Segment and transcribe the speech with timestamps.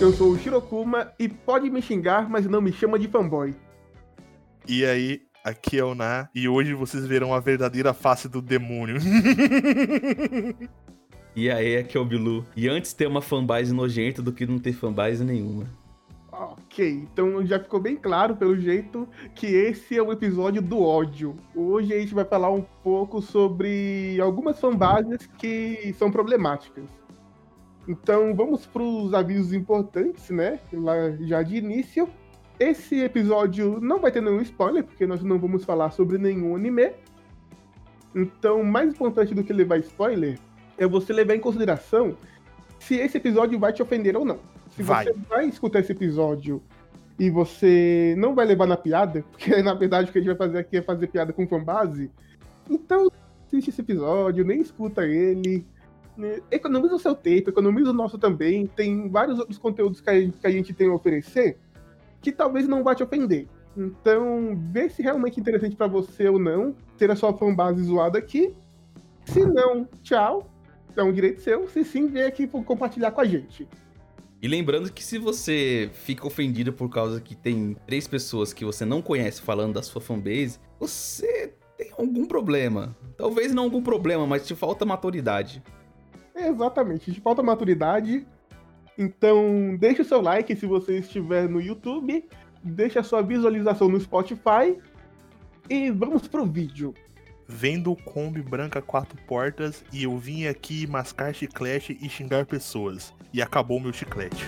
[0.00, 3.54] Eu sou o Shirokuma e pode me xingar, mas não me chama de fanboy.
[4.66, 8.96] E aí, aqui é o Na, e hoje vocês verão a verdadeira face do demônio.
[11.36, 12.46] e aí, aqui é o Bilu.
[12.56, 15.66] E antes ter uma fanbase nojenta do que não ter fanbase nenhuma.
[16.32, 21.36] Ok, então já ficou bem claro, pelo jeito, que esse é o episódio do ódio.
[21.54, 26.99] Hoje a gente vai falar um pouco sobre algumas fanbases que são problemáticas.
[27.90, 30.60] Então vamos para os avisos importantes, né?
[30.72, 32.08] Lá já de início.
[32.58, 36.92] Esse episódio não vai ter nenhum spoiler, porque nós não vamos falar sobre nenhum anime.
[38.14, 40.38] Então, mais importante do que levar spoiler
[40.78, 42.16] é você levar em consideração
[42.78, 44.38] se esse episódio vai te ofender ou não.
[44.70, 45.06] Se vai.
[45.06, 46.62] você vai escutar esse episódio
[47.18, 50.46] e você não vai levar na piada, porque na verdade o que a gente vai
[50.46, 52.08] fazer aqui é fazer piada com fanbase,
[52.68, 53.10] então
[53.46, 55.66] assiste esse episódio, nem escuta ele
[56.20, 58.66] né, economiza o seu tempo, economiza o nosso também.
[58.66, 61.56] Tem vários outros conteúdos que a, gente, que a gente tem a oferecer
[62.20, 63.48] que talvez não vá te ofender.
[63.76, 68.18] Então, vê se realmente é interessante para você ou não ter a sua fanbase zoada
[68.18, 68.54] aqui.
[69.24, 70.46] Se não, tchau.
[70.94, 71.66] É um direito seu.
[71.68, 73.66] Se sim, vem aqui compartilhar com a gente.
[74.42, 78.84] E lembrando que se você fica ofendido por causa que tem três pessoas que você
[78.84, 82.94] não conhece falando da sua fanbase, você tem algum problema.
[83.16, 85.62] Talvez não algum problema, mas te falta maturidade.
[86.34, 88.26] Exatamente, de falta maturidade.
[88.96, 92.28] Então, deixe o seu like se você estiver no YouTube,
[92.62, 94.76] deixe a sua visualização no Spotify
[95.68, 96.94] e vamos pro vídeo.
[97.46, 103.12] Vendo Kombi branca quatro portas e eu vim aqui mascar chiclete e xingar pessoas.
[103.32, 104.44] E acabou meu chiclete.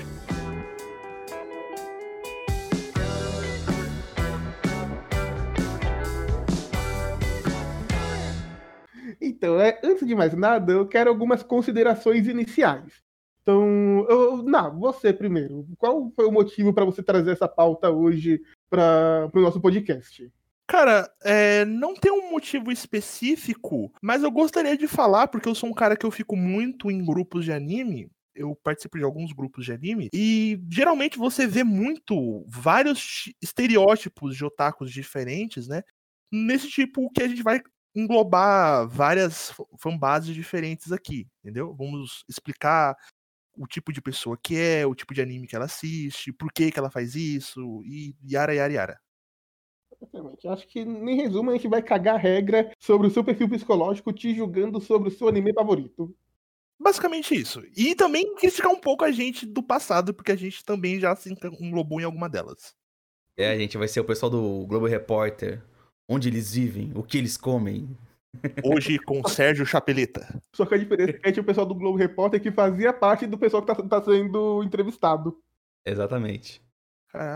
[9.42, 13.02] Então, é, antes de mais nada, eu quero algumas considerações iniciais.
[13.42, 15.66] Então, eu, não, você primeiro.
[15.76, 20.32] Qual foi o motivo para você trazer essa pauta hoje para o nosso podcast?
[20.68, 25.68] Cara, é, não tem um motivo específico, mas eu gostaria de falar, porque eu sou
[25.68, 28.08] um cara que eu fico muito em grupos de anime.
[28.36, 34.44] Eu participo de alguns grupos de anime e geralmente você vê muito vários estereótipos de
[34.44, 35.82] otakus diferentes, né?
[36.32, 37.60] Nesse tipo que a gente vai
[37.94, 41.74] englobar várias fanbases diferentes aqui, entendeu?
[41.74, 42.96] Vamos explicar
[43.56, 46.70] o tipo de pessoa que é, o tipo de anime que ela assiste, por que
[46.70, 49.00] que ela faz isso, e yara, yara, yara.
[50.02, 50.48] Exatamente.
[50.48, 54.34] Acho que, em resumo, a gente vai cagar regra sobre o seu perfil psicológico te
[54.34, 56.14] julgando sobre o seu anime favorito.
[56.78, 57.62] Basicamente isso.
[57.76, 61.32] E também criticar um pouco a gente do passado, porque a gente também já se
[61.60, 62.74] englobou em alguma delas.
[63.36, 65.62] É, a gente vai ser o pessoal do Globo Repórter,
[66.08, 67.88] onde eles vivem, o que eles comem.
[68.64, 70.40] Hoje com Sérgio Chapeleta.
[70.54, 73.26] Só que a diferença é que tinha o pessoal do Globo Repórter que fazia parte
[73.26, 75.38] do pessoal que tá, tá sendo entrevistado.
[75.84, 76.62] Exatamente.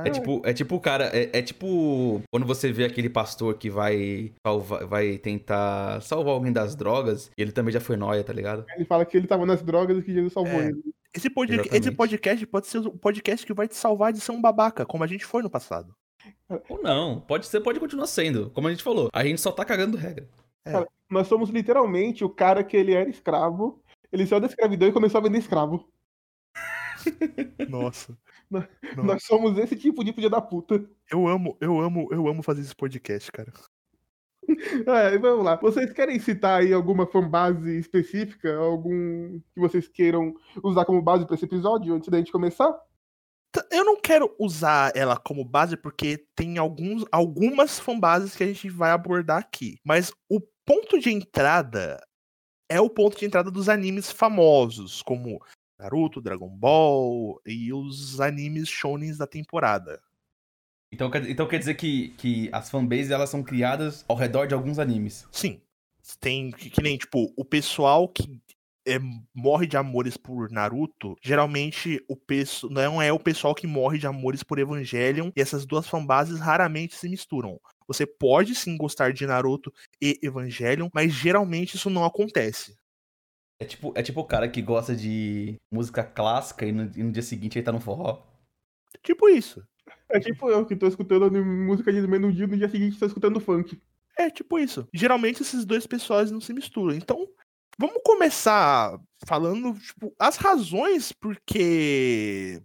[0.04, 3.68] É tipo, é tipo o cara, é, é, tipo quando você vê aquele pastor que
[3.68, 8.32] vai salvar, vai tentar salvar alguém das drogas, e ele também já foi noia, tá
[8.32, 8.64] ligado?
[8.74, 10.68] Ele fala que ele tava nas drogas e que Jesus salvou é.
[10.68, 10.82] ele.
[11.14, 14.40] Esse, pod esse podcast pode ser o podcast que vai te salvar de ser um
[14.40, 15.94] babaca, como a gente foi no passado.
[16.68, 18.50] Ou não, pode ser, pode continuar sendo.
[18.50, 20.28] Como a gente falou, a gente só tá cagando regra.
[20.64, 20.72] É.
[20.72, 23.82] Cara, nós somos literalmente o cara que ele era escravo,
[24.12, 25.88] ele saiu da escravidão e começou a vender escravo.
[27.68, 28.16] Nossa.
[28.50, 28.64] Nós,
[28.96, 30.88] nós, somos esse tipo de filho da puta.
[31.10, 33.52] Eu amo, eu amo, eu amo fazer esse podcast, cara.
[34.86, 35.56] É, vamos lá.
[35.56, 38.56] Vocês querem citar aí alguma fanbase específica?
[38.56, 42.72] Algum que vocês queiram usar como base para esse episódio antes da gente começar?
[43.70, 48.68] Eu não quero usar ela como base porque tem alguns, algumas fanbases que a gente
[48.68, 49.78] vai abordar aqui.
[49.84, 52.00] Mas o ponto de entrada
[52.68, 55.40] é o ponto de entrada dos animes famosos, como
[55.78, 60.00] Naruto, Dragon Ball e os animes shonens da temporada.
[60.92, 64.78] Então, então quer dizer que, que as fanbases elas são criadas ao redor de alguns
[64.78, 65.26] animes?
[65.30, 65.60] Sim.
[66.20, 68.40] Tem que, que nem, tipo, o pessoal que
[68.86, 68.98] é,
[69.34, 74.06] morre de amores por Naruto, geralmente o peço, não é o pessoal que morre de
[74.06, 77.60] amores por Evangelion, e essas duas fanbases raramente se misturam.
[77.88, 82.76] Você pode sim gostar de Naruto e Evangelion, mas geralmente isso não acontece.
[83.58, 87.12] É tipo, é tipo o cara que gosta de música clássica e no, e no
[87.12, 88.22] dia seguinte ele tá no forró.
[89.02, 89.66] Tipo isso.
[90.10, 93.40] É tipo eu que tô escutando música de no dia, no dia seguinte tô escutando
[93.40, 93.80] funk.
[94.18, 94.88] É tipo isso.
[94.92, 96.94] Geralmente esses dois pessoas não se misturam.
[96.94, 97.28] Então,
[97.78, 102.62] Vamos começar falando, tipo, as razões porque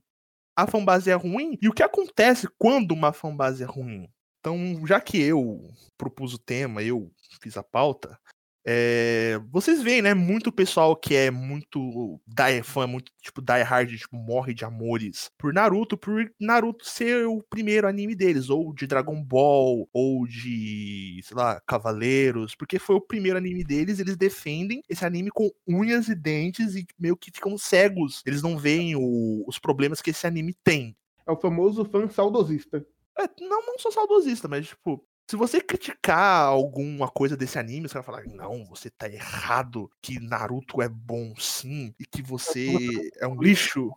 [0.56, 4.08] a fanbase é ruim e o que acontece quando uma fanbase é ruim.
[4.40, 5.62] Então, já que eu
[5.98, 7.12] propus o tema, eu
[7.42, 8.18] fiz a pauta,
[8.66, 10.14] É, vocês veem, né?
[10.14, 15.32] Muito pessoal que é muito die, fã, muito tipo die hard, tipo, morre de amores
[15.38, 21.22] por Naruto, por Naruto ser o primeiro anime deles, ou de Dragon Ball, ou de,
[21.24, 26.08] sei lá, Cavaleiros, porque foi o primeiro anime deles, eles defendem esse anime com unhas
[26.08, 28.22] e dentes e meio que ficam cegos.
[28.26, 30.96] Eles não veem o, os problemas que esse anime tem.
[31.28, 32.86] É o famoso fã saudosista.
[33.18, 37.94] É, não, não sou saudosista, mas, tipo, se você criticar alguma coisa desse anime, você
[37.94, 42.68] vai falar, não, você tá errado, que Naruto é bom sim, e que você
[43.16, 43.94] é um lixo.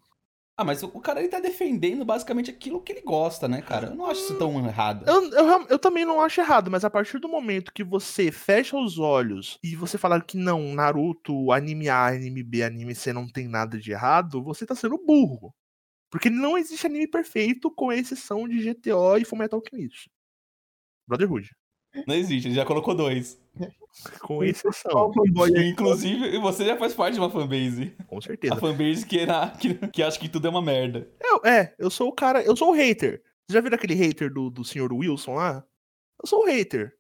[0.56, 3.88] Ah, mas o cara ele tá defendendo basicamente aquilo que ele gosta, né, cara?
[3.88, 5.08] Eu não acho isso tão errado.
[5.08, 8.76] Eu, eu, eu, também não acho errado, mas a partir do momento que você fecha
[8.76, 13.28] os olhos e você falar que não, Naruto, anime A, anime B, anime C não
[13.28, 15.52] tem nada de errado, você tá sendo burro.
[16.12, 20.13] Porque não existe anime perfeito, com exceção de GTO e Fullmetal Alchemist.
[21.06, 21.50] Brotherhood.
[22.06, 23.40] Não existe, ele já colocou dois.
[24.20, 25.12] Com exceção.
[25.64, 27.94] Inclusive, você já faz parte de uma fanbase.
[28.08, 28.54] Com certeza.
[28.54, 31.08] A fanbase que, era, que, que acha que tudo é uma merda.
[31.20, 33.22] Eu, é, eu sou o cara, eu sou o hater.
[33.46, 35.64] Você já viu aquele hater do, do senhor Wilson lá?
[36.20, 36.96] Eu sou o hater.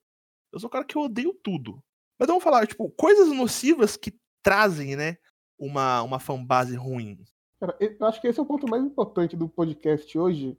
[0.52, 1.82] Eu sou o cara que eu odeio tudo.
[2.18, 5.16] Mas vamos falar, tipo, coisas nocivas que trazem, né,
[5.58, 7.18] uma, uma fanbase ruim.
[7.58, 10.56] Cara, eu acho que esse é o ponto mais importante do podcast hoje,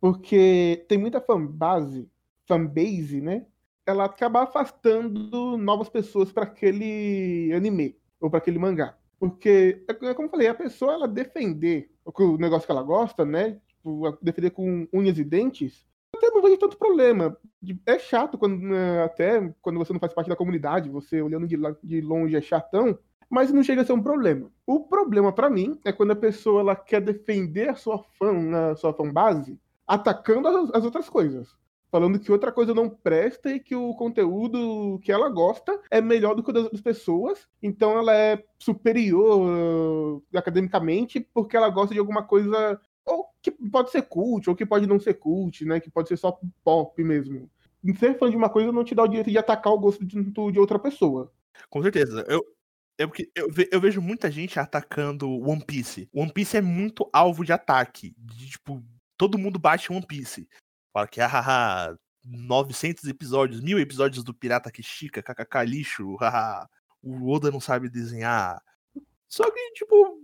[0.00, 2.10] porque tem muita fanbase
[2.46, 3.46] fanbase, né?
[3.86, 8.96] Ela acaba afastando novas pessoas para aquele anime ou para aquele mangá.
[9.18, 13.24] Porque, é, é como eu falei, a pessoa ela defender o negócio que ela gosta,
[13.24, 13.60] né?
[13.68, 17.36] Tipo, defender com unhas e dentes, até não vejo tanto problema.
[17.86, 22.00] É chato quando né, até quando você não faz parte da comunidade, você olhando de,
[22.00, 22.98] longe é chatão,
[23.30, 24.50] mas não chega a ser um problema.
[24.66, 28.76] O problema para mim é quando a pessoa ela quer defender a sua fã, a
[28.76, 31.56] sua fanbase, atacando as, as outras coisas
[31.92, 36.34] falando que outra coisa não presta e que o conteúdo que ela gosta é melhor
[36.34, 41.92] do que o das outras pessoas, então ela é superior uh, academicamente porque ela gosta
[41.92, 45.80] de alguma coisa ou que pode ser cult, ou que pode não ser cult, né?
[45.80, 47.50] Que pode ser só pop mesmo.
[47.98, 50.22] Ser fã de uma coisa não te dá o direito de atacar o gosto de,
[50.22, 51.30] de outra pessoa.
[51.68, 52.24] Com certeza.
[52.28, 52.42] Eu,
[52.96, 56.08] é porque eu, eu, vejo muita gente atacando One Piece.
[56.14, 58.14] One Piece é muito alvo de ataque.
[58.16, 58.80] De, tipo,
[59.16, 60.48] todo mundo bate One Piece.
[60.92, 66.68] Fala que, ah, 900 episódios, mil episódios do Pirata que estica, kkk, lixo, haha,
[67.02, 68.62] o Oda não sabe desenhar.
[69.28, 70.20] Só que, tipo.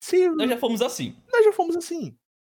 [0.00, 0.28] Se...
[0.30, 1.16] Nós já fomos assim.
[1.32, 2.16] Nós já fomos assim.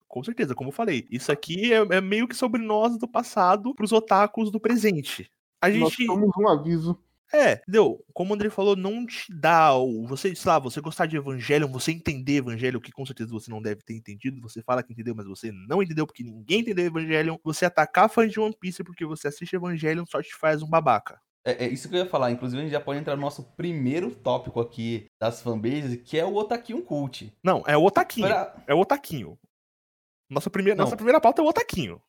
[0.07, 1.07] Com certeza, como eu falei.
[1.11, 5.31] Isso aqui é, é meio que sobre nós do passado pros otakus do presente.
[5.61, 5.81] A gente.
[5.81, 6.99] Nós somos um aviso.
[7.33, 8.05] É, entendeu?
[8.13, 10.07] Como o André falou, não te dá o.
[10.07, 13.63] Você, sei lá, você gostar de Evangelho, você entender Evangelho, que com certeza você não
[13.63, 14.41] deve ter entendido.
[14.43, 17.41] Você fala que entendeu, mas você não entendeu porque ninguém entendeu Evangelho.
[17.43, 21.19] Você atacar fãs de One Piece porque você assiste Evangelho só te faz um babaca.
[21.45, 22.31] É, é, isso que eu ia falar.
[22.31, 26.25] Inclusive, a gente já pode entrar no nosso primeiro tópico aqui das fanbases, que é
[26.25, 27.33] o Otaquinho Cult.
[27.43, 28.29] Não, é o Otaquinho.
[28.29, 28.55] Pra...
[28.67, 29.39] É o Otaquinho.
[30.31, 32.01] Nossa primeira, nossa primeira pauta é o Otaquinho.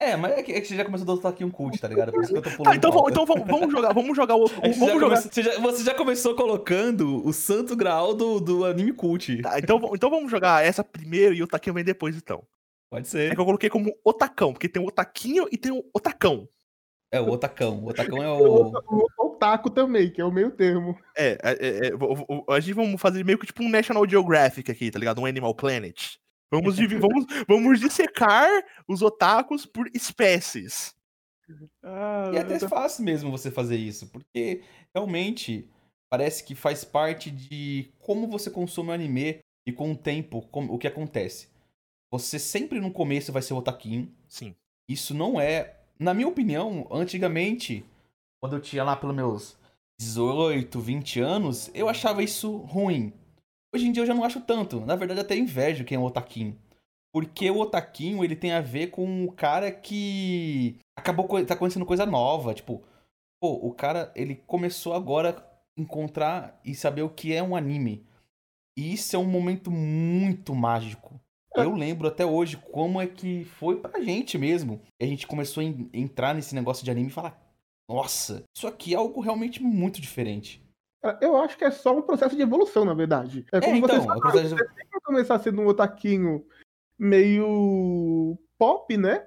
[0.00, 1.88] É, mas é que, é que você já começou a adotar aqui um cult, tá
[1.88, 2.12] ligado?
[2.12, 2.64] Por isso que eu tô pulando.
[2.64, 4.44] Tá, então, vamos, então vamos, vamos jogar, vamos jogar o.
[4.62, 5.16] É vamos jogar.
[5.16, 9.42] Comece, você, já, você, já, começou colocando o santo grau do, do anime cult.
[9.42, 12.44] Tá, então, então vamos jogar essa primeiro e o Otaquinho vem depois, então.
[12.88, 13.32] Pode ser.
[13.32, 16.48] É que eu coloquei como Otacão, porque tem o Otaquinho e tem o Otacão.
[17.10, 17.82] É, o Otacão.
[17.82, 18.72] O Otacão é o.
[19.18, 20.96] O Otaku também, que é o meio termo.
[21.16, 24.90] É, é, é, é a gente vamos fazer meio que tipo um National Geographic aqui,
[24.92, 25.20] tá ligado?
[25.20, 26.18] Um Animal Planet.
[26.50, 28.48] Vamos, vamos, vamos dissecar
[28.86, 30.94] os otakus por espécies.
[31.82, 34.62] Ah, e é até fácil mesmo você fazer isso, porque
[34.94, 35.68] realmente
[36.10, 40.72] parece que faz parte de como você consome o anime e com o tempo, como,
[40.72, 41.48] o que acontece.
[42.10, 44.10] Você sempre no começo vai ser o otaquinho.
[44.26, 44.54] Sim.
[44.88, 47.84] Isso não é, na minha opinião, antigamente,
[48.40, 49.58] quando eu tinha lá pelos meus
[49.98, 53.12] 18, 20 anos, eu achava isso ruim.
[53.74, 54.80] Hoje em dia eu já não acho tanto.
[54.80, 56.58] Na verdade, até invejo quem é o Otaquinho.
[57.12, 62.04] Porque o Otaquinho, ele tem a ver com o cara que acabou tá acontecendo coisa
[62.04, 62.82] nova, tipo,
[63.40, 68.06] pô, o cara, ele começou agora a encontrar e saber o que é um anime.
[68.76, 71.20] E isso é um momento muito mágico.
[71.56, 71.64] É.
[71.64, 74.80] Eu lembro até hoje como é que foi pra gente mesmo.
[75.00, 77.40] E a gente começou a entrar nesse negócio de anime e falar:
[77.88, 80.62] "Nossa, isso aqui é algo realmente muito diferente".
[81.20, 83.46] Eu acho que é só um processo de evolução, na verdade.
[83.52, 84.56] É como é, então, você, fala, processo...
[84.56, 86.44] você tem que começar sendo um otaquinho
[86.98, 89.26] meio pop, né?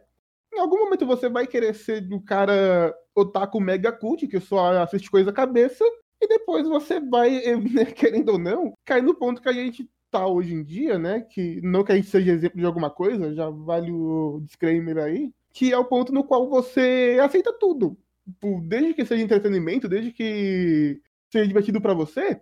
[0.54, 5.10] Em algum momento você vai querer ser do cara otaku mega cult, que só assiste
[5.10, 5.84] coisa cabeça,
[6.22, 7.42] e depois você vai,
[7.74, 11.22] né, querendo ou não, cair no ponto que a gente tá hoje em dia, né?
[11.22, 15.32] Que não que a gente seja exemplo de alguma coisa, já vale o disclaimer aí,
[15.54, 17.98] que é o ponto no qual você aceita tudo
[18.32, 21.02] tipo, desde que seja entretenimento, desde que
[21.32, 22.42] seja divertido para você,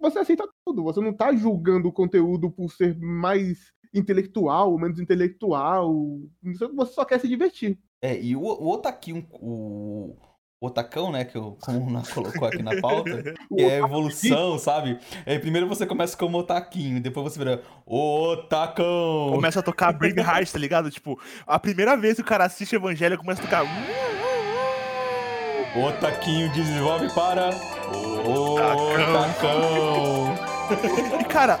[0.00, 0.82] você aceita tudo.
[0.84, 5.94] Você não tá julgando o conteúdo por ser mais intelectual, menos intelectual.
[6.42, 7.78] Você só quer se divertir.
[8.02, 10.16] É, e o, o Otaquinho, o,
[10.58, 13.22] o Otacão, né, que eu, como o Ná colocou aqui na pauta,
[13.54, 14.98] que é a evolução, sabe?
[15.26, 19.32] É, primeiro você começa como Otaquinho, depois você vira Otacão.
[19.32, 20.90] Começa a tocar Bring Heart, tá ligado?
[20.90, 23.64] Tipo, a primeira vez que o cara assiste Evangelho, começa a tocar...
[25.76, 27.50] Otaquinho desenvolve para...
[28.26, 29.50] Otacão.
[31.20, 31.60] E, cara...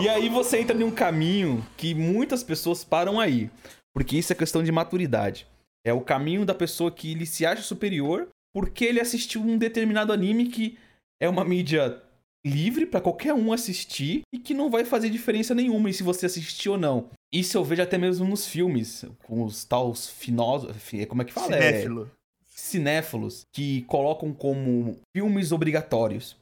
[0.00, 3.50] E aí você entra em um caminho que muitas pessoas param aí,
[3.92, 5.46] porque isso é questão de maturidade.
[5.84, 10.12] É o caminho da pessoa que ele se acha superior porque ele assistiu um determinado
[10.12, 10.78] anime que
[11.20, 12.00] é uma mídia
[12.46, 16.26] livre para qualquer um assistir e que não vai fazer diferença nenhuma em se você
[16.26, 17.10] assistir ou não.
[17.32, 21.52] Isso eu vejo até mesmo nos filmes, com os tals finósofos, como é que fala?
[21.52, 22.10] Cinéfilo.
[22.68, 26.36] Cinéfilos, que colocam como filmes obrigatórios.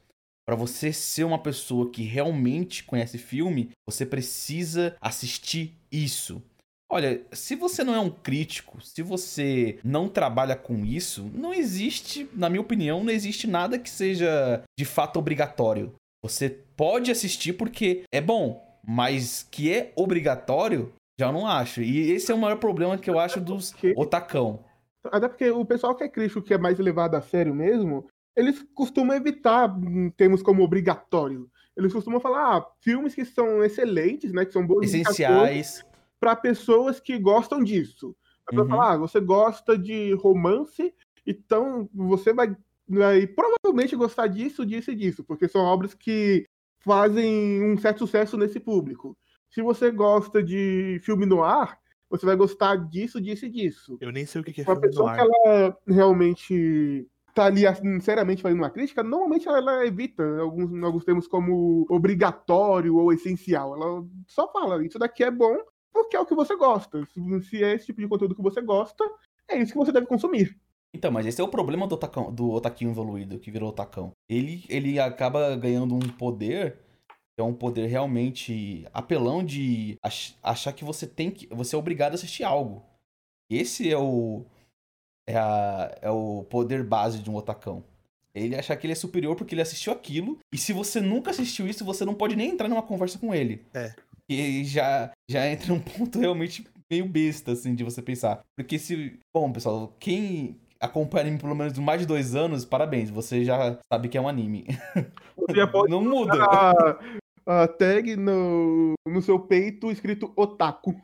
[0.47, 6.40] Para você ser uma pessoa que realmente conhece filme, você precisa assistir isso.
[6.88, 12.28] Olha, se você não é um crítico, se você não trabalha com isso, não existe,
[12.33, 15.92] na minha opinião, não existe nada que seja de fato obrigatório.
[16.23, 21.83] Você pode assistir porque é bom, mas que é obrigatório, já não acho.
[21.83, 24.64] E esse é o maior problema que eu acho dos otacão.
[25.13, 28.65] Até porque o pessoal que é crítico, que é mais levado a sério mesmo, eles
[28.75, 29.75] costumam evitar
[30.17, 31.51] termos como obrigatório.
[31.77, 34.45] Eles costumam falar ah, filmes que são excelentes, né?
[34.45, 35.85] Que são bons essenciais
[36.19, 38.17] para pessoas que gostam disso.
[38.51, 38.69] A uhum.
[38.69, 40.95] falar, ah, você gosta de romance,
[41.27, 42.57] então você vai,
[42.89, 46.47] vai provavelmente gostar disso, disso e disso, porque são obras que
[46.81, 49.17] fazem um certo sucesso nesse público.
[49.51, 51.79] Se você gosta de filme no ar,
[52.11, 53.99] você vai gostar disso, disso e disso.
[54.01, 58.41] Eu nem sei o que é uma filme pessoa que ela realmente tá ali sinceramente
[58.41, 63.75] fazendo uma crítica, normalmente ela, ela evita alguns, alguns termos como obrigatório ou essencial.
[63.75, 65.55] Ela só fala, isso daqui é bom,
[65.93, 67.07] porque é o que você gosta.
[67.43, 69.05] Se é esse tipo de conteúdo que você gosta,
[69.49, 70.59] é isso que você deve consumir.
[70.95, 74.13] Então, mas esse é o problema do, otacão, do otaquinho evoluído, que virou otacão.
[74.27, 76.86] Ele, ele acaba ganhando um poder, que
[77.38, 81.47] é um poder realmente apelão de ach, achar que você tem que.
[81.49, 82.83] Você é obrigado a assistir algo.
[83.50, 84.45] Esse é o.
[85.28, 87.85] É, a, é o poder base de um otacão.
[88.35, 90.38] Ele achar que ele é superior porque ele assistiu aquilo.
[90.52, 93.64] E se você nunca assistiu isso, você não pode nem entrar numa conversa com ele.
[93.75, 93.95] É.
[94.28, 98.45] E já, já entra um ponto realmente meio besta, assim, de você pensar.
[98.57, 99.19] Porque se.
[99.35, 103.78] Bom, pessoal, quem acompanha anime por pelo menos mais de dois anos, parabéns, você já
[103.90, 104.66] sabe que é um anime.
[105.88, 106.35] Não muda.
[107.47, 111.00] A, tag no, no seu peito escrito otaku.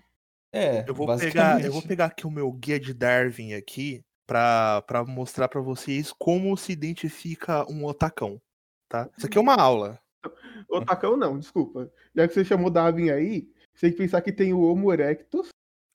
[0.53, 5.05] É, eu vou pegar, eu vou pegar aqui o meu guia de Darwin aqui para
[5.07, 8.41] mostrar para vocês como se identifica um otacão,
[8.89, 9.09] tá?
[9.17, 9.99] Isso aqui é uma aula.
[10.69, 11.91] Otacão não, desculpa.
[12.15, 15.49] Já que você chamou Darwin aí, você tem que pensar que tem o Homo erectus,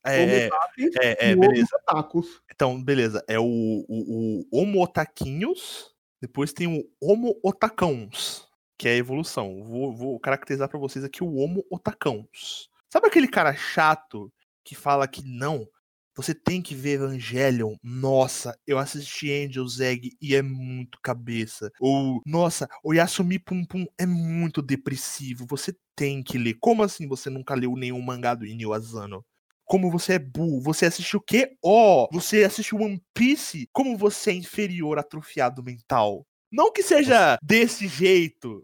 [0.05, 1.67] é, Homo sapiens é, é, e beleza.
[1.73, 2.41] Homo otacus.
[2.53, 3.23] Então, beleza.
[3.27, 8.46] É o, o, o Homo otaquinhos, depois tem o Homo otacãos,
[8.77, 9.63] que é a evolução.
[9.63, 12.69] Vou, vou caracterizar para vocês aqui o Homo otacãos.
[12.89, 14.31] Sabe aquele cara chato
[14.63, 15.67] que fala que não,
[16.17, 17.75] você tem que ver Evangelion.
[17.83, 21.71] Nossa, eu assisti Angel Egg e é muito cabeça.
[21.79, 25.45] Ou, nossa, o Yasumi Pum Pum é muito depressivo.
[25.47, 26.55] Você tem que ler.
[26.59, 29.23] Como assim você nunca leu nenhum mangá do Inyo Asano?
[29.63, 30.59] Como você é burro.
[30.61, 31.55] Você assistiu o quê?
[31.63, 33.69] Ó, oh, você assistiu One Piece?
[33.71, 36.25] Como você é inferior, atrofiado mental.
[36.51, 38.63] Não que seja desse jeito.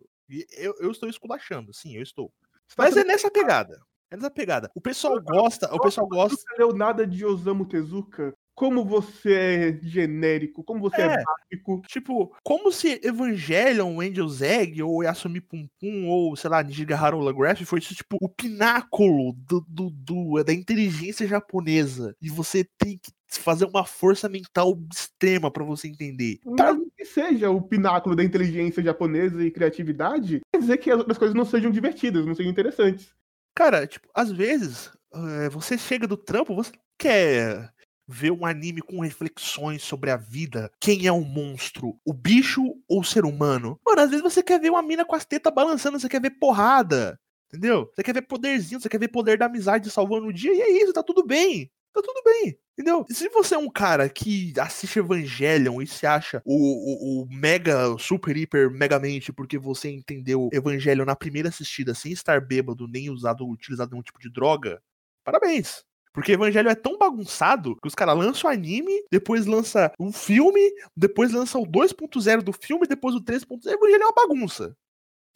[0.57, 2.31] Eu, eu estou esculachando, sim, eu estou.
[2.77, 3.79] Mas é nessa pegada.
[4.09, 4.71] É nessa pegada.
[4.73, 6.35] O pessoal gosta, o pessoal gosta.
[6.35, 8.35] Você leu nada de Osamu Tezuka?
[8.55, 11.81] Como você é genérico, como você é, é básico.
[11.87, 17.59] Tipo, como se Evangelion, Angel's Egg, ou Yasumi Pum Pum, ou, sei lá, Nijigahara Holograph
[17.63, 22.15] fosse, tipo, o pináculo do, do, do, da inteligência japonesa.
[22.21, 26.39] E você tem que fazer uma força mental extrema para você entender.
[26.55, 26.77] Tá?
[26.95, 31.45] que seja o pináculo da inteligência japonesa e criatividade, quer dizer que as coisas não
[31.45, 33.13] sejam divertidas, não sejam interessantes.
[33.55, 37.72] Cara, tipo, às vezes é, você chega do trampo, você quer
[38.07, 40.71] ver um anime com reflexões sobre a vida.
[40.79, 41.99] Quem é o monstro?
[42.05, 43.79] O bicho ou o ser humano?
[43.85, 46.31] Mano, às vezes você quer ver uma mina com as tetas balançando, você quer ver
[46.31, 47.19] porrada.
[47.47, 47.89] Entendeu?
[47.93, 50.83] Você quer ver poderzinho, você quer ver poder da amizade salvando o dia, e é
[50.83, 51.69] isso, tá tudo bem.
[51.93, 52.57] Tá tudo bem.
[52.73, 53.05] Entendeu?
[53.07, 57.95] Se você é um cara que assiste Evangelion e se acha o, o, o, mega,
[57.99, 63.47] super, hiper, megamente porque você entendeu Evangelion na primeira assistida sem estar bêbado nem usado,
[63.47, 64.81] utilizado nenhum tipo de droga,
[65.23, 65.85] parabéns.
[66.13, 70.61] Porque Evangelho é tão bagunçado que os caras lançam o anime, depois lança um filme,
[70.95, 73.65] depois lança o 2.0 do filme, depois o 3.0.
[73.65, 74.75] Evangelho é uma bagunça.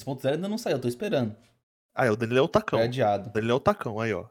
[0.02, 1.36] 3.0 ainda não saiu, eu tô esperando.
[1.96, 2.78] Aí, o Danilo é o tacão.
[2.80, 3.32] O adiado.
[3.32, 4.26] Danilo é o tacão, aí, ó.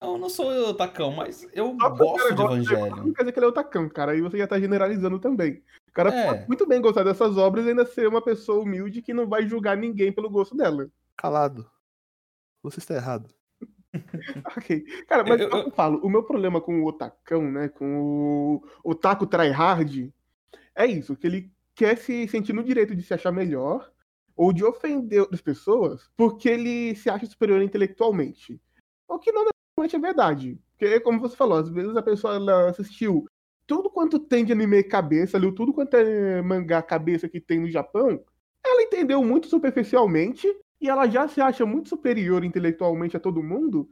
[0.00, 3.12] Não, eu não sou eu, Tacão, mas eu Só o gosto de gosta Não Evangelho.
[3.14, 4.12] quer dizer que ele é otacão, cara.
[4.12, 5.60] Aí você já tá generalizando também.
[5.88, 6.26] O cara É.
[6.28, 9.48] pode muito bem gostar dessas obras e ainda ser uma pessoa humilde que não vai
[9.48, 10.88] julgar ninguém pelo gosto dela.
[11.16, 11.68] Calado.
[12.62, 13.28] Você está errado.
[14.56, 14.84] Ok.
[15.06, 17.68] Cara, mas Eu- eu, eu- falo, o meu problema com o otacão, né?
[17.68, 20.12] Com o otaku tryhard,
[20.74, 23.92] é isso, que ele quer se sentir no direito de se achar melhor
[24.36, 28.60] ou de ofender outras pessoas porque ele se acha superior intelectualmente.
[29.08, 30.60] O que não necessariamente é verdade.
[30.78, 33.26] Porque, como você falou, às vezes a pessoa assistiu
[33.66, 37.70] tudo quanto tem de anime cabeça, leu tudo quanto é mangá cabeça que tem no
[37.70, 38.24] Japão,
[38.64, 40.48] ela entendeu muito superficialmente
[40.80, 43.88] e ela já se acha muito superior intelectualmente a todo mundo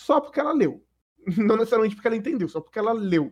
[0.00, 0.84] só porque ela leu.
[1.38, 3.30] Não necessariamente porque ela entendeu, só porque ela leu.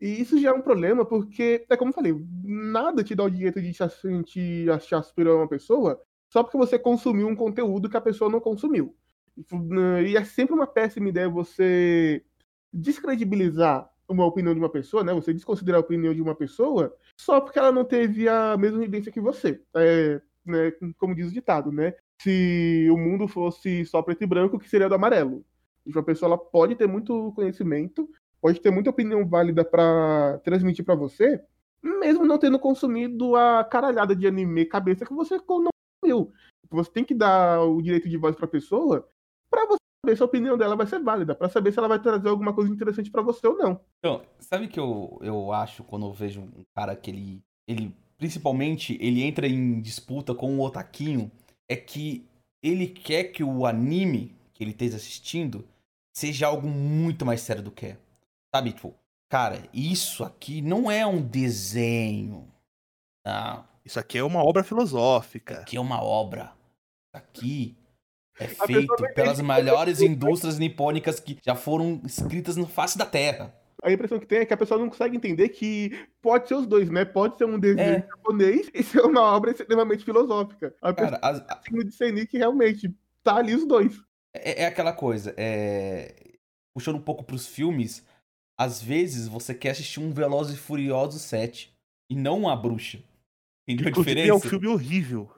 [0.00, 3.30] E isso já é um problema, porque, é como eu falei, nada te dá o
[3.30, 3.72] direito de
[4.24, 8.30] te achar superior a uma pessoa só porque você consumiu um conteúdo que a pessoa
[8.30, 8.96] não consumiu.
[10.06, 12.24] E é sempre uma péssima ideia você
[12.72, 15.12] descredibilizar uma opinião de uma pessoa, né?
[15.12, 19.12] Você desconsiderar a opinião de uma pessoa só porque ela não teve a mesma vivência
[19.12, 19.60] que você.
[19.74, 21.94] É, né, como diz o ditado, né?
[22.22, 25.44] Se o mundo fosse só preto e branco, o que seria do amarelo?
[25.86, 28.08] Uma pessoa ela pode ter muito conhecimento,
[28.40, 31.42] pode ter muita opinião válida para transmitir para você,
[31.82, 35.70] mesmo não tendo consumido a caralhada de anime cabeça que você não
[36.02, 36.32] consumiu.
[36.70, 39.08] Você tem que dar o direito de voz para a pessoa
[39.50, 42.00] para você saber se a opinião dela vai ser válida, para saber se ela vai
[42.00, 43.80] trazer alguma coisa interessante para você ou não.
[43.98, 48.98] Então, sabe que eu, eu acho quando eu vejo um cara que ele, ele, principalmente,
[49.00, 51.32] ele entra em disputa com o Otaquinho,
[51.68, 52.28] é que
[52.62, 55.66] ele quer que o anime que ele esteja assistindo
[56.14, 57.96] seja algo muito mais sério do que é.
[58.54, 58.94] Sabe, tipo,
[59.30, 62.46] cara, isso aqui não é um desenho.
[63.26, 65.60] Não, Isso aqui é uma obra filosófica.
[65.60, 66.52] aqui é uma obra.
[67.14, 67.76] Isso aqui
[68.38, 73.54] é feito pelas você- indústrias nipônicas que já foram escritas na face da Terra.
[73.82, 76.66] A impressão que tem é que a pessoa não consegue entender que pode ser os
[76.66, 77.04] dois, né?
[77.04, 78.06] Pode ser um desenho É.
[78.06, 80.74] japonês e ser uma obra extremamente filosófica.
[80.82, 84.00] A pessoa Cara, as- tá conseguindo discernir que realmente tá ali os dois.
[84.34, 86.14] É, é aquela coisa, é...
[86.74, 88.04] puxando um pouco pros filmes,
[88.58, 91.74] às vezes você quer assistir um Velozes e Furiosos 7
[92.10, 92.98] e não uma bruxa.
[93.68, 94.30] Entendeu a diferença?
[94.30, 95.30] é um filme horrível.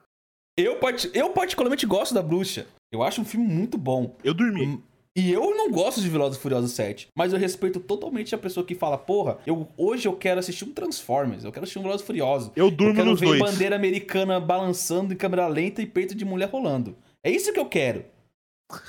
[0.56, 0.78] eu,
[1.14, 2.66] eu particularmente gosto da bruxa.
[2.90, 4.16] Eu acho um filme muito bom.
[4.22, 4.82] Eu dormi.
[5.14, 8.64] E eu não gosto de Velozes e Furiosos 7, mas eu respeito totalmente a pessoa
[8.64, 12.02] que fala, porra, eu, hoje eu quero assistir um Transformers, eu quero assistir um Velozes
[12.02, 12.50] e Furiosos.
[12.56, 13.40] Eu Eu durmo quero nos ver dois.
[13.40, 16.96] bandeira americana balançando em câmera lenta e peito de mulher rolando.
[17.22, 18.06] É isso que eu quero.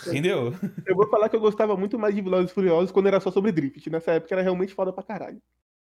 [0.08, 0.54] Entendeu?
[0.88, 3.30] Eu vou falar que eu gostava muito mais de Velozes e Furiosos quando era só
[3.30, 3.90] sobre drift.
[3.90, 5.42] Nessa época era realmente foda pra caralho.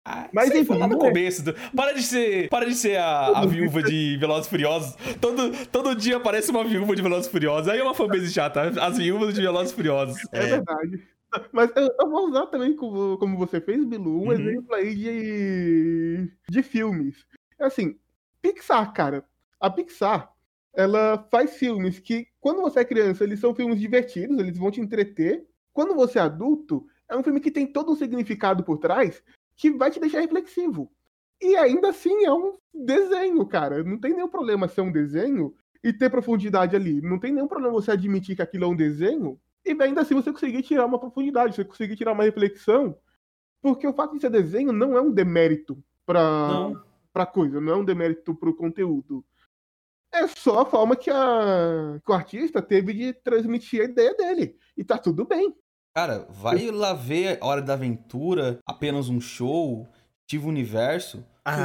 [0.09, 1.09] Ah, Mas enfim, lá no não é.
[1.09, 1.43] começo.
[1.43, 4.95] do- Para de ser, para de ser a, a viúva de Velozes e Furiosos.
[5.19, 7.67] Todo, todo dia aparece uma viúva de Velozes e Furiosos.
[7.67, 8.71] Aí é uma fanbase chata.
[8.81, 10.17] As viúvas de Velozes e Furiosos.
[10.31, 11.03] É, verdade.
[11.51, 14.31] Mas eu, eu vou usar também, como, como você fez, Bilu, um Uhum.
[14.31, 17.25] exemplo aí de, de filmes.
[17.59, 17.97] É Assim,
[18.41, 19.25] Pixar, cara.
[19.59, 20.31] A Pixar,
[20.73, 24.79] ela faz filmes que, quando você é criança, eles são filmes divertidos, eles vão te
[24.79, 25.45] entreter.
[25.73, 29.21] Quando você é adulto, é um filme que tem todo um significado por trás
[29.57, 30.89] que vai te deixar reflexivo.
[31.41, 33.83] E ainda assim é um desenho, cara.
[33.83, 37.01] Não tem nenhum problema ser um desenho e ter profundidade ali.
[37.01, 40.31] Não tem nenhum problema você admitir que aquilo é um desenho e ainda assim você
[40.31, 42.97] conseguir tirar uma profundidade, você conseguir tirar uma reflexão.
[43.61, 46.83] Porque o fato de ser desenho não é um demérito pra, Não.
[47.11, 49.25] pra coisa, não é um demérito pro conteúdo.
[50.11, 54.55] É só a forma que, a, que o artista teve de transmitir a ideia dele.
[54.75, 55.53] E tá tudo bem.
[55.97, 59.87] Cara, vai lá ver Hora da Aventura, apenas um show,
[60.29, 61.25] Steve Universo.
[61.43, 61.57] Ah,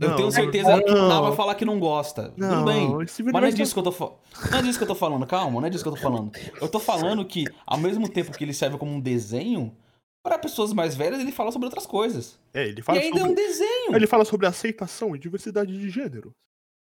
[0.00, 1.06] Eu não, tenho certeza que não.
[1.06, 2.32] não vai falar que não gosta.
[2.34, 2.88] Não, Tudo bem.
[2.94, 4.16] Mas não é disso que eu tô falando.
[4.50, 6.32] Não é disso que eu tô falando, calma, não é disso que eu tô falando.
[6.62, 9.76] Eu tô falando que, ao mesmo tempo que ele serve como um desenho,
[10.24, 12.38] para pessoas mais velhas ele fala sobre outras coisas.
[12.54, 13.42] É, ele E fala, ainda é um sobre...
[13.46, 13.94] desenho.
[13.94, 16.30] ele fala sobre aceitação e diversidade de gênero.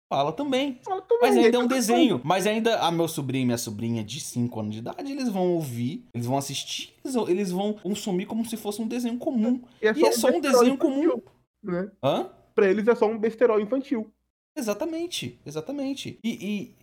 [0.09, 0.79] Fala também.
[0.83, 2.19] Fala, tudo Mas ainda é um desenho.
[2.23, 5.53] Mas ainda a meu sobrinho e minha sobrinha de 5 anos de idade, eles vão
[5.53, 9.61] ouvir, eles vão assistir, eles vão- eles vão consumir como se fosse um desenho comum.
[9.81, 11.21] E é só um besterol desenho comum.
[11.63, 11.91] Né?
[12.03, 12.29] Hã?
[12.55, 14.11] Pra eles é só um besterol infantil.
[14.57, 16.17] Exatamente, exatamente.
[16.23, 16.75] E, e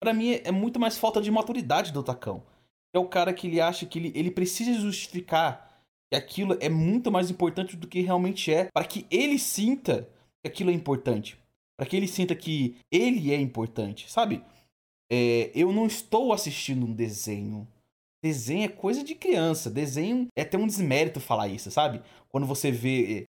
[0.00, 2.42] para mim é, é muito mais falta de maturidade do Tacão.
[2.94, 5.70] É o cara que ele acha que ele, ele precisa justificar
[6.10, 10.08] que aquilo é muito mais importante do que realmente é, para que ele sinta
[10.42, 11.38] que aquilo é importante.
[11.82, 14.40] Para que ele sinta que ele é importante, sabe?
[15.10, 17.66] É, eu não estou assistindo um desenho.
[18.22, 19.68] desenho é coisa de criança.
[19.68, 22.00] Desenho é ter um desmérito falar isso, sabe?
[22.28, 23.24] Quando você vê.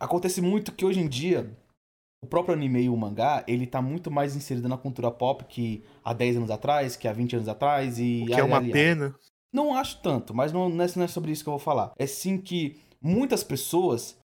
[0.00, 1.56] Acontece muito que hoje em dia
[2.24, 5.84] o próprio anime e o mangá, ele tá muito mais inserido na cultura pop que
[6.02, 8.24] há 10 anos atrás, que há 20 anos atrás e...
[8.24, 9.14] O que é uma pena.
[9.52, 11.92] Não acho tanto, mas não, não é sobre isso que eu vou falar.
[11.96, 14.18] É sim que muitas pessoas...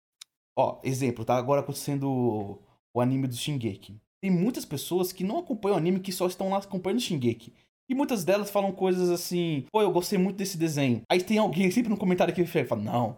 [0.57, 2.59] Ó, exemplo, tá agora acontecendo
[2.93, 3.99] o anime do Shingeki.
[4.21, 7.53] Tem muitas pessoas que não acompanham o anime, que só estão lá acompanhando o Shingeki.
[7.89, 11.01] E muitas delas falam coisas assim, pô, eu gostei muito desse desenho.
[11.09, 13.17] Aí tem alguém sempre no comentário que fala, não,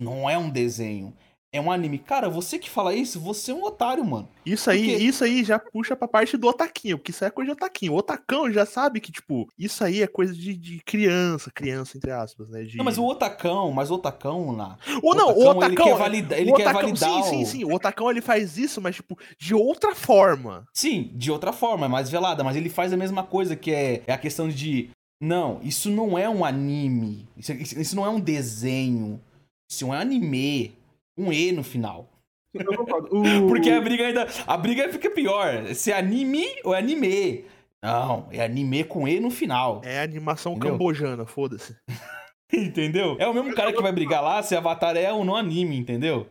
[0.00, 1.14] não é um desenho,
[1.56, 1.98] é um anime.
[1.98, 4.28] Cara, você que fala isso, você é um otário, mano.
[4.44, 5.04] Isso aí, porque...
[5.04, 7.92] isso aí já puxa pra parte do otaquinho, porque isso aí é coisa de otaquinho.
[7.92, 12.10] O otacão já sabe que, tipo, isso aí é coisa de, de criança, criança, entre
[12.12, 12.62] aspas, né?
[12.62, 12.76] De...
[12.76, 14.78] Não, mas o otacão, mas o otacão lá.
[15.02, 15.66] Ou não, o otacão.
[15.66, 16.38] Ele quer validar.
[16.38, 17.64] Ele otacão, quer validar sim, sim, sim.
[17.64, 20.66] O otacão ele faz isso, mas, tipo, de outra forma.
[20.72, 24.02] Sim, de outra forma, é mais velada, mas ele faz a mesma coisa, que é,
[24.06, 24.90] é a questão de.
[25.20, 27.26] Não, isso não é um anime.
[27.36, 29.20] Isso, isso não é um desenho.
[29.68, 30.76] Isso é um anime.
[31.16, 32.10] Um E no final.
[33.10, 33.48] O...
[33.48, 34.26] Porque a briga ainda.
[34.46, 35.74] A briga fica pior.
[35.74, 37.44] Se é anime ou é anime.
[37.82, 39.82] Não, é anime com E no final.
[39.84, 40.72] É animação Entendeu?
[40.72, 41.76] cambojana, foda-se.
[42.52, 43.16] entendeu?
[43.18, 46.26] É o mesmo cara que vai brigar lá se Avatar é ou não anime, entendeu?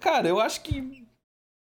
[0.00, 1.04] Cara, eu acho que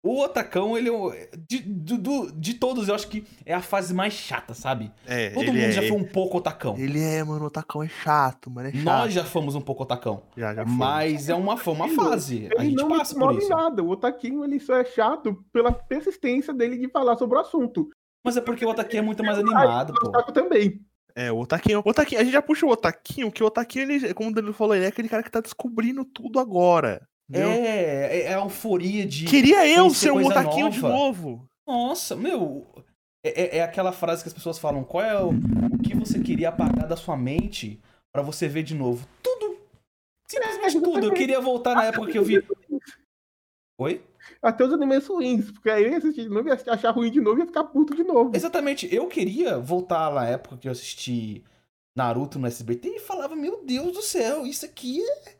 [0.07, 1.97] o Otacão, ele é de, de,
[2.35, 4.91] de todos, eu acho que é a fase mais chata, sabe?
[5.05, 6.77] É, Todo mundo é, já ele, foi um pouco Otacão.
[6.77, 8.69] Ele é, mano, o Otacão é chato, mano.
[8.69, 8.83] É chato.
[8.83, 10.23] Nós já fomos um pouco Otacão.
[10.35, 12.45] Já, já Mas é uma, foi uma fase.
[12.45, 13.49] Ele a gente não passa por isso.
[13.49, 13.83] nada.
[13.83, 17.89] O Otaquinho, ele só é chato pela persistência dele de falar sobre o assunto.
[18.23, 20.09] Mas é porque o Otaquinho é muito mais animado, pô.
[20.09, 20.81] O também.
[21.15, 24.13] É, o Otaquinho, o Otaquinho, a gente já puxa o Otaquinho, que o Otaquinho, ele,
[24.13, 27.07] como o Danilo falou, ele é aquele cara que tá descobrindo tudo agora.
[27.31, 29.25] É, é, é a euforia de.
[29.25, 31.47] Queria eu ser um otaquinho de novo.
[31.65, 32.65] Nossa, meu.
[33.23, 36.19] É, é, é, aquela frase que as pessoas falam: qual é o, o que você
[36.19, 37.81] queria apagar da sua mente
[38.13, 39.05] para você ver de novo?
[39.21, 39.57] Tudo.
[40.29, 41.05] Simplesmente tudo.
[41.05, 42.43] Eu queria voltar na época que eu vi.
[43.79, 44.03] Oi?
[44.41, 47.21] Até os animes ruins, porque aí eu ia assistir de novo, ia achar ruim de
[47.21, 48.35] novo e ia ficar puto de novo.
[48.35, 48.93] Exatamente.
[48.93, 51.43] Eu queria voltar na época que eu assisti
[51.95, 55.36] Naruto no SBT e falava: Meu Deus do céu, isso aqui é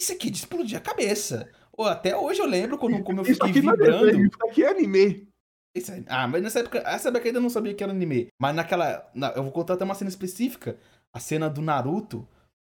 [0.00, 1.50] isso aqui é de explodir a cabeça.
[1.72, 4.08] Ou até hoje eu lembro quando, como eu fiquei isso vibrando.
[4.08, 5.28] É isso aqui é anime.
[5.74, 8.28] Isso, ah, mas nessa época, essa época eu ainda não sabia que era anime.
[8.40, 9.08] Mas naquela.
[9.14, 10.76] Na, eu vou contar até uma cena específica.
[11.12, 12.26] A cena do Naruto.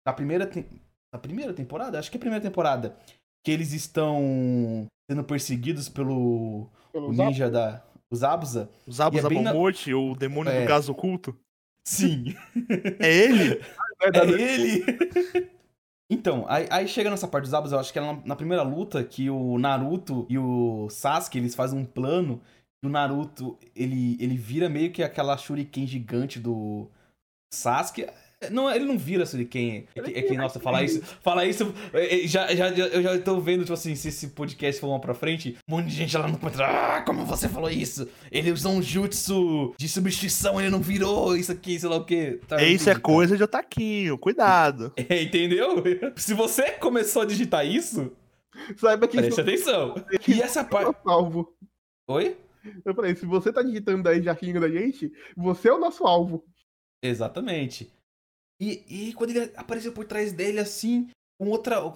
[0.05, 0.65] Na primeira, te,
[1.13, 1.99] na primeira temporada?
[1.99, 2.95] Acho que é a primeira temporada.
[3.43, 7.83] Que eles estão sendo perseguidos pelo, pelo ninja da.
[8.09, 8.69] Os Abusa.
[8.85, 9.53] Os Abusa é na...
[9.53, 10.61] o demônio é.
[10.61, 11.37] do gás oculto?
[11.83, 12.35] Sim.
[12.99, 13.61] é ele?
[13.99, 15.56] É, é ele!
[16.09, 18.63] Então, aí, aí, chega nessa parte dos Abus, eu acho que é na, na, primeira
[18.63, 22.41] luta que o Naruto e o Sasuke, eles fazem um plano
[22.81, 26.89] e o Naruto, ele, ele vira meio que aquela shuriken gigante do
[27.53, 28.07] Sasuke.
[28.51, 29.87] Não, ele não vira Shuriken.
[29.95, 31.01] É que, é que nossa, falar isso.
[31.21, 31.73] Falar isso.
[31.91, 34.99] É, é, já, já, eu já tô vendo, tipo assim, se esse podcast for uma
[34.99, 36.75] pra frente, um monte de gente lá no comentário.
[36.75, 38.07] Ah, como você falou isso?
[38.31, 42.39] Ele usou um jutsu de substituição, ele não virou isso aqui, sei lá o quê.
[42.47, 44.93] Tá, isso é coisa de otaquinho, cuidado.
[45.09, 45.81] É, entendeu?
[46.17, 48.11] Se você começou a digitar isso,
[48.75, 49.17] saiba que.
[49.17, 49.95] Preste atenção.
[50.27, 50.97] E essa parte.
[51.01, 51.55] Salvo.
[52.07, 52.37] Oi?
[52.83, 56.05] Eu falei, se você tá digitando aí já xinga da gente, você é o nosso
[56.05, 56.43] alvo.
[57.01, 57.89] Exatamente.
[58.59, 61.93] E, e quando ele apareceu por trás dele assim, com outra.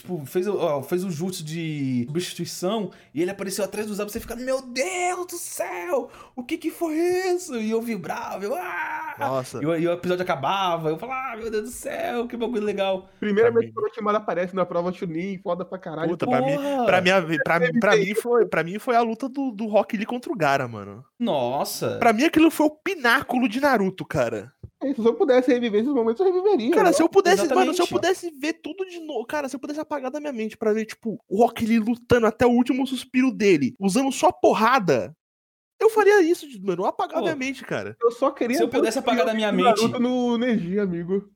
[0.00, 4.20] Tipo, fez, ó, fez um jutsu de substituição e ele apareceu atrás dos abos, você
[4.20, 7.56] fica, meu Deus do céu, o que que foi isso?
[7.56, 9.16] E eu vibrava, eu, ah!
[9.18, 9.60] Nossa.
[9.60, 12.62] E, o, e o episódio acabava, eu falava, ah, meu Deus do céu, que bagulho
[12.62, 13.08] legal.
[13.18, 16.10] Primeira vez que o Orochimaru aparece na prova Chunin, foda pra caralho.
[16.10, 19.50] Puta, pra mim, pra, minha, pra, pra, mim foi, pra mim foi a luta do,
[19.50, 21.04] do Rock Lee contra o Gara, mano.
[21.18, 21.98] Nossa.
[21.98, 24.52] Pra mim aquilo foi o pináculo de Naruto, cara.
[24.80, 26.70] Se eu pudesse reviver esses momentos, eu reviveria.
[26.70, 26.92] Cara, né?
[26.92, 27.66] se eu pudesse, Exatamente.
[27.66, 29.26] mano, se eu pudesse ver tudo de novo.
[29.26, 32.26] Cara, se eu pudesse apagar da minha mente pra ver, tipo, o Rock Lee lutando
[32.26, 35.12] até o último suspiro dele, usando só porrada.
[35.80, 36.82] Eu faria isso, mano.
[36.82, 37.96] Eu apagar da minha mente, cara.
[38.00, 38.56] Eu só queria.
[38.56, 39.86] Se eu pudesse apagar da minha mente.
[39.98, 41.28] no energia, amigo.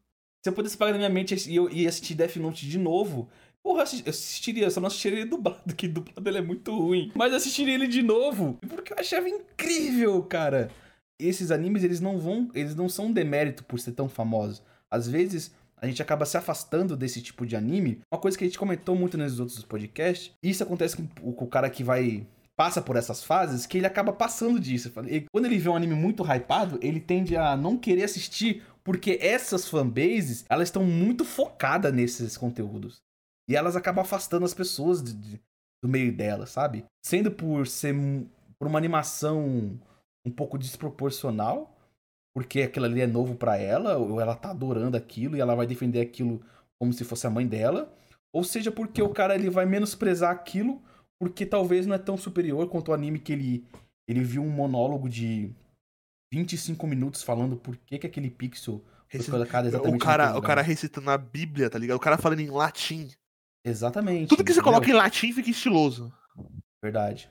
[0.45, 3.29] Se eu pudesse apagar da minha mente e eu ia assistir Death Note de novo,
[3.63, 7.13] Porra, eu assistiria, só não assistiria ele dublado, que dublado ele é muito ruim.
[7.15, 10.69] Mas assistiria ele de novo, porque eu achava incrível, cara
[11.27, 14.63] esses animes, eles não vão, eles não são um demérito por ser tão famosos.
[14.91, 18.01] Às vezes, a gente acaba se afastando desse tipo de anime.
[18.13, 21.69] Uma coisa que a gente comentou muito nos outros podcasts, isso acontece com, o cara
[21.69, 24.93] que vai passa por essas fases, que ele acaba passando disso.
[25.09, 29.19] E quando ele vê um anime muito hypado, ele tende a não querer assistir, porque
[29.21, 33.03] essas fanbases, elas estão muito focadas nesses conteúdos.
[33.49, 35.41] E elas acabam afastando as pessoas de, de,
[35.83, 36.85] do meio delas, sabe?
[37.05, 37.95] Sendo por ser
[38.59, 39.81] por uma animação
[40.25, 41.77] um pouco desproporcional,
[42.35, 45.67] porque aquilo ali é novo pra ela, ou ela tá adorando aquilo e ela vai
[45.67, 46.41] defender aquilo
[46.81, 47.93] como se fosse a mãe dela,
[48.33, 50.83] ou seja porque o cara ele vai menosprezar aquilo
[51.21, 53.65] porque talvez não é tão superior quanto o anime que ele
[54.09, 55.55] ele viu um monólogo de
[56.33, 60.63] 25 minutos falando por que, que aquele pixel foi colocado exatamente O cara, o cara
[60.63, 61.97] recitando a Bíblia, tá ligado?
[61.97, 63.11] O cara falando em latim.
[63.65, 64.29] Exatamente.
[64.29, 64.73] Tudo que você entendeu?
[64.73, 66.13] coloca em latim fica estiloso.
[66.83, 67.31] Verdade.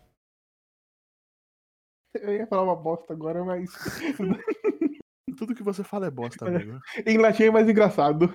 [2.22, 3.70] Eu ia falar uma bosta agora, mas
[5.38, 6.80] Tudo que você fala é bosta, amigo.
[7.06, 8.34] em latim é mais engraçado.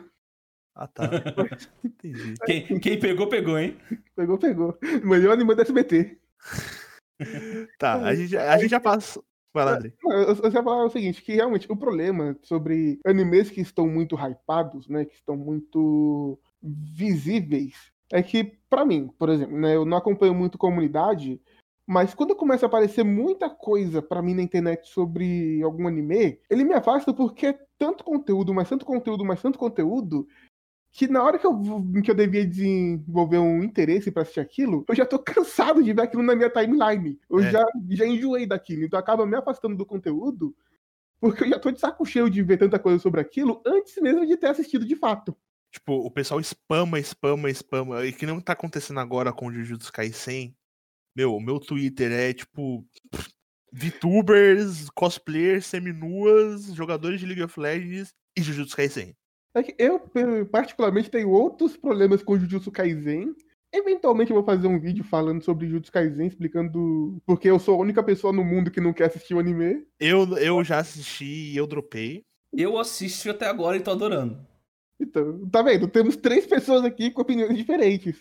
[0.74, 1.04] Ah, tá.
[1.84, 2.34] Entendi.
[2.44, 3.78] Quem, quem pegou, pegou, hein?
[4.14, 4.78] Pegou, pegou.
[5.04, 6.18] Melhor anime do SBT.
[7.78, 9.22] Tá, a gente, a gente já passa.
[9.54, 9.92] Vai lá, André.
[10.02, 13.62] Não, Eu, eu só ia falar o seguinte, que realmente o problema sobre animes que
[13.62, 19.74] estão muito hypados, né, que estão muito visíveis, é que, pra mim, por exemplo, né,
[19.74, 21.40] eu não acompanho muito comunidade,
[21.86, 26.64] mas quando começa a aparecer muita coisa pra mim na internet sobre algum anime, ele
[26.64, 30.26] me afasta porque é tanto conteúdo, mas tanto conteúdo, mas tanto conteúdo,
[30.90, 31.60] que na hora que eu,
[32.02, 36.02] que eu devia desenvolver um interesse pra assistir aquilo, eu já tô cansado de ver
[36.02, 37.20] aquilo na minha timeline.
[37.30, 37.50] Eu É.
[37.50, 40.56] já, já enjoei daquilo, então acaba me afastando do conteúdo,
[41.20, 44.26] porque eu já tô de saco cheio de ver tanta coisa sobre aquilo antes mesmo
[44.26, 45.36] de ter assistido de fato.
[45.70, 48.04] Tipo, o pessoal spama, spama, spama.
[48.06, 50.56] E que não tá acontecendo agora com o Jujutsu Kaisen.
[51.16, 52.84] Meu, o meu Twitter é tipo.
[53.72, 59.14] VTubers, cosplayers, seminuas, jogadores de League of Legends e Jujutsu Kaisen.
[59.54, 60.00] É que eu,
[60.50, 63.34] particularmente, tenho outros problemas com Jujutsu Kaisen.
[63.74, 67.82] Eventualmente eu vou fazer um vídeo falando sobre Jujutsu Kaisen, explicando porque eu sou a
[67.82, 69.84] única pessoa no mundo que não quer assistir o anime.
[70.00, 72.24] Eu, eu já assisti e eu dropei.
[72.52, 74.46] Eu assisti até agora e tô adorando.
[74.98, 75.88] Então, tá vendo?
[75.88, 78.16] Temos três pessoas aqui com opiniões diferentes.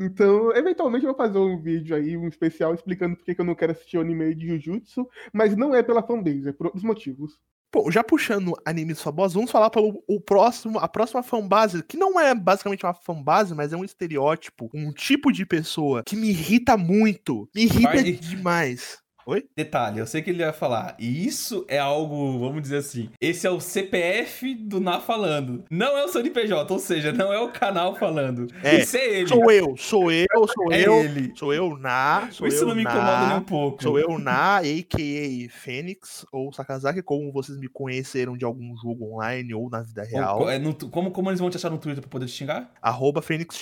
[0.00, 3.54] Então, eventualmente eu vou fazer um vídeo aí, um especial, explicando por que eu não
[3.54, 7.38] quero assistir o anime de Jujutsu, mas não é pela fanbase, é por outros motivos.
[7.70, 12.18] Pô, já puxando animes famosos, vamos falar para o, próximo, a próxima fanbase, que não
[12.18, 16.78] é basicamente uma fanbase, mas é um estereótipo, um tipo de pessoa que me irrita
[16.78, 18.12] muito, me irrita Barney.
[18.14, 18.98] demais.
[19.30, 19.44] Oi?
[19.56, 20.96] Detalhe, eu sei que ele vai falar.
[20.98, 23.10] E isso é algo, vamos dizer assim.
[23.20, 25.64] Esse é o CPF do Na falando.
[25.70, 28.48] Não é o CNPJ, ou seja, não é o canal falando.
[28.64, 29.28] É, Isso é ele.
[29.28, 31.32] Sou eu, sou eu, sou é eu, ele.
[31.36, 33.80] sou eu na, sou Isso eu não me na, incomoda nem um pouco.
[33.80, 35.48] Sou eu na, a.k.a.
[35.48, 40.40] Fênix, ou Sakazaki, como vocês me conheceram de algum jogo online ou na vida real.
[40.40, 42.72] Ou- é no como, como eles vão te achar no Twitter pra poder te xingar?
[42.82, 43.56] Arroba Fênix.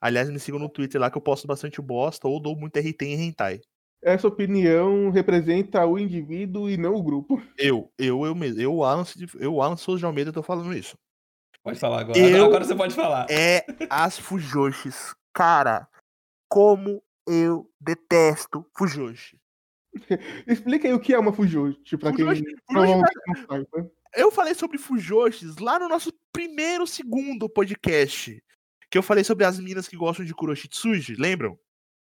[0.00, 3.02] Aliás, me sigam no Twitter lá que eu posto bastante bosta ou dou muito RT
[3.02, 3.60] em hentai.
[4.02, 7.40] Essa opinião representa o indivíduo e não o grupo.
[7.56, 8.60] Eu, eu, eu mesmo.
[8.60, 9.04] Eu, Alan,
[9.38, 10.96] eu, Alan Souza de Almeida, tô falando isso.
[11.62, 12.18] Pode falar agora.
[12.18, 13.26] Eu- Agora você pode falar.
[13.30, 15.14] É as Fujoshis.
[15.32, 15.86] Cara,
[16.48, 19.38] como eu detesto Fujoshi.
[20.48, 23.90] Explica aí o que é uma Fujoshi, pra quem Fujoshi- provavelmente não saiba.
[24.16, 28.42] Eu falei sobre Fujoshis lá no nosso primeiro, segundo podcast.
[28.90, 31.56] Que eu falei sobre as minas que gostam de Kuroshitsuji, lembram?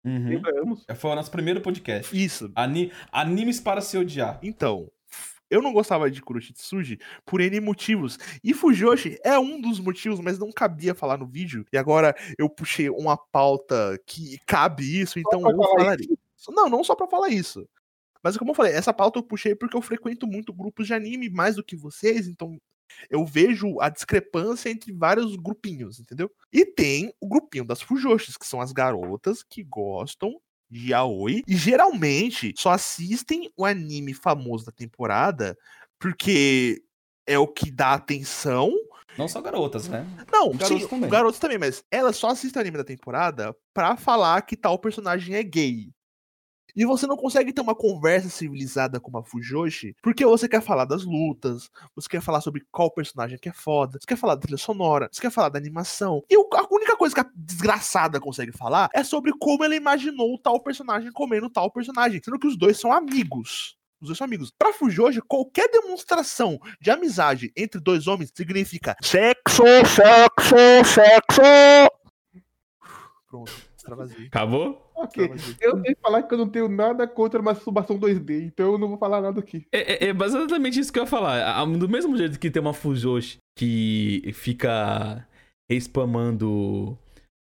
[0.06, 0.28] Uhum.
[0.28, 0.86] Lembramos.
[0.96, 2.16] Foi o nosso primeiro podcast.
[2.16, 2.50] Isso.
[2.54, 4.38] Ani- Animes para se odiar.
[4.42, 4.88] Então,
[5.50, 8.18] eu não gostava de Kuroshitsuji por N motivos.
[8.42, 11.64] E Fujoshi é um dos motivos, mas não cabia falar no vídeo.
[11.72, 16.08] E agora eu puxei uma pauta que cabe isso, então eu falar falaria.
[16.48, 17.68] Não, não só pra falar isso.
[18.22, 21.28] Mas como eu falei, essa pauta eu puxei porque eu frequento muito grupos de anime
[21.28, 22.58] mais do que vocês, então
[23.10, 26.30] eu vejo a discrepância entre vários grupinhos, entendeu?
[26.52, 31.56] E tem o grupinho das Fujoshis, que são as garotas que gostam de yaoi e
[31.56, 35.56] geralmente só assistem o anime famoso da temporada
[35.98, 36.82] porque
[37.26, 38.72] é o que dá atenção.
[39.16, 40.06] Não só garotas, né?
[40.30, 41.10] Não, Garotos sim, também.
[41.10, 45.36] garotos também, mas elas só assistem o anime da temporada pra falar que tal personagem
[45.36, 45.90] é gay.
[46.76, 50.84] E você não consegue ter uma conversa civilizada com uma Fujoshi, porque você quer falar
[50.84, 54.42] das lutas, você quer falar sobre qual personagem que é foda, você quer falar da
[54.42, 56.22] trilha sonora, você quer falar da animação.
[56.28, 60.60] E a única coisa que a desgraçada consegue falar é sobre como ela imaginou tal
[60.60, 63.78] personagem comendo tal personagem, sendo que os dois são amigos.
[63.98, 64.52] Os dois são amigos.
[64.58, 71.42] Pra Fujoshi, qualquer demonstração de amizade entre dois homens significa sexo, sexo, sexo.
[73.28, 73.52] Pronto,
[73.90, 74.26] extravasei.
[74.26, 74.90] Acabou?
[74.96, 75.30] Ok.
[75.60, 78.88] Eu tenho que falar que eu não tenho nada contra masturbação 2D, então eu não
[78.88, 79.66] vou falar nada aqui.
[79.72, 81.64] É, é, é exatamente isso que eu ia falar.
[81.66, 85.26] Do mesmo jeito que tem uma Fujoshi que fica
[85.70, 86.96] spamando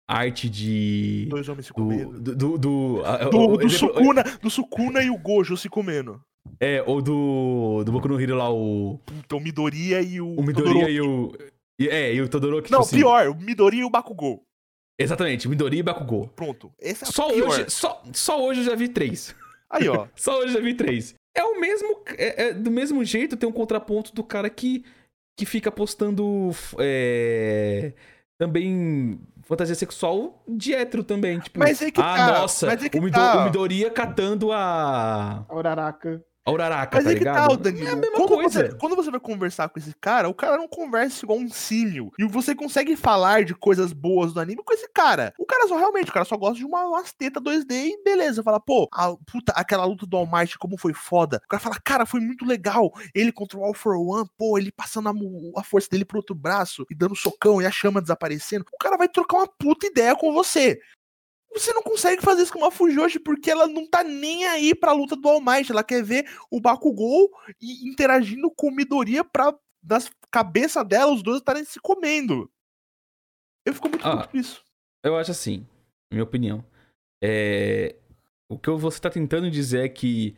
[0.09, 1.27] arte de.
[1.29, 1.75] Dois homens se Do.
[1.75, 2.19] comendo.
[2.19, 2.35] Do.
[2.35, 6.21] Do, do, Do, do, exemplo- Sukuna, do Sukuna e o Gojo se comendo.
[6.59, 7.83] É, ou do.
[7.83, 8.99] Do Boku no Hero lá, o.
[9.25, 10.33] Então, o Midoriya e o.
[10.35, 10.93] O Midoriya Todoroki.
[10.93, 11.89] e o.
[11.89, 12.71] É, e o Todoroki.
[12.71, 14.43] Não, tipo assim- pior, o Midoriya e o Bakugou.
[14.97, 16.27] Exatamente, Midoriya e Bakugou.
[16.29, 16.71] Pronto.
[16.79, 17.49] Esse é Só pior.
[17.49, 19.35] hoje, só, só hoje eu já vi três.
[19.69, 20.07] Aí, ó.
[20.15, 21.15] Só hoje eu já vi três.
[21.35, 22.01] É o mesmo.
[22.17, 24.85] É, é do mesmo jeito, tem um contraponto do cara que,
[25.37, 26.51] que fica postando.
[26.79, 27.91] É,
[28.37, 31.39] também fantasia sexual de hétero também.
[31.39, 33.41] Tipo, Mas é que ah, tá, nossa, mas é que o, Mido, tá.
[33.41, 35.45] o Midoriya catando a.
[35.47, 36.23] A Uraraka.
[36.45, 37.87] A Uraraka, Mas tá é que tal, Danilo?
[37.87, 38.69] É a mesma quando, coisa.
[38.69, 42.11] Você, quando você vai conversar com esse cara, o cara não conversa igual um símio.
[42.19, 45.33] E você consegue falar de coisas boas do anime com esse cara.
[45.39, 48.43] O cara só realmente, o cara só gosta de uma, umas tetas 2D e beleza.
[48.43, 51.41] Fala, pô, a, puta, aquela luta do All Might, como foi foda.
[51.45, 52.91] O cara fala, cara, foi muito legal.
[53.15, 56.35] Ele contra o All for One, pô, ele passando a, a força dele pro outro
[56.35, 58.65] braço e dando socão e a chama desaparecendo.
[58.71, 60.79] O cara vai trocar uma puta ideia com você.
[61.55, 64.91] Você não consegue fazer isso com uma Fujoshi porque ela não tá nem aí pra
[64.91, 65.71] luta do All Might.
[65.71, 71.37] Ela quer ver o Bakugou e interagindo com Midoriya pra, das cabeças dela, os dois
[71.37, 72.51] estarem se comendo.
[73.65, 74.17] Eu fico muito Ah.
[74.17, 74.63] puto com isso.
[75.03, 75.65] Eu acho assim,
[76.11, 76.63] minha opinião.
[77.23, 77.95] É...
[78.49, 80.35] O que você tá tentando dizer é que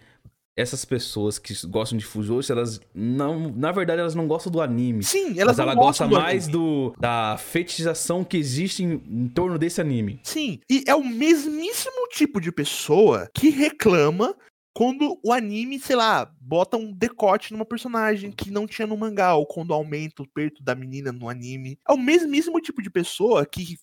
[0.58, 3.52] essas pessoas que gostam de Fujoshi, elas não.
[3.52, 5.04] Na verdade, elas não gostam do anime.
[5.04, 6.52] Sim, elas mas ela gosta gostam do mais anime.
[6.52, 10.20] do, da fetichização que existe em, em torno desse anime.
[10.24, 14.36] Sim, e é o mesmíssimo tipo de pessoa que reclama
[14.74, 19.36] quando o anime, sei lá, bota um decote numa personagem que não tinha no mangá,
[19.36, 21.80] ou quando aumenta o peito da menina no anime.
[21.88, 23.76] É o mesmíssimo tipo de pessoa que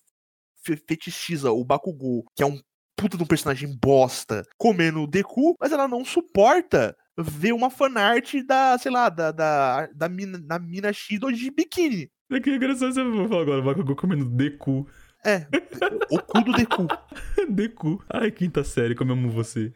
[0.65, 2.61] fe- fetichiza o Bakugou, que é um
[2.97, 8.35] puta de um personagem bosta, comendo o Deku, mas ela não suporta ver uma fanart
[8.47, 12.11] da, sei lá, da, da, da, mina, da mina Shido de biquíni.
[12.33, 14.87] É que é engraçado você falar agora, o Bakugou comendo Deku.
[15.27, 15.47] É,
[16.11, 16.87] o cu do Deku.
[17.49, 18.03] Deku.
[18.11, 19.73] Ai, quinta série, como eu amo você.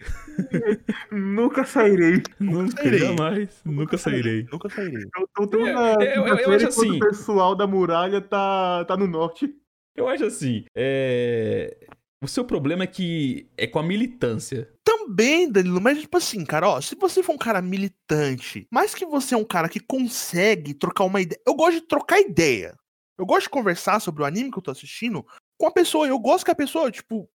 [1.10, 2.22] Nunca sairei.
[2.38, 2.98] Nunca sairei.
[2.98, 4.46] jamais, nunca sairei.
[4.52, 5.04] Nunca sairei.
[5.16, 6.96] Eu tô tão É, na eu- eu- eu quinta-feira acho assim.
[6.96, 9.50] O pessoal da muralha tá, tá no norte.
[9.96, 11.76] Eu acho assim, é...
[12.20, 14.68] O seu problema é que é com a militância.
[14.82, 19.06] Também, Danilo, mas tipo assim, cara, ó, se você for um cara militante, mais que
[19.06, 21.40] você é um cara que consegue trocar uma ideia.
[21.46, 22.76] Eu gosto de trocar ideia.
[23.16, 25.24] Eu gosto de conversar sobre o anime que eu tô assistindo
[25.56, 26.08] com a pessoa.
[26.08, 27.28] Eu gosto que a pessoa, tipo,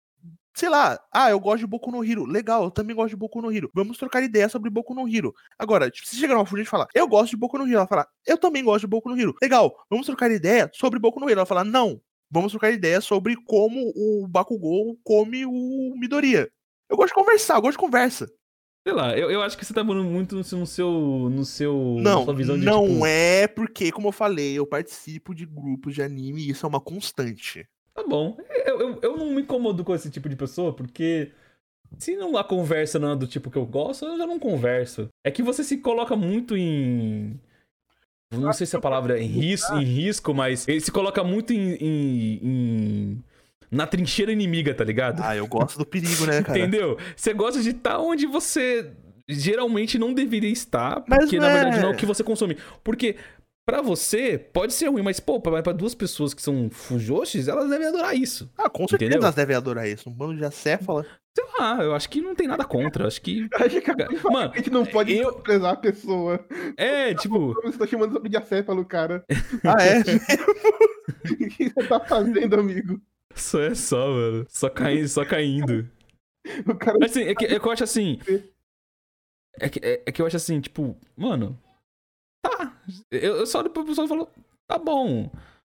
[0.56, 2.26] sei lá, ah, eu gosto de Boku no Hero.
[2.26, 3.70] Legal, eu também gosto de Boku no Hero.
[3.74, 5.34] Vamos trocar ideia sobre Boku no Hero.
[5.58, 7.88] Agora, tipo, se chegar numa fuga e falar, eu gosto de Boku no Hero, ela
[7.88, 9.36] fala, eu também gosto de Boku no Hero.
[9.42, 11.40] Legal, vamos trocar ideia sobre Boku no Hero.
[11.40, 16.50] Ela fala, não, vamos trocar ideia sobre como o Bakugou come o Midoriya.
[16.90, 18.32] Eu gosto de conversar, eu gosto de conversa.
[18.84, 20.58] Sei lá, eu, eu acho que você tá falando muito no seu.
[20.58, 20.92] No seu,
[21.30, 25.36] no seu Não, sua visão de, não tipo, é porque, como eu falei, eu participo
[25.36, 27.68] de grupos de anime e isso é uma constante.
[27.94, 28.36] Tá bom.
[28.66, 31.32] Eu, eu, eu não me incomodo com esse tipo de pessoa, porque
[31.98, 35.10] se não a conversa não é do tipo que eu gosto, eu já não converso.
[35.24, 37.40] É que você se coloca muito em.
[38.32, 41.52] Não sei se a palavra é em risco, em risco mas ele se coloca muito
[41.54, 41.74] em.
[41.74, 43.24] em- em-
[43.70, 45.22] na trincheira inimiga, tá ligado?
[45.24, 46.60] Ah, eu gosto do perigo, né, cara?
[46.60, 46.98] Entendeu?
[47.16, 48.92] Você gosta de estar onde você
[49.30, 52.22] geralmente não deveria estar, Mas porque na não é- verdade não é o que você
[52.24, 52.58] consome.
[52.84, 53.16] Porque
[53.66, 57.88] pra você pode ser ruim, mas pô, pra duas pessoas que são fujoshis, elas devem
[57.88, 58.50] adorar isso.
[58.58, 59.24] Ah, com certeza Entendeu?
[59.24, 60.10] elas devem adorar isso.
[60.10, 61.06] Um bando de acéfala.
[61.34, 63.08] Sei lá, eu acho que não tem nada contra.
[63.08, 63.48] Acho que.
[63.56, 66.46] Acho que falar Mano, a gente não pode eu- desprezar a pessoa.
[66.78, 67.54] é, tipo.
[67.56, 69.24] Como você tá chamando de acéfalo, cara?
[69.66, 70.00] Ah, é?
[70.02, 73.02] O que você tá fazendo, amigo?
[73.34, 74.46] Só é só, mano.
[74.50, 75.90] Só caindo, só caindo.
[76.68, 78.20] O cara Assim, é que, é que eu acho assim.
[79.60, 81.58] É que, é, é que eu acho assim, tipo, mano.
[82.44, 82.76] Tá.
[83.10, 84.30] Eu, eu só olho pro pessoal e falo,
[84.68, 85.32] tá bom.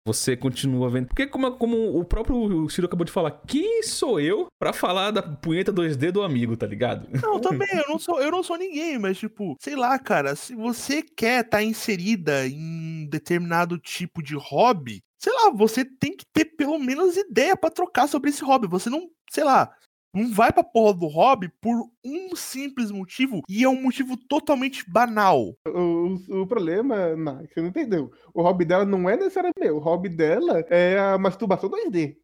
[0.05, 1.07] Você continua vendo.
[1.07, 5.23] Porque, como, como o próprio Ciro acabou de falar, quem sou eu pra falar da
[5.23, 7.07] punheta 2D do amigo, tá ligado?
[7.21, 10.53] Não, também, eu não sou, eu não sou ninguém, mas tipo, sei lá, cara, se
[10.55, 16.45] você quer estar inserida em determinado tipo de hobby, sei lá, você tem que ter
[16.45, 18.67] pelo menos ideia pra trocar sobre esse hobby.
[18.67, 19.73] Você não, sei lá,
[20.13, 24.87] não vai pra porra do hobby por um simples motivo e é um motivo totalmente
[24.87, 25.55] banal.
[25.67, 28.11] O, o problema, não, você não entendeu.
[28.33, 29.77] O hobby dela não é necessariamente meu.
[29.77, 32.15] O hobby dela é a masturbação 2D.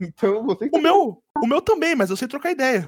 [0.00, 2.86] Então você O meu, o meu também, mas eu sei trocar ideia.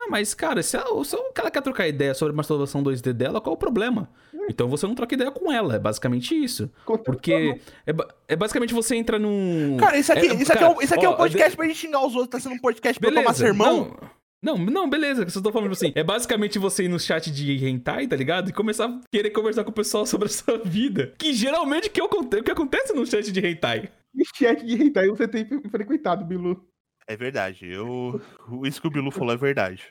[0.00, 3.12] Ah, mas, cara, se, ela, se o cara quer trocar ideia sobre a masturbação 2D
[3.12, 4.10] dela, qual é o problema?
[4.48, 6.70] Então você não troca ideia com ela, é basicamente isso.
[7.04, 7.92] Porque é,
[8.28, 9.76] é basicamente você entra num.
[9.78, 11.66] Cara, isso aqui, É, isso aqui, é, um, isso aqui é um ó, podcast pra
[11.66, 13.96] gente xingar os outros, tá sendo um podcast pra eu tomar sermão.
[14.42, 15.92] Não, não, não, beleza, que eu só tô falando assim.
[15.94, 18.50] É basicamente você ir no chat de hentai, tá ligado?
[18.50, 21.14] E começar a querer conversar com o pessoal sobre a sua vida.
[21.16, 23.88] Que geralmente o que, o que acontece no chat de hentai.
[24.12, 26.60] Que chat de hentai você tem frequentado, Bilu?
[27.06, 28.20] É verdade, eu.
[28.64, 29.88] Isso que o Bilu falou é verdade.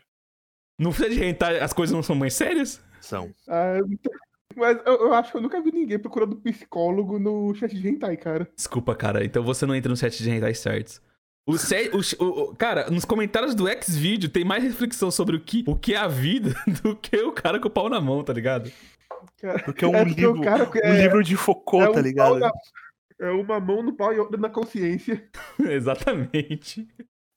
[0.78, 2.84] No chat de hentai as coisas não são mais sérias?
[3.00, 3.34] São.
[3.48, 4.12] Ah, então-
[4.56, 8.18] mas eu, eu acho que eu nunca vi ninguém procurando psicólogo no chat de hentai,
[8.18, 8.48] cara.
[8.56, 9.24] Desculpa, cara.
[9.26, 11.02] Então você não entra no chat de hentai certos.
[11.48, 15.64] O, o- o- o- cara, nos comentários do X-Video tem mais reflexão sobre o que,
[15.68, 18.32] o que é a vida do que o cara com o pau na mão, tá
[18.32, 18.72] ligado?
[19.66, 22.40] Porque é um É livro, cara um é- livro de Foucault, é um tá ligado?
[22.40, 22.52] na-
[23.20, 25.28] É uma mão no pau e outra na consciência.
[25.60, 26.88] Exatamente.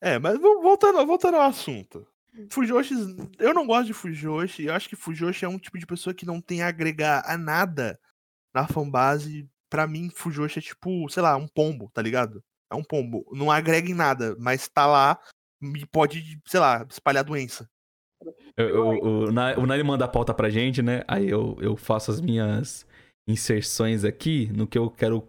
[0.03, 2.07] É, mas vo- voltando, voltando ao assunto.
[2.51, 2.95] Fujoshi,
[3.39, 4.65] eu não gosto de Fujoshi.
[4.65, 7.37] Eu acho que Fujoshi é um tipo de pessoa que não tem a agregar a
[7.39, 7.99] nada
[8.55, 9.49] na fanbase.
[9.71, 12.43] Pra mim, Fujoshi é tipo, sei lá, um pombo, tá ligado?
[12.71, 13.25] É um pombo.
[13.33, 15.19] Não agrega em nada, mas tá lá
[15.63, 17.69] e pode, sei lá, espalhar doença.
[18.57, 21.03] Eu- eu- o, o Nani manda a pauta pra gente, né?
[21.09, 22.87] Aí eu, eu faço as minhas
[23.29, 25.27] inserções aqui no que eu quero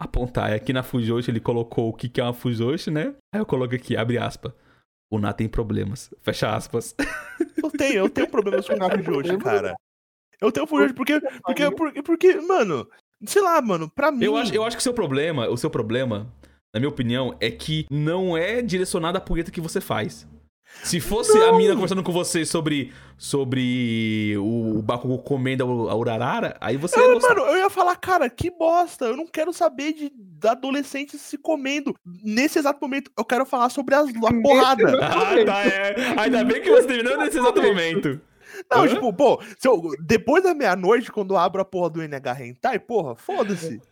[0.00, 0.52] apontar.
[0.52, 3.14] Aqui na Fujoshi ele colocou o que, que é uma Fujoshi, né?
[3.34, 4.52] Aí eu coloco aqui, abre aspas.
[5.10, 6.10] O Na tem problemas.
[6.20, 6.94] Fecha aspas.
[7.62, 9.74] Eu tenho, eu tenho problemas com o Fujoshi, cara.
[10.40, 12.88] Eu tenho Fujoshi porque, porque, porque, porque, mano,
[13.26, 14.24] sei lá, mano, pra mim.
[14.24, 16.32] Eu acho, eu acho que o seu problema, o seu problema,
[16.72, 20.26] na minha opinião, é que não é direcionado à punheta que você faz.
[20.84, 26.56] Se fosse a mina conversando com você sobre, sobre o, o Bakugo comendo a Urarara,
[26.60, 27.34] aí você ia Eu, gostar.
[27.34, 29.06] mano, eu ia falar, cara, que bosta.
[29.06, 31.92] Eu não quero saber de de adolescentes se comendo.
[32.22, 34.84] Nesse exato momento, eu quero falar sobre as, a porrada.
[35.04, 35.96] Ah, tá, é.
[36.16, 38.20] Ainda bem que você terminou nesse exato momento.
[38.70, 38.88] Não, Hã?
[38.88, 42.78] tipo, pô, se eu- depois da meia-noite, quando eu abro a porra do NH Hentai,
[42.78, 43.82] porra, foda-se.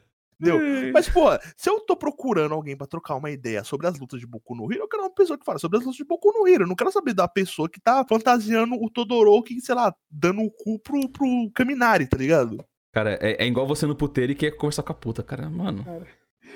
[0.40, 0.92] Entendeu?
[0.92, 1.26] Mas, pô,
[1.56, 4.70] se eu tô procurando alguém pra trocar uma ideia sobre as lutas de Boku no
[4.70, 6.64] Hero, eu quero uma pessoa que fala sobre as lutas de Boku no Hero.
[6.64, 10.50] Eu não quero saber da pessoa que tá fantasiando o Todoroki, sei lá, dando o
[10.50, 12.62] cu pro, pro Kaminari, tá ligado?
[12.92, 15.50] Cara, é, é igual você no puteiro e quer conversar com a puta, cara.
[15.50, 15.84] Mano,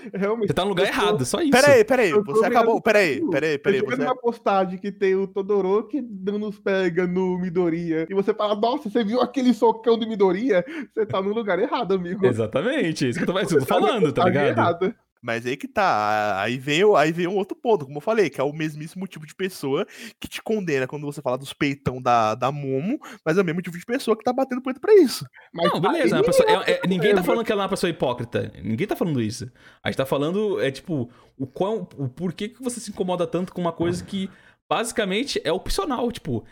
[0.14, 0.48] Realmente.
[0.48, 1.50] você tá no lugar tô- errado, só isso.
[1.50, 2.74] Pera aí, pera aí, Eu tô você acabou.
[2.74, 3.30] vendo Pera aí, tudo.
[3.30, 3.82] pera aí, pera aí.
[3.82, 8.54] Você numa postagem que tem o Todoroki dando os pega no Midoriya e você fala,
[8.54, 10.64] nossa, você viu aquele socão do Midoriya?
[10.92, 12.24] Você tá no lugar errado, amigo.
[12.26, 14.58] Exatamente, isso que eu tô, isso que eu tô tá falando, tá postagem ligado?
[14.84, 14.96] errada.
[15.22, 16.40] Mas aí que tá.
[16.40, 19.26] Aí vem, aí vem um outro ponto, como eu falei, que é o mesmíssimo tipo
[19.26, 19.86] de pessoa
[20.18, 23.60] que te condena quando você fala dos peitão da, da Momo, mas é o mesmo
[23.60, 25.26] tipo de pessoa que tá batendo punheta pra isso.
[25.52, 26.04] Mas Não, beleza.
[26.16, 28.50] aí uma pessoa- é- é- é ninguém tá falando que ela é uma pessoa hipócrita.
[28.62, 29.50] Ninguém tá falando isso.
[29.82, 33.52] A gente tá falando, é tipo, o, qual, o porquê que você se incomoda tanto
[33.52, 34.30] com uma coisa que
[34.68, 36.10] basicamente é opcional.
[36.12, 36.44] Tipo,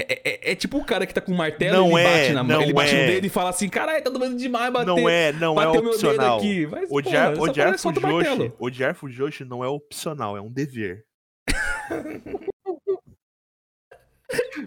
[0.00, 2.20] é, é- é- é tipo o cara que tá com um martelo Não ele é,
[2.22, 3.00] bate, na, mão- não ele bate é.
[3.06, 4.86] no dedo e fala assim: caralho, tá doendo demais bater.
[4.86, 6.38] não é, não é bateu meu dedo opcional.
[6.38, 6.66] aqui.
[6.66, 11.04] Mas, Odiar, porra, odiar é Fujoshi, odiar Fujoshi não é opcional, é um dever.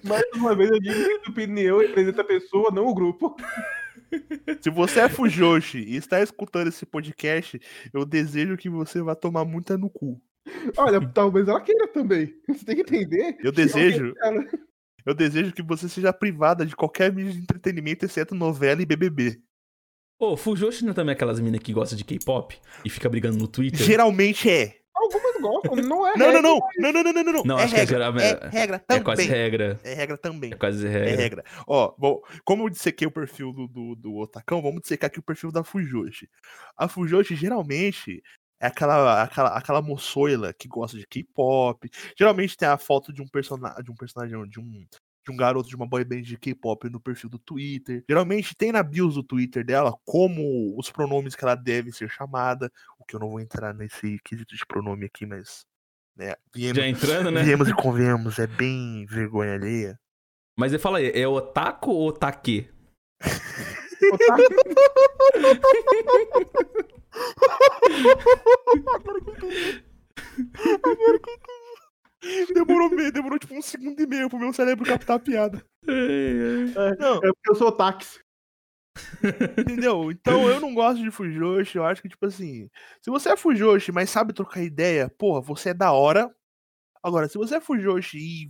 [0.03, 3.35] Mais uma vez eu digo que a opinião representa a pessoa, não o grupo.
[4.61, 7.59] Se você é Fujoshi e está escutando esse podcast,
[7.93, 10.19] eu desejo que você vá tomar muita no cu.
[10.75, 12.33] Olha, talvez ela queira também.
[12.47, 13.37] Você tem que entender.
[13.43, 14.43] Eu que desejo, ela-
[15.05, 19.39] eu desejo que você seja privada de qualquer mídia de entretenimento, exceto novela e BBB.
[20.19, 23.47] Ô, Fujoshi não é também aquelas minas que gostam de K-pop e fica brigando no
[23.47, 23.81] Twitter?
[23.85, 24.77] Geralmente é.
[24.93, 26.15] Algumas gostam, não é.
[26.15, 26.71] Não, não, regra.
[26.77, 27.43] não, não, não, não, não, não.
[27.43, 29.03] Não, é acho que é regra, geral- é regra É também.
[29.03, 29.79] quase regra.
[29.83, 30.51] É regra também.
[30.51, 31.15] É quase É regra.
[31.15, 31.43] regra.
[31.65, 35.23] Ó, bom, como eu dissequei o perfil do, do, do Otacão, vamos dissecar aqui o
[35.23, 36.29] perfil da Fujoshi.
[36.77, 38.21] A Fujoshi, geralmente,
[38.61, 41.89] é aquela, aquela, aquela moçoila que gosta de K-pop.
[42.15, 44.85] Geralmente tem a foto de um personagem, de um personagem, de um,
[45.23, 48.05] de um garoto de uma boy band de K-pop no perfil do Twitter.
[48.07, 52.71] Geralmente tem na bios do Twitter dela como os pronomes que ela deve ser chamada.
[52.99, 55.65] O que eu não vou entrar nesse quesito de pronome aqui, mas.
[56.15, 57.41] Né, viemos, Já entrando, né?
[57.41, 59.99] viemos e convenhamos, é bem vergonha alheia.
[60.55, 62.69] Mas ele fala aí, é otaku ou otake?
[72.53, 75.65] Demorou, meio, demorou tipo um segundo e meio pro meu cérebro captar a piada.
[76.99, 78.19] Não, É porque eu sou táxi.
[79.57, 80.11] entendeu?
[80.11, 81.77] Então eu não gosto de Fujoshi.
[81.77, 82.69] Eu acho que, tipo assim,
[83.01, 86.29] se você é Fujoshi, mas sabe trocar ideia, porra, você é da hora.
[87.03, 88.47] Agora, se você é Fujoshi e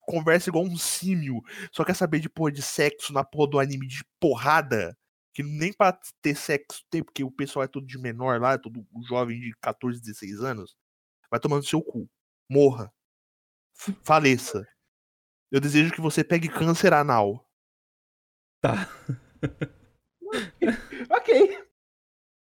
[0.00, 3.86] conversa igual um símio, só quer saber de porra de sexo na porra do anime
[3.86, 4.96] de porrada,
[5.32, 8.58] que nem pra ter sexo tem, porque o pessoal é tudo de menor lá, é
[8.58, 10.76] tudo jovem de 14, 16 anos,
[11.30, 12.08] vai tomando seu cu.
[12.50, 12.92] Morra.
[14.04, 14.66] Faleça.
[15.50, 17.48] Eu desejo que você pegue câncer anal.
[18.60, 18.88] Tá,
[21.10, 21.58] Ok,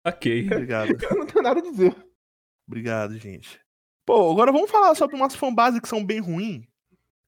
[0.06, 0.46] ok.
[0.48, 0.90] Obrigado.
[1.04, 1.96] eu não tenho nada a dizer.
[2.68, 3.62] Obrigado, gente.
[4.06, 6.67] Pô, agora vamos falar sobre umas fanbases que são bem ruins.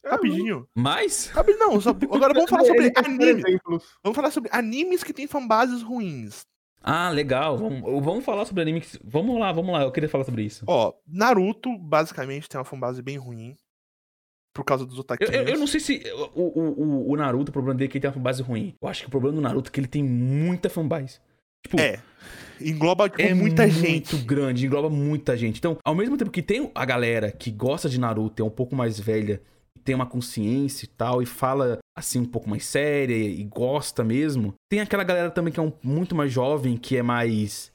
[0.06, 0.68] Ah, Rapidinho.
[0.76, 1.82] Mas, Rapidinho, não.
[1.82, 3.42] só- Agora vamos falar sobre Ele quer dar anime.
[3.42, 3.84] exemplos.
[4.04, 6.46] Vamos falar sobre animes que tem fanbases ruins.
[6.82, 7.58] ah, legal.
[7.58, 8.82] Vamos, vamos falar sobre anime.
[8.82, 9.84] que- Vamos lá, vamos lá.
[9.84, 10.64] Eu queria falar sobre isso.
[10.68, 13.56] Ó, Naruto, basicamente, tem uma fanbase bem ruim.
[14.54, 15.32] Por causa dos otaquinhos.
[15.34, 16.02] eu, eu não sei se
[16.36, 16.60] o, o,
[17.08, 18.74] o, o Naruto, o problema dele é que ele tem uma fanbase ruim.
[18.82, 21.20] Eu acho que o problema do Naruto é que ele tem muita fanbase.
[21.64, 22.02] Tipo, É.
[22.60, 24.18] Engloba tipo, é muita muito gente.
[24.18, 25.60] grande, engloba muita gente.
[25.60, 28.76] Então, ao mesmo tempo que tem a galera que gosta de Naruto, é um pouco
[28.76, 29.42] mais velha,
[29.84, 34.54] tem uma consciência e tal, e fala assim um pouco mais séria e gosta mesmo.
[34.70, 37.72] Tem aquela galera também que é um, muito mais jovem, que é mais.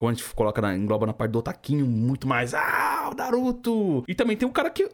[0.00, 2.54] Quando a gente coloca na, engloba na parte do otaquinho, muito mais.
[2.54, 4.04] Ah, o Naruto!
[4.08, 4.88] E também tem um cara que.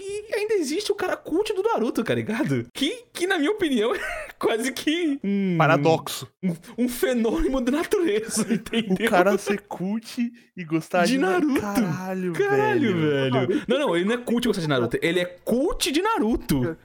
[0.00, 2.66] E ainda existe o cara cult do Naruto, tá ligado?
[2.72, 4.00] Que, que na minha opinião, é
[4.38, 5.20] quase que.
[5.22, 6.26] Um, Paradoxo.
[6.42, 9.06] Um, um fenômeno da natureza, entendeu?
[9.06, 11.60] O cara ser cult e gostar De de, Naruto.
[11.60, 13.46] Caralho, Caralho, velho.
[13.46, 13.64] velho.
[13.68, 14.98] Não, não, ele não é cult gostar de Naruto.
[15.02, 16.76] Ele é cult de Naruto.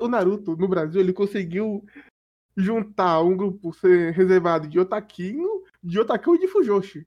[0.00, 1.84] O Naruto, no Brasil, ele conseguiu
[2.56, 7.06] juntar um grupo ser reservado de otaquinho, de otaku e de fujoshi.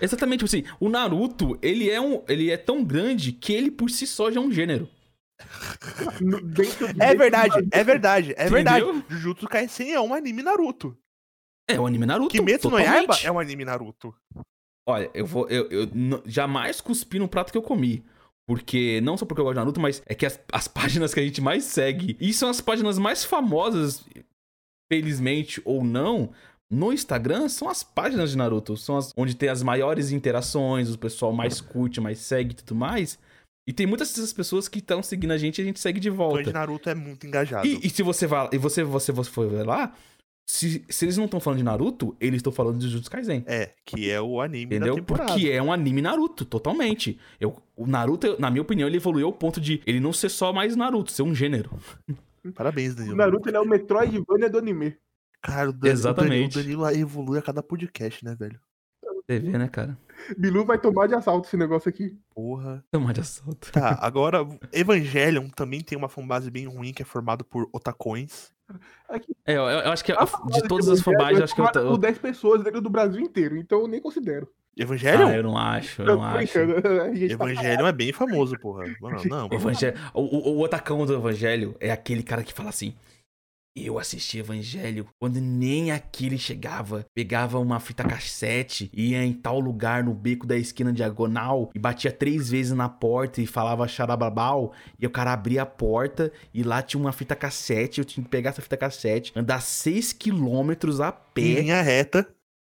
[0.00, 3.90] Exatamente, tipo assim, o Naruto, ele é, um, ele é tão grande que ele por
[3.90, 4.88] si só já é um gênero.
[7.00, 8.84] É dentro verdade, é verdade, é verdade.
[8.84, 9.04] Entendeu?
[9.08, 10.96] Jujutsu Kaisen é um anime Naruto.
[11.68, 12.30] É o anime Naruto.
[12.30, 12.78] Kimetsu no.
[12.78, 14.14] Yaiba é um anime Naruto.
[14.86, 15.48] Olha, eu vou.
[15.48, 15.88] Eu, eu
[16.26, 18.04] jamais cuspi no prato que eu comi.
[18.46, 21.20] Porque, não só porque eu gosto de Naruto, mas é que as, as páginas que
[21.20, 24.02] a gente mais segue, e são as páginas mais famosas,
[24.90, 26.32] felizmente ou não,
[26.70, 28.76] no Instagram, são as páginas de Naruto.
[28.76, 32.74] São as onde tem as maiores interações, o pessoal mais curte, mais segue e tudo
[32.74, 33.18] mais.
[33.66, 36.08] E tem muitas dessas pessoas que estão seguindo a gente e a gente segue de
[36.08, 36.42] O fã volta.
[36.44, 37.66] de Naruto é muito engajado.
[37.66, 39.94] E, e se você vai, e você, você, você for ver lá,
[40.46, 43.44] se, se eles não estão falando de Naruto, eles estão falando de Jujutsu Kaisen.
[43.46, 44.94] É, que é o anime Entendeu?
[44.94, 45.32] da temporada.
[45.34, 47.18] Porque é um anime Naruto, totalmente.
[47.38, 50.50] Eu, o Naruto, na minha opinião, ele evoluiu ao ponto de ele não ser só
[50.50, 51.70] mais Naruto, ser um gênero.
[52.54, 53.16] Parabéns, O Danilo.
[53.16, 54.96] Naruto ele é o Metroidvania do anime.
[55.42, 56.58] Cara, o Dan- Exatamente.
[56.58, 58.58] O Danilo, o Danilo evolui a cada podcast, né, velho?
[59.28, 59.96] Vê, né, cara?
[60.38, 62.18] Bilu vai tomar de assalto esse negócio aqui.
[62.34, 62.82] Porra.
[62.90, 63.70] Tomar de assalto.
[63.70, 64.38] Tá, agora,
[64.72, 68.50] Evangelion também tem uma fanbase bem ruim que é formado por otacões.
[69.46, 71.70] É, eu, eu acho que A de todas as fanbases, eu acho que eu.
[71.70, 74.48] por eu 10 pessoas dentro do Brasil inteiro, então eu nem considero.
[74.76, 75.26] Evangelion?
[75.28, 76.36] ah, eu não acho, eu não tô acho.
[76.58, 78.84] brincando, a gente tá- Evangelion é bem famoso, porra.
[79.00, 79.48] Mano, não.
[79.48, 82.94] O, Evangelho, o, o, o otacão do Evangelho é aquele cara que fala assim.
[83.84, 87.04] Eu assisti Evangelho quando nem aquele chegava.
[87.14, 92.10] Pegava uma fita cassete, ia em tal lugar no beco da esquina diagonal e batia
[92.12, 94.72] três vezes na porta e falava xarababau.
[94.98, 98.00] E o cara abria a porta e lá tinha uma fita cassete.
[98.00, 102.28] Eu tinha que pegar essa fita cassete, andar seis quilômetros a pé Em linha reta.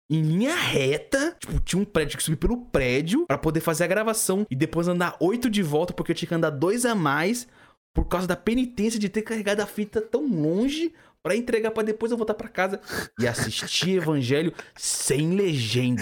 [0.10, 1.36] em linha reta.
[1.40, 4.88] Tipo, tinha um prédio que subir pelo prédio pra poder fazer a gravação e depois
[4.88, 7.48] andar oito de volta porque eu tinha que andar dois a mais
[7.94, 12.12] por causa da penitência de ter carregado a fita tão longe pra entregar pra depois
[12.12, 12.80] eu voltar pra casa
[13.20, 16.02] e assistir Evangelho sem legenda.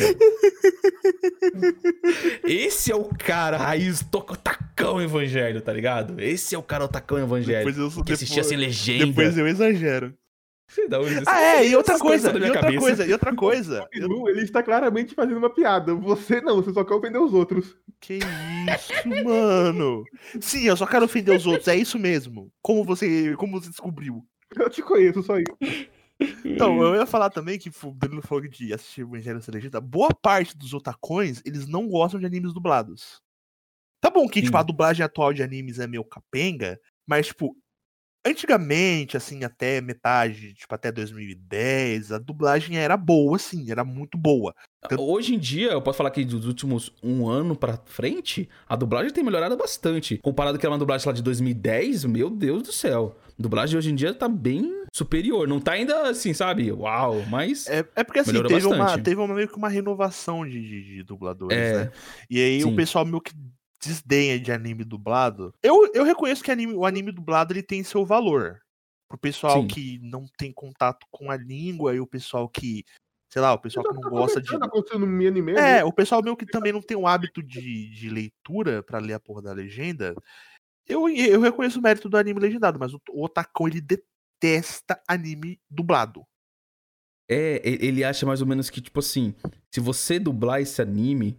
[2.44, 4.06] Esse é o cara raiz
[4.44, 6.20] tacão Evangelho, tá ligado?
[6.20, 7.66] Esse é o cara tacão Evangelho.
[7.66, 9.06] Depois eu, que depois, assistia sem legenda.
[9.06, 10.14] depois eu exagero.
[10.88, 12.80] Da onde- Ah, é, e outra coisa, e outra cabeça.
[12.80, 13.84] coisa, e outra coisa.
[13.88, 15.96] O Bilu, ele está claramente fazendo uma piada.
[15.96, 17.76] Você não, você só quer ofender os outros.
[18.00, 20.04] Que isso, mano?
[20.40, 22.52] Sim, eu só quero ofender os outros, é isso mesmo.
[22.62, 24.24] Como você, como você descobriu?
[24.56, 25.88] Eu te conheço, só isso.
[26.46, 29.80] Então, eu ia falar também que o Danilo falou de assistir Evangelho sem legenda.
[29.80, 33.22] Boa parte dos otacões, eles não gostam de animes dublados.
[34.02, 34.60] Tá bom que, tipo, Sim.
[34.60, 37.56] a dublagem atual de animes é meio capenga, mas, tipo,
[38.26, 44.54] antigamente, assim, até metade, tipo, até 2010, a dublagem era boa, assim, era muito boa.
[44.98, 49.12] Hoje em dia, eu posso falar que dos últimos um ano pra frente, a dublagem
[49.12, 50.18] tem melhorado bastante.
[50.18, 53.18] Comparado com aquela dublagem lá de 2010, meu Deus do céu.
[53.28, 55.48] A dublagem hoje em dia tá bem superior.
[55.48, 56.72] Não tá ainda assim, sabe?
[56.72, 57.68] Uau, mas.
[57.68, 61.04] É, é porque, assim, teve uma, teve uma meio que uma renovação de, de, de
[61.04, 61.92] dubladores, É, né?
[62.30, 62.72] E aí sim.
[62.72, 63.34] o pessoal meio que
[63.82, 65.54] desdenha de anime dublado.
[65.64, 68.60] Eu, eu reconheço que anime- o anime dublado ele tem seu valor.
[69.08, 69.68] Pro pessoal Sim.
[69.68, 72.84] que não tem contato com a língua e o pessoal que,
[73.32, 74.50] sei lá, o pessoal que não Tá gosta de.
[74.54, 75.84] anime, É, né?
[75.84, 79.20] o pessoal meio que também não tem o hábito de, de leitura pra ler a
[79.20, 80.14] porra da legenda.
[80.88, 85.60] Eu, eu reconheço o mérito do anime legendado, mas o, o Otacão ele detesta anime
[85.70, 86.24] dublado.
[87.32, 89.36] É, ele acha mais ou menos que, tipo assim,
[89.74, 91.38] se você dublar esse anime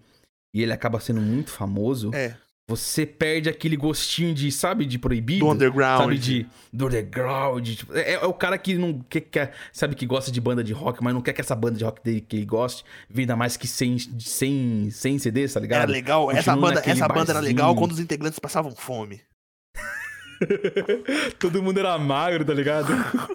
[0.52, 2.34] e ele acaba sendo muito famoso, É,
[2.68, 5.40] você perde aquele gostinho de, sabe, de proibido.
[5.44, 6.02] do underground.
[6.02, 7.68] Sabe, de do underground.
[7.68, 10.72] tipo, é, é o cara que não quer, quer- sabe que gosta de banda de
[10.72, 13.56] rock, mas não quer que essa banda de rock dele que ele goste venda mais
[13.56, 15.90] que 100, 100, 100 CDs, tá Era ligado?
[15.90, 19.20] legal, essa Continua banda, naquele essa banda era legal quando os integrantes passavam fome.
[21.38, 22.92] Todo mundo era magro, tá ligado?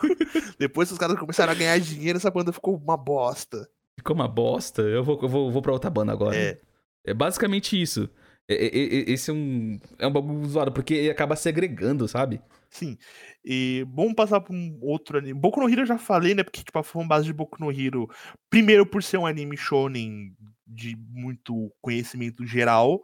[0.57, 3.67] Depois que os caras começaram a ganhar dinheiro, essa banda ficou uma bosta.
[3.97, 4.81] Ficou uma bosta.
[4.81, 6.35] Eu vou, eu vou, vou pra outra banda agora.
[6.35, 6.57] É.
[7.05, 8.09] É basicamente isso.
[8.47, 12.41] Esse é um, é um bagulho zoado, porque ele acaba segregando, sabe?
[12.69, 12.97] Sim.
[13.43, 15.39] E vamos passar pra um outro anime.
[15.39, 16.43] Boku no Hero eu já falei, né?
[16.43, 18.07] Porque, tipo, a fanbase de Boku no Hero,
[18.49, 20.35] primeiro por ser um anime shonen
[20.67, 23.01] de muito conhecimento geral,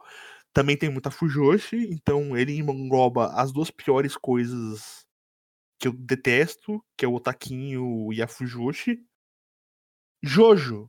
[0.52, 5.04] também tem muita Fujoshi, então ele engloba as duas piores coisas
[5.80, 8.98] que eu detesto, que é o Otaquinho e a Fujoshi.
[10.22, 10.88] Jojo.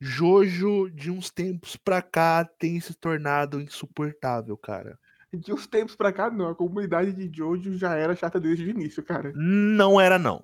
[0.00, 4.98] Jojo, de uns tempos pra cá, tem se tornado insuportável, cara.
[5.30, 6.48] De uns tempos pra cá, não.
[6.48, 9.30] A comunidade de Jojo já era chata desde o início, cara.
[9.34, 10.42] Não era, não.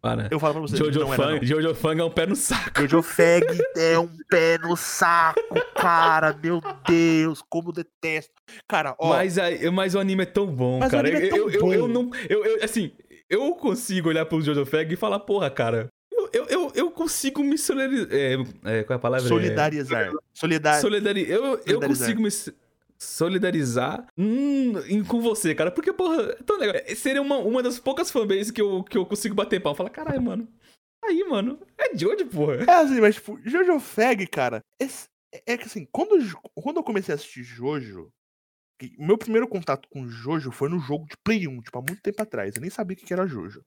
[0.00, 0.28] Para.
[0.30, 0.76] Eu falo pra você.
[0.76, 1.44] Jojo, não era, Fang, não.
[1.44, 2.80] Jojo Fang é um pé no saco.
[2.82, 3.44] Jojo Fag
[3.76, 5.40] é um pé no saco,
[5.74, 6.32] cara.
[6.40, 8.34] Meu Deus, como eu detesto.
[8.68, 9.08] Cara, ó.
[9.08, 11.08] Mas, aí- mas o anime é tão bom, Mas o cara.
[11.08, 11.88] anime é tão eu, eu, eu bom.
[11.88, 12.10] não.
[12.28, 12.92] Eu, eu- assim,
[13.28, 15.88] eu consigo olhar pro Jojo Fag e falar, porra, cara.
[16.12, 18.08] Eu, eu, eu, eu consigo me solidarizar.
[18.12, 19.28] É, é, qual é a palavra?
[19.28, 20.12] solidarizar.
[20.32, 20.80] Solidar...
[20.80, 21.28] Solidari...
[21.28, 22.30] eu, eu consigo me
[22.98, 24.72] solidarizar hum,
[25.06, 25.70] com você, cara.
[25.70, 26.76] Porque, porra, é tão legal.
[26.76, 29.74] É, Seria uma, uma das poucas fanbases que eu, que eu consigo bater pau.
[29.74, 30.48] Falar, caralho, mano.
[31.04, 31.58] Aí, mano.
[31.76, 32.64] É Jojo, porra.
[32.66, 34.86] É assim, mas tipo, Jojo Fag, cara, é,
[35.52, 38.10] é que assim, quando, eu- quando eu comecei a assistir Jojo,
[38.98, 42.22] meu primeiro contato com Jojo foi no jogo de Play 1, tipo, há muito tempo
[42.22, 42.56] atrás.
[42.56, 43.62] Eu nem sabia o que era Jojo.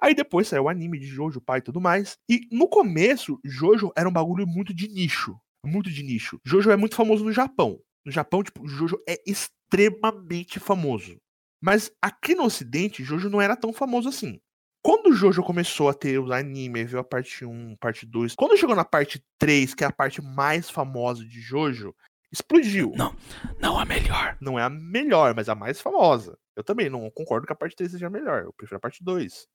[0.00, 2.16] Aí depois saiu o anime de Jojo, pai e tudo mais.
[2.28, 5.38] E no começo, Jojo era um bagulho muito de nicho.
[5.64, 6.40] Muito de nicho.
[6.44, 7.80] Jojo é muito famoso no Japão.
[8.04, 11.18] No Japão, tipo, Jojo é extremamente famoso.
[11.60, 14.40] Mas aqui no ocidente, Jojo não era tão famoso assim.
[14.82, 18.34] Quando o Jojo começou a ter os animes, veio a parte 1, parte 2.
[18.36, 21.94] Quando chegou na parte 3, que é a parte mais famosa de Jojo,
[22.32, 22.92] explodiu.
[22.96, 23.14] Não.
[23.60, 24.36] Não a melhor.
[24.40, 26.38] Não é a melhor, mas a mais famosa.
[26.56, 28.44] Eu também não concordo que a parte 3 seja a melhor.
[28.44, 29.46] Eu prefiro a parte 2.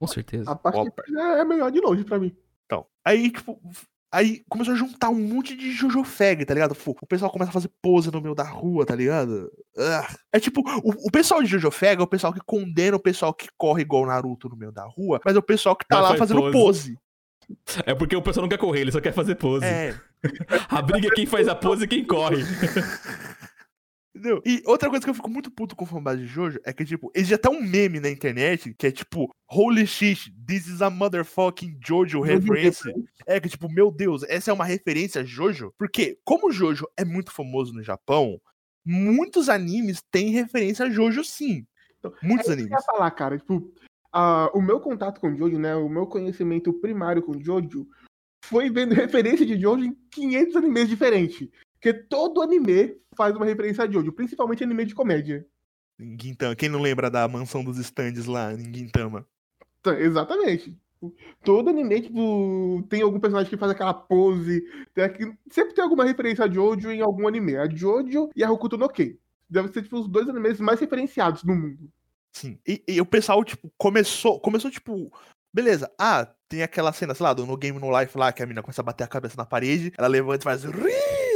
[0.00, 0.50] Com certeza.
[0.50, 2.34] A parte é melhor de longe pra mim.
[2.64, 3.60] Então, aí, tipo,
[4.10, 6.74] aí começou a juntar um monte de Jojo Fag, tá ligado?
[6.86, 9.52] O pessoal começa a fazer pose no meio da rua, tá ligado?
[9.76, 10.08] Ah.
[10.32, 13.34] É tipo, o, o pessoal de Jojo Fag é o pessoal que condena o pessoal
[13.34, 16.08] que corre igual Naruto no meio da rua, mas é o pessoal que tá lá
[16.08, 16.94] faz fazendo pose.
[16.94, 16.98] pose.
[17.84, 19.66] É porque o pessoal não quer correr, ele só quer fazer pose.
[19.66, 19.94] É,
[20.68, 22.42] A briga é quem faz a pose e quem corre.
[24.14, 24.42] entendeu?
[24.44, 27.10] E outra coisa que eu fico muito puto com fanbase de Jojo é que, tipo,
[27.14, 31.78] existe até um meme na internet que é tipo, holy shit, this is a motherfucking
[31.84, 32.82] Jojo reference.
[33.26, 35.72] É que, tipo, meu Deus, essa é uma referência a Jojo?
[35.78, 38.40] Porque, como Jojo é muito famoso no Japão,
[38.84, 41.66] muitos animes têm referência a Jojo, sim.
[41.98, 42.86] Então, Muitos É isso que eu animes.
[42.86, 43.38] ia falar, cara.
[43.38, 43.72] Tipo,
[44.12, 45.74] ah, o meu contato com Jojo, né?
[45.76, 47.86] O meu conhecimento primário com Jojo
[48.44, 51.48] foi vendo referência de Jojo em 500 animes diferentes.
[51.80, 55.46] Porque todo anime faz uma referência a Jojo, principalmente anime de comédia.
[55.98, 56.54] Gintama.
[56.54, 59.26] Quem não lembra da mansão dos stands lá em Gintama?
[59.98, 60.76] Exatamente.
[61.42, 64.62] Todo anime, tipo, tem algum personagem que faz aquela pose.
[64.94, 67.56] Tem aqui- sempre tem alguma referência a Jojo em algum anime.
[67.56, 69.16] A Jojo e a Hokuto no Ken.
[69.48, 71.90] Devem ser, tipo, os dois animes mais referenciados no mundo.
[72.32, 72.58] Sim.
[72.68, 75.10] E, e o pessoal, tipo, começou, começou, tipo,
[75.52, 75.90] beleza.
[75.98, 78.62] Ah, tem aquela cena, sei lá, do No Game No Life lá, que a mina
[78.62, 80.62] começa a bater a cabeça na parede, ela levanta e faz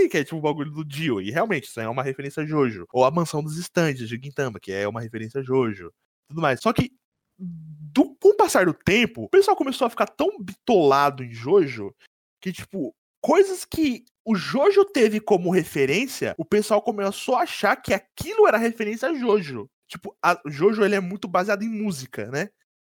[0.09, 1.21] Que é tipo o bagulho do Dio.
[1.21, 2.87] E realmente, isso aí é uma referência a Jojo.
[2.93, 5.93] Ou a mansão dos estandes de Gintama, que é uma referência a Jojo.
[6.29, 6.61] Tudo mais.
[6.61, 6.93] Só que,
[7.39, 11.95] do, com o passar do tempo, o pessoal começou a ficar tão bitolado em Jojo
[12.41, 17.93] que, tipo, coisas que o Jojo teve como referência, o pessoal começou a achar que
[17.93, 19.69] aquilo era referência a Jojo.
[19.89, 22.51] Tipo, a Jojo ele é muito baseado em música, né?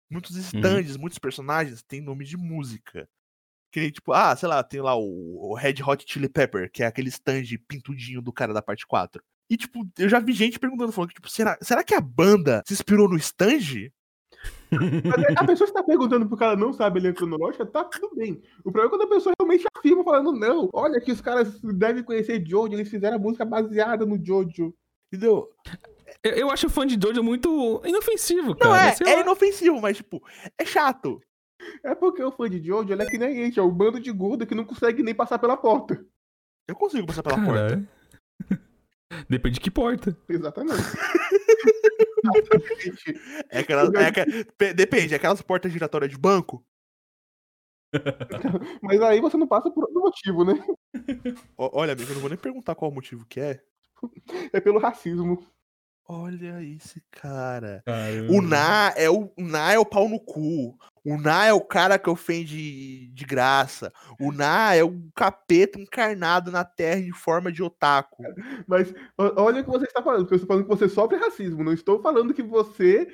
[0.10, 3.08] Muitos stands, muitos personagens têm nome de música.
[3.72, 6.84] Que nem, tipo, ah, sei lá, tem lá o, o Red Hot Chili Pepper, que
[6.84, 9.24] é aquele stand pintudinho do cara da parte 4.
[9.50, 12.62] E, tipo, eu já vi gente perguntando, falando, que, tipo, será, será que a banda
[12.66, 13.92] se inspirou no stand?
[14.72, 18.42] Mas a pessoa está perguntando porque ela não sabe a linha cronológica, tá tudo bem.
[18.64, 22.04] O problema é quando a pessoa realmente afirma, falando, não, olha que os caras devem
[22.04, 24.74] conhecer Jojo, eles fizeram a música baseada no Jojo.
[25.12, 25.50] Entendeu?
[26.24, 28.96] Eu, eu acho o fã de Jojo muito inofensivo, cara.
[29.00, 30.24] Não, é, é inofensivo, mas, tipo,
[30.58, 31.22] é chato.
[31.84, 34.00] É porque o fã de Jojo, ele é que nem a gente, é o bando
[34.00, 36.06] de gordo que não consegue nem passar pela porta.
[36.68, 37.52] Eu consigo passar pela porta.
[37.54, 37.88] Caralho.
[39.30, 40.16] Depende de que porta.
[40.30, 40.80] Exatamente.
[42.24, 43.20] Exatamente.
[43.50, 46.64] É aquelas, é pe- depende, é aquelas portas giratórias de banco.
[48.82, 50.54] Mas aí você não passa por outro motivo, né?
[51.58, 53.62] Olha, amigo, eu não vou nem perguntar qual o motivo que é.
[54.54, 55.46] É pelo racismo.
[56.08, 57.82] Olha esse cara.
[57.86, 58.32] Caramba.
[58.34, 60.78] O Na é o, o Na é o pau no cu.
[61.04, 63.92] O Na é o cara que ofende de graça.
[64.20, 68.24] O Na é o capeta encarnado na terra em forma de otaku.
[68.68, 71.64] Mas olha o que você está falando, porque eu estou falando que você sofre racismo.
[71.64, 73.08] Não estou falando que você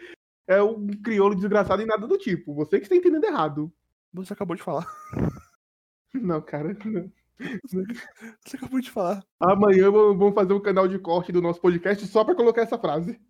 [0.48, 2.54] é um crioulo desgraçado em nada do tipo.
[2.56, 3.72] Você que está entendendo errado.
[4.14, 4.88] Você acabou de falar.
[6.14, 6.76] Não, cara.
[6.86, 7.12] não.
[8.44, 9.24] Você acabou de falar.
[9.40, 13.22] Amanhã vamos fazer um canal de corte do nosso podcast só pra colocar essa frase.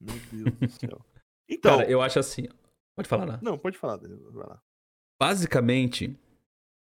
[0.00, 1.04] Meu Deus do céu.
[1.48, 1.78] Então.
[1.78, 2.46] Cara, eu acho assim.
[2.96, 3.38] Pode falar, né?
[3.42, 4.32] Não, pode falar, Danilo.
[4.32, 4.60] Vai lá.
[5.20, 6.16] Basicamente,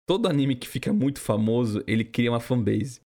[0.07, 3.01] todo anime que fica muito famoso, ele cria uma fanbase.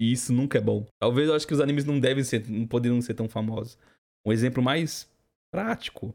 [0.00, 0.86] E isso nunca é bom.
[0.98, 3.78] Talvez eu acho que os animes não devem ser, não poderiam ser tão famosos.
[4.26, 5.10] Um exemplo mais
[5.52, 6.14] prático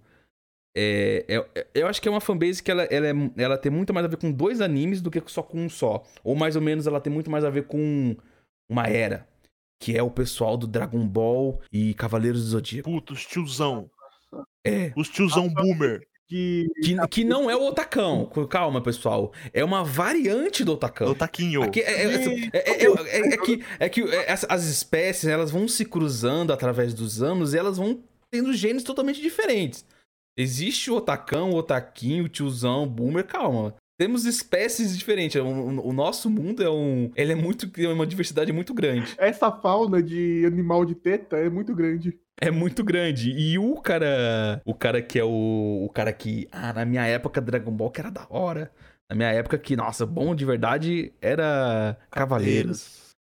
[0.77, 3.71] é, é- é- eu acho que é uma fanbase que ela, ela, é- ela tem
[3.71, 6.03] muito mais a ver com dois animes do que só com um só.
[6.23, 8.15] Ou mais ou menos ela tem muito mais a ver com
[8.69, 9.27] uma era.
[9.81, 12.89] Que é o pessoal do Dragon Ball e Cavaleiros do Zodíaco.
[12.89, 13.89] Puta, os tiozão.
[14.65, 14.91] É.
[14.97, 16.05] Os tiozão boomer.
[16.27, 18.25] Que Que, que não é o Otacão.
[18.49, 19.31] Calma, pessoal.
[19.53, 21.09] É uma variante do Otacão.
[21.11, 21.61] O taquinho.
[21.61, 25.67] Aqui é, é- é- é- é- é que, é que as, as espécies elas vão
[25.67, 29.85] se cruzando através dos anos e elas vão tendo genes totalmente diferentes.
[30.37, 33.75] Existe o otacão, o otaquinho, o tiozão, o boomer, calma.
[33.97, 35.39] Temos espécies diferentes.
[35.41, 37.11] O, o- nosso mundo é um.
[37.15, 37.69] Ele é muito.
[37.81, 39.15] É uma diversidade muito grande.
[39.17, 42.19] essa fauna de animal de teta é muito grande.
[42.41, 43.31] É muito grande.
[43.31, 44.61] E o cara.
[44.65, 45.85] O cara que é o.
[45.85, 46.47] O cara que.
[46.51, 48.69] Ah, na minha época, Dragon Ball que era da hora.
[49.09, 53.11] Na minha época que, nossa, bom de verdade era Cavaleiros.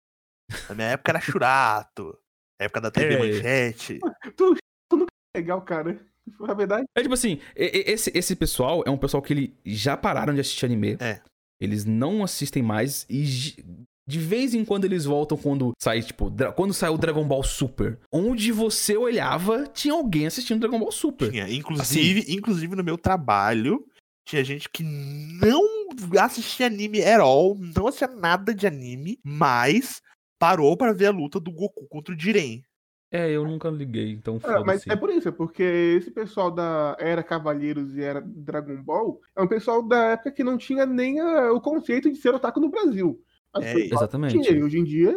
[0.69, 2.19] Na minha época era Churato.
[2.61, 3.19] Época da TV É.
[3.19, 3.99] Manchete.
[5.37, 6.01] Legal, cara.
[6.41, 10.35] Na verdade, É tipo assim, esse, esse pessoal é um pessoal que ele já pararam
[10.35, 10.97] de assistir anime.
[11.01, 11.21] É.
[11.61, 13.25] Eles não assistem mais e
[14.07, 17.99] de vez em quando eles voltam quando sai, tipo, quando saiu o Dragon Ball Super.
[18.13, 21.31] Onde você olhava, tinha alguém assistindo Dragon Ball Super.
[21.31, 21.49] Tinha.
[21.51, 23.87] Inclusive, inclusive no meu trabalho,
[24.27, 25.63] tinha gente que não
[26.21, 30.03] assistia anime at all, não assistia nada de anime, mas
[30.39, 32.63] parou pra ver a luta do Goku contra o Jiren.
[33.17, 34.91] É, eu nunca liguei, então é, mas foda-se.
[34.91, 39.43] é por isso, é porque esse pessoal da era Cavaleiros e era Dragon Ball é
[39.43, 42.71] um pessoal da época que não tinha nem a- o conceito de ser otaku no
[42.71, 43.21] Brasil.
[43.53, 44.33] As É, Exatamente.
[44.41, 45.15] tinham, e hoje em dia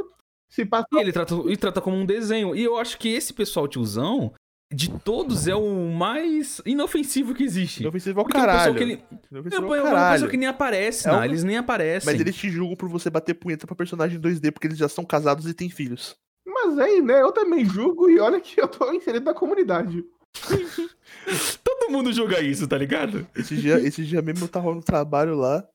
[0.47, 2.55] se passa E ele trata, e trata como um desenho.
[2.55, 4.31] E eu acho que esse pessoal tiozão,
[4.71, 7.81] de todos, é o mais inofensivo que existe.
[7.81, 8.77] Inofensivo ao Porque é um pessoal caralho.
[8.77, 10.13] que ele, Inofensivo É, ao é uma caralho.
[10.13, 11.19] pessoa que nem aparece, É não.
[11.19, 12.11] um- Eles nem aparecem.
[12.13, 15.03] Mas eles te julgam por você bater punheta pra personagem 2D, porque eles já são
[15.03, 16.15] casados e têm filhos.
[16.47, 20.05] Mas aí, né, eu também julgo e olha que eu tô inserido na comunidade.
[21.63, 23.27] Todo mundo julga isso, tá ligado?
[23.35, 25.67] Esse dia, esse dia mesmo eu tava no trabalho lá.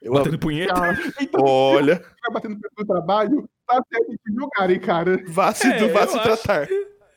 [0.00, 0.74] Eu Batendo punheta.
[0.74, 5.22] Cara, então, Olha, ficar batendo no trabalho, tá certo de julgarem, cara.
[5.28, 6.42] vá se, É, vá se acho.
[6.42, 6.68] tratar.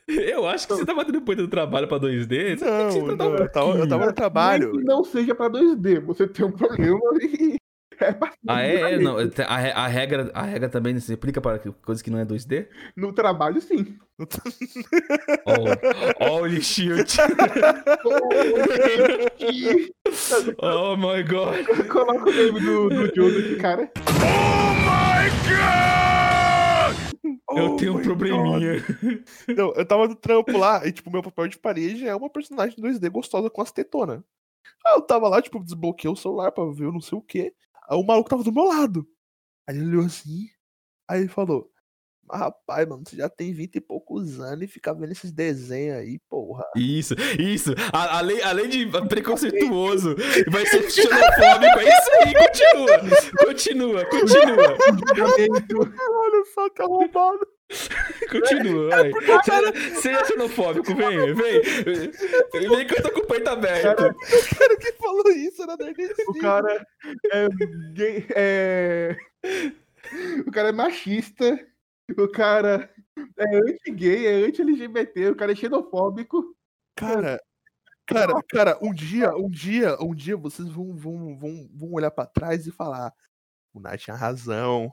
[0.08, 2.58] Eu acho que você tá batendo punheta no trabalho pra 2D.
[2.58, 4.70] Você Não, não, um eu tava, eu tava no trabalho.
[4.70, 7.56] Nem que não seja pra 2D, você tem um problema e
[8.00, 8.16] é
[8.46, 8.94] Ah, é?
[8.94, 12.24] é não, a, a regra, a regra também se aplica para coisas que não é
[12.24, 12.68] 2D?
[12.96, 13.98] No trabalho, sim.
[15.44, 17.16] Oh, holy shit.
[20.58, 21.66] Oh my god.
[21.88, 23.90] coloca o nome do, do Jodo aqui, cara.
[27.50, 28.80] Eu Oh tenho um my probleminha.
[28.80, 29.56] God.
[29.56, 32.76] Não, eu tava no trampo lá e, tipo, meu papel de parede é uma personagem
[32.78, 34.20] 2D gostosa com as tetonas.
[34.84, 37.52] Aí eu tava lá, tipo, desbloqueei o celular pra ver eu não sei o quê.
[37.90, 39.06] O maluco tava do meu lado.
[39.68, 40.46] Aí ele olhou assim,
[41.08, 41.70] aí ele falou:
[42.24, 45.96] Mas rapaz, mano, você já tem 20 e poucos anos e fica vendo esses desenhos
[45.98, 46.64] aí, porra.
[46.76, 47.72] Isso, isso.
[47.92, 50.14] A- além, além de preconceituoso,
[50.50, 51.78] vai ser xenofóbico.
[51.80, 52.98] É isso aí, continua.
[53.46, 55.92] Continua, continua.
[56.10, 57.46] Olha só que arrombado.
[58.30, 59.12] Continua, vai.
[59.42, 61.62] Seja, seja xenofóbico, vem, vem.
[62.68, 64.02] Vem que eu tô com o peito aberto.
[64.02, 66.14] O cara que falou isso era nordestino.
[66.28, 66.86] O cara
[67.32, 67.48] é
[67.92, 69.16] gay, é...
[70.46, 71.58] O cara é machista.
[72.16, 72.88] O cara
[73.36, 76.54] é anti-gay, é anti-LGBT, o cara é xenofóbico.
[76.94, 77.40] Cara,
[78.06, 82.26] cara, cara, um dia, um dia, um dia vocês vão, vão, vão, vão olhar pra
[82.26, 83.12] trás e falar:
[83.74, 84.92] o Nath tinha razão.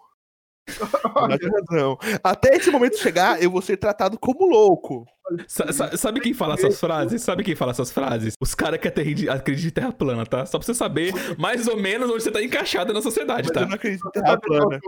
[1.14, 1.97] Razão.
[2.24, 5.05] Até esse momento chegar, eu vou ser tratado como louco.
[5.47, 7.22] Sa- sa- sabe quem fala essas frases?
[7.22, 8.34] Sabe quem fala essas frases?
[8.39, 9.36] Os caras que acreditam
[9.68, 10.45] em terra plana, tá?
[10.45, 13.61] Só pra você saber mais ou menos onde você tá encaixado na sociedade, Mas eu
[13.61, 13.66] tá?
[13.68, 14.80] não acredito em Sabe terra plana.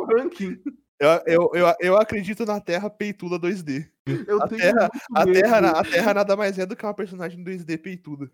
[0.97, 3.85] Eu, eu, eu, eu acredito na Terra peituda 2D.
[4.27, 7.43] Eu A tenho Terra, a, terra, a Terra nada mais é do que uma personagem
[7.43, 8.31] 2D peituda.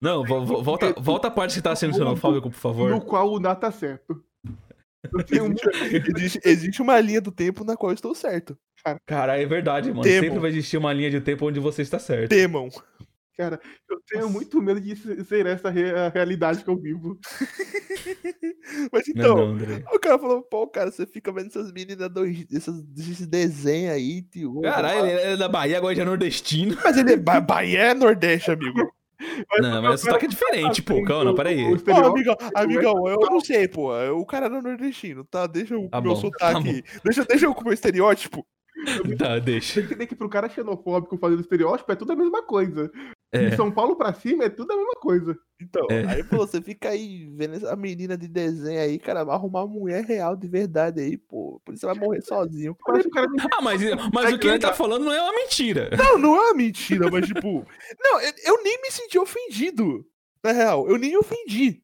[0.00, 3.00] Não, vo- vo- volta, volta a parte que tá sendo xenofóbico, por no favor.
[3.04, 4.24] qual o Ná tá certo.
[6.16, 8.56] Existe, existe uma linha do tempo na qual eu estou certo.
[9.06, 10.02] Cara, é verdade, mano.
[10.02, 10.22] Temo.
[10.24, 12.28] Sempre vai existir uma linha de tempo onde você está certo.
[12.30, 12.68] Temam.
[13.36, 13.58] Cara,
[13.90, 14.32] eu tenho Nossa.
[14.34, 17.18] muito medo de se- ser essa re- a realidade que eu vivo.
[18.92, 19.84] Mas Não, então, não, André.
[19.92, 24.22] o cara falou, pô, cara, você fica vendo essas meninas, dois, essas, esses desenhos aí,
[24.22, 24.60] tio.
[24.62, 26.76] Caralho, ele é da Bahia, agora já é nordestino.
[26.84, 28.92] Mas ele é Ba- Bahia é Nordeste, amigo.
[29.60, 31.02] Não, mas o sotaque é diferente, pô.
[31.04, 31.72] Calma, não, peraí.
[31.72, 33.92] O Pô, amigão, amigão, eu não sei, pô.
[34.12, 35.46] O cara era nordestino, tá?
[35.46, 36.84] Deixa eu Tá meu bom, sotaque.
[37.04, 38.46] deixa, deixa eu com o meu estereótipo.
[39.18, 39.74] Tá, deixa.
[39.74, 42.90] Tem que entender que pro cara xenofóbico fazendo estereótipo é tudo a mesma coisa.
[43.34, 43.50] É.
[43.50, 45.36] De São Paulo pra cima é tudo a mesma coisa.
[45.60, 46.04] Então, É.
[46.06, 49.74] aí pô, você fica aí vendo essa menina de desenho aí, cara, vai arrumar uma
[49.80, 51.60] mulher real de verdade aí, pô.
[51.64, 52.74] Por isso você vai morrer sozinho.
[52.76, 53.02] Cara
[53.50, 53.80] Ah, mas,
[54.12, 55.90] mas o que ele tá falando não é uma mentira.
[55.96, 57.66] Não, não é uma mentira, mas tipo.
[58.00, 60.06] Não, eu, eu nem me senti ofendido.
[60.42, 61.82] Na real, eu nem me ofendi.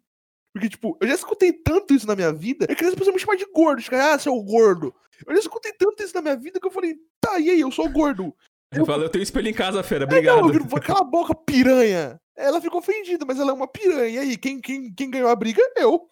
[0.52, 2.66] Porque, tipo, eu já escutei tanto isso na minha vida.
[2.68, 3.80] É que as pessoas me chamam de gordo.
[3.80, 4.94] Tipo, ah, seu gordo.
[5.26, 7.70] Eu já escutei tanto isso na minha vida que eu falei, tá, e aí, eu
[7.70, 8.34] sou gordo.
[8.72, 10.06] Eu falo, eu tenho espelho em casa, fera.
[10.06, 10.38] Não, Obrigado.
[10.38, 12.20] eu viro, cala a boca, piranha.
[12.36, 14.08] Ela ficou ofendida, mas ela é uma piranha.
[14.08, 15.60] E aí, quem, quem, quem ganhou a briga?
[15.76, 16.06] Eu.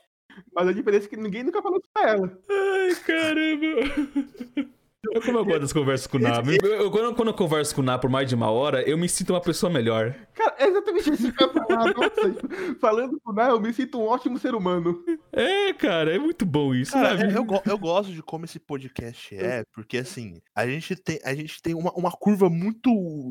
[0.52, 2.38] Mas a diferença é que ninguém nunca falou isso pra ela.
[2.50, 4.68] Ai, caramba.
[5.04, 6.42] Eu como eu gosto das conversas com o Ná.
[6.62, 8.98] Eu- eu- quando, quando eu converso com o Ná por mais de uma hora, eu
[8.98, 10.12] me sinto uma pessoa melhor.
[10.34, 11.94] Cara, é exatamente isso que eu ia falar.
[11.94, 15.04] Nossa, falando com o Nai, eu me sinto um ótimo ser humano.
[15.32, 19.36] É, cara, é muito bom isso, Cara, é- eu, eu gosto de como esse podcast
[19.36, 22.90] é, porque assim, a gente tem, a gente tem uma, uma curva muito,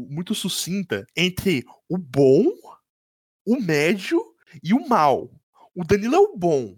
[0.09, 2.45] muito sucinta entre o bom,
[3.45, 4.21] o médio
[4.63, 5.29] e o mal.
[5.75, 6.75] O Danilo é o bom.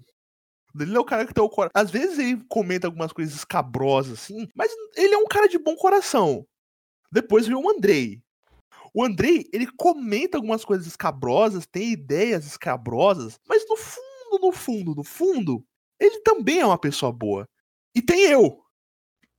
[0.74, 1.72] Danilo é o cara que tem o coração.
[1.74, 5.76] Às vezes ele comenta algumas coisas escabrosas, assim, mas ele é um cara de bom
[5.76, 6.46] coração.
[7.12, 8.22] Depois veio o Andrei.
[8.94, 14.96] O Andrei, ele comenta algumas coisas escabrosas, tem ideias escabrosas, mas no fundo, no fundo,
[14.96, 15.64] no fundo,
[16.00, 17.48] ele também é uma pessoa boa.
[17.96, 18.64] E tem eu.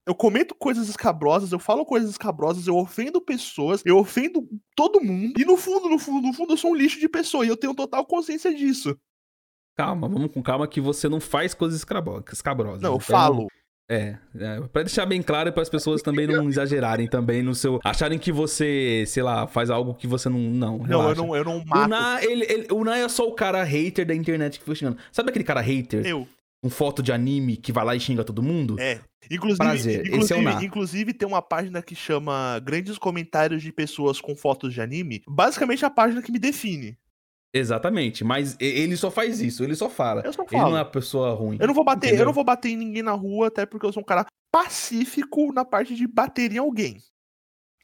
[0.05, 5.39] Eu comento coisas escabrosas, eu falo coisas escabrosas, eu ofendo pessoas, eu ofendo todo mundo.
[5.39, 7.45] E no fundo, no fundo, no fundo, eu sou um lixo de pessoa.
[7.45, 8.97] E eu tenho total consciência disso.
[9.75, 12.81] Calma, vamos com calma que você não faz coisas escabrosas.
[12.81, 13.47] Não, eu Então, falo.
[13.89, 17.53] É, é pra deixar bem claro e para as pessoas também não exagerarem também no
[17.53, 17.77] seu.
[17.83, 20.39] Acharem que você, sei lá, faz algo que você não.
[20.39, 21.89] Não, Não, eu não, eu não O mato.
[21.89, 24.97] Ná, ele, ele- o Ná é só o cara hater da internet que foi xingando.
[25.11, 26.25] Sabe aquele cara hater Eu.
[26.63, 28.79] com foto de anime que vai lá e xinga todo mundo?
[28.79, 29.01] É.
[29.29, 30.63] Inclusive, Prazer, esse é o inclusive, Ná.
[30.63, 35.21] inclusive tem uma página que chama Grandes Comentários de Pessoas com Fotos de Anime.
[35.27, 36.97] Basicamente a página que me define.
[37.53, 40.21] Exatamente, mas ele só faz isso, ele só fala.
[40.25, 40.75] Eu só Ele não falo.
[40.75, 41.57] é uma pessoa ruim.
[41.59, 42.25] Eu não vou bater, eu Entendeu?
[42.27, 45.65] não vou bater em ninguém na rua, até porque eu sou um cara pacífico na
[45.65, 46.97] parte de bater em alguém.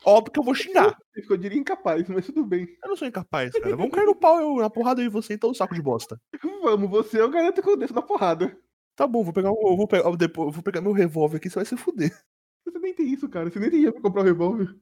[0.06, 0.96] Óbvio que eu vou xingar.
[1.30, 2.68] Eu diria incapaz, mas tudo bem.
[2.84, 3.76] Eu não sou incapaz, cara.
[3.76, 6.22] Vamos cair no pau, eu, na porrada eu e você, então saco de bosta.
[6.62, 8.56] Vamos, você eu garanto que eu desço na porrada.
[8.96, 11.56] Tá bom, vou pegar, eu vou pegar, depois, eu vou pegar meu revólver aqui, você
[11.56, 12.16] vai se fuder.
[12.64, 13.50] Você nem tem isso, cara.
[13.50, 14.76] Você nem tem dinheiro pra comprar um revólver.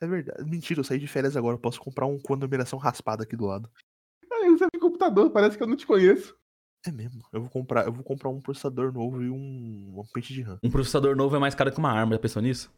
[0.00, 0.44] É verdade.
[0.50, 3.36] Mentira, eu saí de férias agora, eu posso comprar um com a numeração raspada aqui
[3.36, 3.70] do lado.
[4.46, 6.34] Aí você tem computador, parece que eu não te conheço.
[6.86, 7.20] É mesmo.
[7.32, 10.58] Eu vou comprar, eu vou comprar um processador novo e um, um pente de RAM.
[10.62, 12.70] Um processador novo é mais caro que uma arma, já pensou nisso?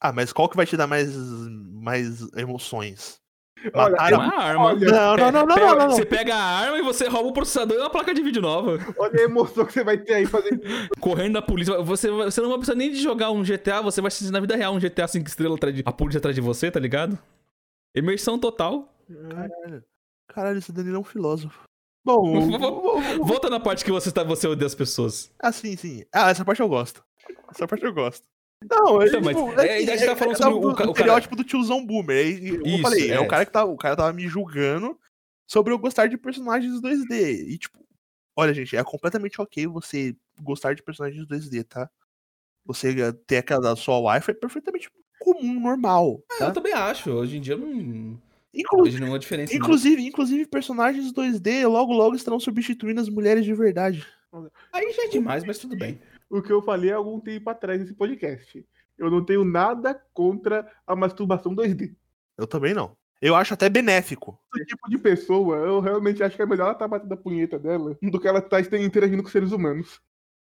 [0.00, 3.20] Ah, mas qual que vai te dar mais, mais emoções?
[3.74, 4.64] Olha, Matar É a- uma arma.
[4.64, 5.90] olha, Não, não, não, não, Pega- não, não, não.
[5.94, 8.78] Você pega a arma e você rouba o processador e uma placa de vídeo nova.
[8.98, 10.60] Olha a emoção que você vai ter aí fazendo.
[10.98, 11.80] Correndo da polícia.
[11.82, 14.56] Você, você não vai precisar nem de jogar um GTA, você vai assistir na vida
[14.56, 17.18] real um GTA 5 estrelas atrás de, a polícia atrás de você, tá ligado?
[17.94, 18.92] Imersão total.
[19.28, 19.84] Caralho.
[20.32, 21.62] Caralho, esse Danilo é um filósofo.
[22.04, 22.22] Bom,
[23.24, 25.30] Volta na parte que você, tá, você odeia as pessoas.
[25.38, 26.04] ah, sim, sim.
[26.12, 27.04] Ah, essa parte eu gosto.
[27.50, 28.24] Essa parte eu gosto.
[28.62, 31.44] Não, Então, mas, é, a gente tá falando sobre o ca- o cara- estereótipo do
[31.44, 32.26] tiozão boomer.
[32.26, 33.14] E, eu Isso, falei, é.
[33.14, 33.20] é.
[33.20, 34.98] o cara que tá, o cara tava me julgando
[35.50, 37.48] sobre eu gostar de personagens 2D.
[37.48, 37.78] E tipo,
[38.36, 41.90] olha, gente, é completamente ok você gostar de personagens 2D, tá?
[42.66, 46.22] Você ter aquela sua wife é perfeitamente comum, normal.
[46.32, 46.44] É, Tá?
[46.48, 47.10] Eu também acho.
[47.10, 48.18] Hoje em dia não.
[48.54, 49.52] Inclu- Hoje não uma diferença.
[49.52, 49.58] não.
[49.60, 54.06] inclusive, inclusive, personagens 2D logo logo estarão substituindo as mulheres de verdade.
[54.72, 56.00] Aí já é demais, mas tudo bem.
[56.28, 58.64] o que eu falei há algum tempo atrás nesse podcast.
[58.98, 61.94] Eu não tenho nada contra a masturbação 2D.
[62.36, 62.96] Eu também não.
[63.20, 64.38] Eu acho até benéfico.
[64.56, 67.58] Esse tipo de pessoa, eu realmente acho que é melhor ela estar batendo a punheta
[67.58, 70.00] dela do que ela estar interagindo com seres humanos.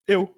[0.08, 0.34] Eu.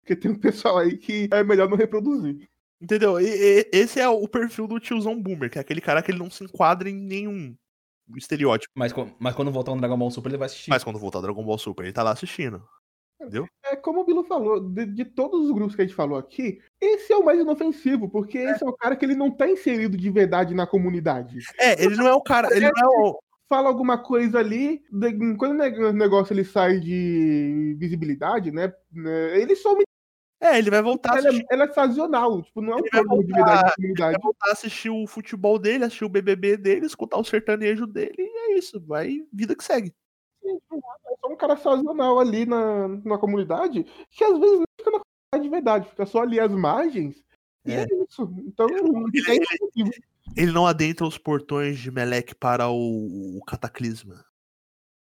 [0.00, 2.48] Porque tem um pessoal aí que é melhor não reproduzir.
[2.84, 3.18] Entendeu?
[3.18, 6.18] E- e- esse é o perfil do tiozão boomer, que é aquele cara que ele
[6.18, 7.56] não se enquadra em nenhum
[8.14, 8.70] estereótipo.
[8.76, 10.68] Mas, mas quando voltar um Dragon Ball Super, ele vai assistir.
[10.68, 12.62] Mas quando voltar Dragon Ball Super, ele tá lá assistindo.
[13.64, 16.58] É como o Bilo falou, de, de todos os grupos que a gente falou aqui,
[16.78, 19.96] esse é o mais inofensivo, porque esse é o cara que ele não tá inserido
[19.96, 21.38] de verdade na comunidade.
[21.58, 22.54] É, ele não é o cara.
[22.54, 23.18] Ele não é o.
[23.48, 28.72] Fala alguma coisa ali, de- quando o o negócio ele sai de visibilidade, né?
[28.92, 29.84] né, Ele some,
[30.44, 31.46] É, ele vai voltar a ele, assistir.
[31.50, 34.52] é, ele é sazonal, tipo, não é um programa de da Ele vai voltar a
[34.52, 38.80] assistir o futebol dele, assistir o BBB dele, escutar o sertanejo dele, e é isso.
[38.80, 39.92] Vai, vida que segue.
[40.44, 45.00] É só um cara sazonal ali na, na comunidade, que às vezes não fica na
[45.00, 47.24] comunidade de verdade, fica só ali as margens.
[47.64, 47.82] E É.
[47.82, 48.30] é isso.
[48.46, 49.40] Então, não tem
[50.36, 54.24] Ele- não adentra os portões de Melek para o, o Cataclisma.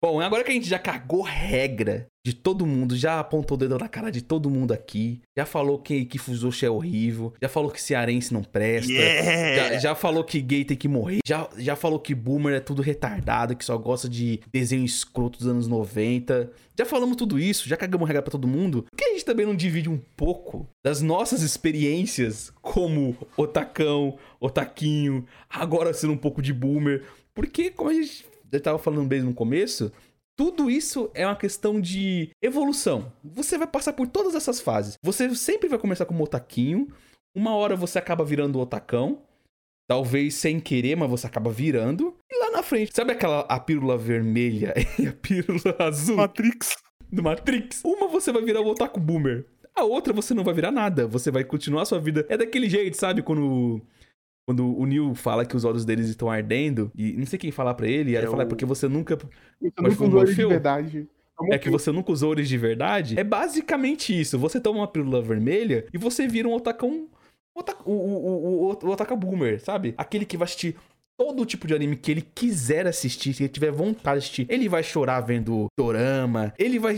[0.02, 3.78] Bom, agora que a gente já cagou regra de todo mundo, já apontou o dedo
[3.78, 7.70] na cara de todo mundo aqui, já falou que, que Fuzoshi é horrível, já falou
[7.70, 9.74] que cearense não presta, Yeah!
[9.74, 12.82] já, já falou que gay tem que morrer, já, já falou que boomer é tudo
[12.82, 16.52] retardado, que só gosta de desenho escroto dos anos 90.
[16.78, 18.84] Já falamos tudo isso, já cagamos regra pra todo mundo.
[18.84, 25.26] Por que a gente também não divide um pouco das nossas experiências como otacão, otaquinho,
[25.50, 27.04] agora sendo um pouco de boomer?
[27.34, 28.26] Porque, como a gente
[28.58, 29.92] eu tava falando bem no começo,
[30.38, 33.12] tudo isso é uma questão de evolução.
[33.24, 34.98] Você vai passar por todas essas fases.
[35.02, 36.88] Você sempre vai começar como otaquinho.
[37.34, 39.22] Uma hora você acaba virando otacão.
[39.88, 42.18] Talvez sem querer, mas você acaba virando.
[42.30, 46.76] E lá na frente, sabe aquela a pílula vermelha e a pílula azul Matrix.
[47.12, 47.82] do Matrix?
[47.86, 49.46] Uma você vai virar o otaku boomer.
[49.74, 51.08] A outra você não vai virar nada.
[51.08, 52.26] Você vai continuar a sua vida.
[52.28, 53.22] É daquele jeito, sabe?
[53.22, 53.82] Quando
[54.48, 57.74] quando o Neil fala que os olhos deles estão ardendo, e não sei quem falar
[57.74, 59.18] pra ele, e aí É ele fala, é o- porque você nunca.
[59.18, 61.08] Foi um usou de verdade.
[61.52, 63.20] É que você nunca usou eles de verdade.
[63.20, 64.40] É basicamente isso.
[64.40, 67.08] Você toma uma pílula vermelha e você vira um otacão.
[67.54, 69.94] ota- O, o, o, o, otaka boomer, sabe?
[69.98, 70.76] Aquele que vai assistir
[71.18, 74.46] todo tipo de anime que ele quiser assistir, se ele tiver vontade de assistir.
[74.50, 76.98] Ele vai chorar vendo dorama, ele vai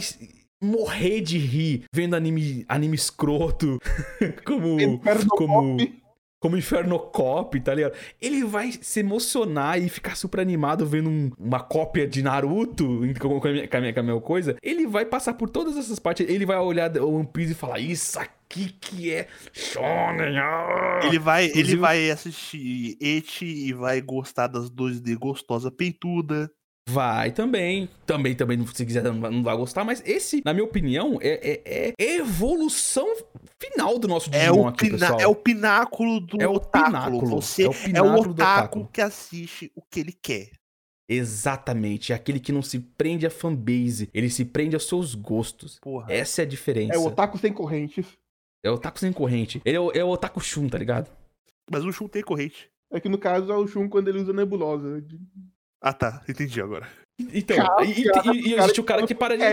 [0.64, 3.80] morrer de rir vendo anime, anime escroto,
[4.45, 5.78] como, como.
[6.40, 7.94] Como Inferno Cop, tá ligado?
[8.22, 13.40] Ele vai se emocionar e ficar super animado vendo um- uma cópia de Naruto com
[13.40, 14.56] com a, minha, com, a minha, com a minha coisa.
[14.62, 17.80] Ele vai passar por todas essas partes, ele vai olhar o One Piece e falar,
[17.80, 24.48] isso aqui que é shonen, ah!" Ele vai, ele vai assistir Eti e vai gostar
[24.48, 26.50] das 2D gostosa peituda.
[26.90, 27.90] Vai também.
[28.06, 29.84] Também, também, se quiser, não vai, gostar.
[29.84, 33.06] Mas esse, na minha opinião, é, é, é evolução
[33.62, 35.20] final do nosso É Digimon o, aqui, pessoal.
[35.20, 36.86] é o pináculo do É o otaku.
[36.86, 38.92] pináculo, Você é o é o pináculo do otaku otaku.
[38.94, 40.52] que assiste o que ele quer.
[41.10, 42.12] Exatamente.
[42.12, 44.10] É aquele que não se prende à fanbase.
[44.14, 45.80] Ele se prende aos seus gostos.
[45.82, 46.12] Porra.
[46.12, 46.94] Essa é a diferença.
[46.94, 48.06] É o Otaku sem correntes.
[48.64, 49.62] É o otaku sem corrente.
[49.64, 51.10] Ele é o, é o otaku Shun, tá ligado?
[51.72, 52.70] Mas o Shun tem corrente.
[52.92, 55.02] É que no caso é o Shun quando ele usa nebulosa.
[55.82, 56.88] Ah tá, entendi agora.
[57.34, 59.43] Então, Cara, e, e- cara, e- e cara, existe o cara que para de.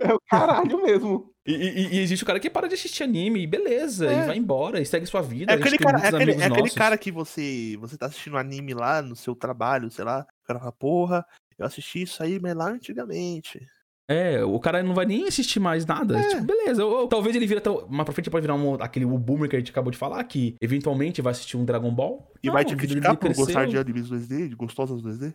[0.00, 1.30] É o caralho mesmo.
[1.46, 4.22] E, e- e existe o cara que para de assistir anime, e beleza, É.
[4.24, 5.52] e vai embora, e segue sua vida.
[5.52, 9.02] É aquele cara, é aquele, é aquele cara que você, você tá assistindo anime lá
[9.02, 10.26] no seu trabalho, sei lá.
[10.42, 11.26] O cara fala, porra,
[11.58, 13.60] eu assisti isso aí, mas lá antigamente.
[14.08, 16.18] É, o cara não vai nem assistir mais nada.
[16.18, 16.28] É.
[16.28, 16.84] Tipo, beleza.
[16.84, 17.60] Ou, ou talvez ele vira.
[17.60, 19.98] tão- Mais pra frente pode virar um, aquele o boomer que a gente acabou de
[19.98, 22.32] falar, que eventualmente vai assistir um Dragon Ball.
[22.42, 23.66] E Não, vai te criticar por gostar cresceu.
[23.66, 25.34] de animes 2D, de gostosas 2D?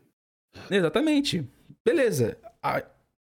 [0.70, 1.48] Exatamente.
[1.86, 2.38] Beleza.
[2.62, 2.84] A-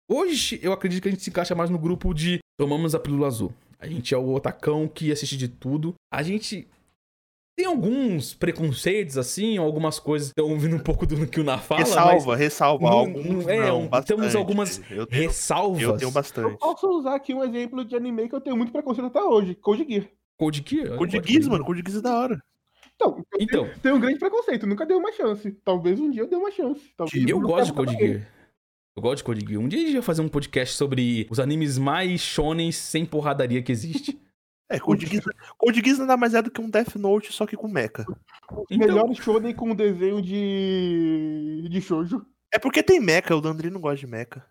[0.10, 3.28] Hoje eu acredito que a gente se encaixa mais no grupo de tomamos a pílula
[3.28, 3.54] azul.
[3.78, 5.96] A gente é o otacão que assiste de tudo.
[6.10, 6.66] A gente
[7.58, 10.30] tem alguns preconceitos, assim, algumas coisas.
[10.30, 12.90] Estão ouvindo um pouco do que o Na fala, ressalva, ressalva.
[12.90, 14.18] não- alguns não- é, não, um- bastante.
[14.18, 15.82] temos algumas Eu tenho, ressalvas.
[15.82, 16.58] eu tenho Eu bastante.
[16.58, 19.56] posso usar aqui um exemplo de anime que eu tenho muito preconceito até hoje.
[19.56, 20.08] Code Gear.
[20.40, 20.88] Code Gear?
[20.94, 22.42] eu Code Geass, mano, Code Geass é da hora.
[23.00, 24.66] Então, Então, tenho, tenho um grande preconceito.
[24.66, 25.52] Nunca dei uma chance.
[25.64, 26.92] Talvez um dia eu dê uma chance.
[26.98, 27.94] Talvez eu gosto de Code.
[27.96, 28.28] Gear.
[28.96, 29.62] Eu gosto de Code Gear.
[29.62, 33.62] Um dia a gente vai fazer um podcast sobre os animes mais shonen sem porradaria
[33.64, 34.20] que existe.
[34.70, 35.24] É, Code Geass,
[35.58, 38.06] Code Geass nada mais é do que um Death Note, só que com mecha.
[38.70, 41.70] Então- Melhor shonen com desenho de.
[41.70, 42.26] de shoujo.
[42.54, 44.46] É porque tem mecha, o Dandri não gosta de mecha.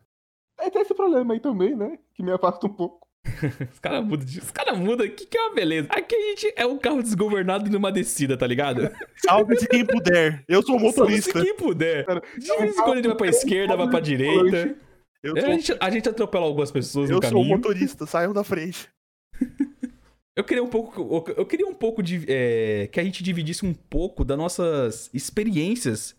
[0.59, 1.99] É, tem esse problema aí também, né?
[2.15, 3.06] Que me afasta um pouco.
[3.73, 5.89] Os caras mudam, de- os cara mudam, que que é uma beleza.
[5.91, 8.91] Aqui a gente é um carro desgovernado numa descida, tá ligado?
[9.17, 10.45] Salve-se quem puder.
[10.49, 11.43] Eu sou motorista.
[11.43, 12.05] quem puder.
[12.07, 14.77] Cara, De vez em quando a gente vai pra esquerda, vai pra direita.
[15.23, 17.57] Eu É, sou, A gente, a gente atropela algumas pessoas eu no sou caminho.
[17.57, 18.89] motorista, saiam da frente.
[20.37, 23.73] Eu queria um pouco, eu queria um pouco de é, que a gente dividisse um
[23.73, 26.15] pouco das nossas experiências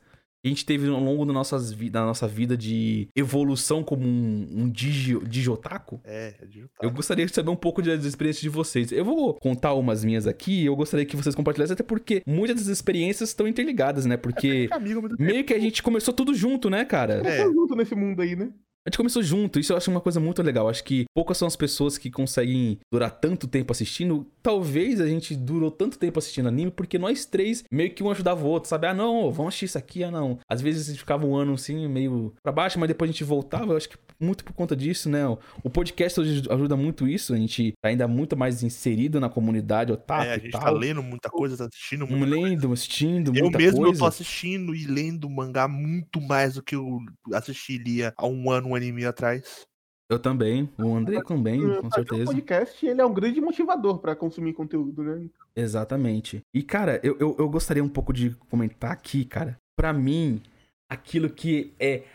[0.46, 4.48] a gente teve ao longo da, nossas, vi- da nossa vida de evolução como um,
[4.64, 6.00] um digi, digiotaku.
[6.04, 8.92] É, é de Eu gostaria de saber um pouco das experiências de vocês.
[8.92, 12.58] Eu vou contar umas minhas aqui e eu gostaria que vocês compartilhassem, até porque muitas
[12.58, 14.16] das experiências estão interligadas, né?
[14.18, 17.22] Porque amigo meu meio que a gente começou tudo junto, né, cara?
[17.28, 17.44] É.
[17.44, 18.50] Junto nesse mundo aí, né?
[18.88, 20.70] A gente começou junto, isso eu acho uma coisa muito legal.
[20.70, 24.26] Acho que poucas são as pessoas que conseguem durar tanto tempo assistindo.
[24.42, 28.46] Talvez a gente durou tanto tempo assistindo anime porque nós três meio que um ajudava
[28.46, 28.88] o outro, sabe?
[28.88, 30.40] Ah, não, vamos assistir isso aqui, ah, não.
[30.50, 33.26] Às vezes a gente ficava um ano assim, meio pra baixo, mas depois a gente
[33.26, 33.74] voltava.
[33.74, 35.28] Eu acho que muito por conta disso, né?
[35.62, 37.34] O podcast hoje ajuda muito isso.
[37.34, 41.04] A gente tá ainda muito mais inserido na comunidade otaku É, a gente tá lendo
[41.04, 42.48] muita coisa, tá assistindo muita coisa.
[42.48, 44.00] lendo, assistindo, Eu muita mesmo eu coisa.
[44.00, 47.00] tô assistindo e lendo mangá muito mais do que eu
[47.34, 49.68] assistiria há um ano, um ano e meio atrás.
[50.10, 52.26] Eu também, o André também, com certeza.
[52.26, 55.30] podcast, ele é um grande motivador pra consumir conteúdo, né?
[55.54, 56.42] Exatamente.
[56.54, 59.60] E, cara, eu, eu, eu gostaria um pouco de comentar aqui, cara.
[59.76, 60.42] Pra mim,
[60.90, 62.06] aquilo que é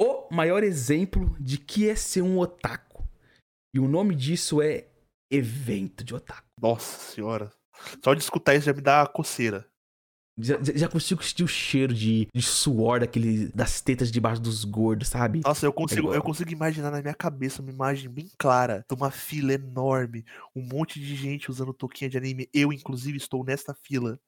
[0.00, 3.04] o maior exemplo de que é ser um otaku.
[3.72, 4.86] E o nome disso é
[5.30, 6.48] evento de otaku.
[6.60, 7.52] Nossa senhora.
[8.04, 9.64] Só de escutar isso já me dá coceira.
[10.38, 15.08] Já, já- consigo sentir o cheiro de, de suor daquele, das tetas debaixo dos gordos,
[15.08, 15.40] sabe?
[15.44, 16.14] Nossa, eu consigo, igual.
[16.14, 20.24] eu consigo imaginar na minha cabeça uma imagem bem clara de uma fila enorme,
[20.56, 22.48] um monte de gente usando touquinha de anime.
[22.52, 24.18] Eu, inclusive, estou nesta fila.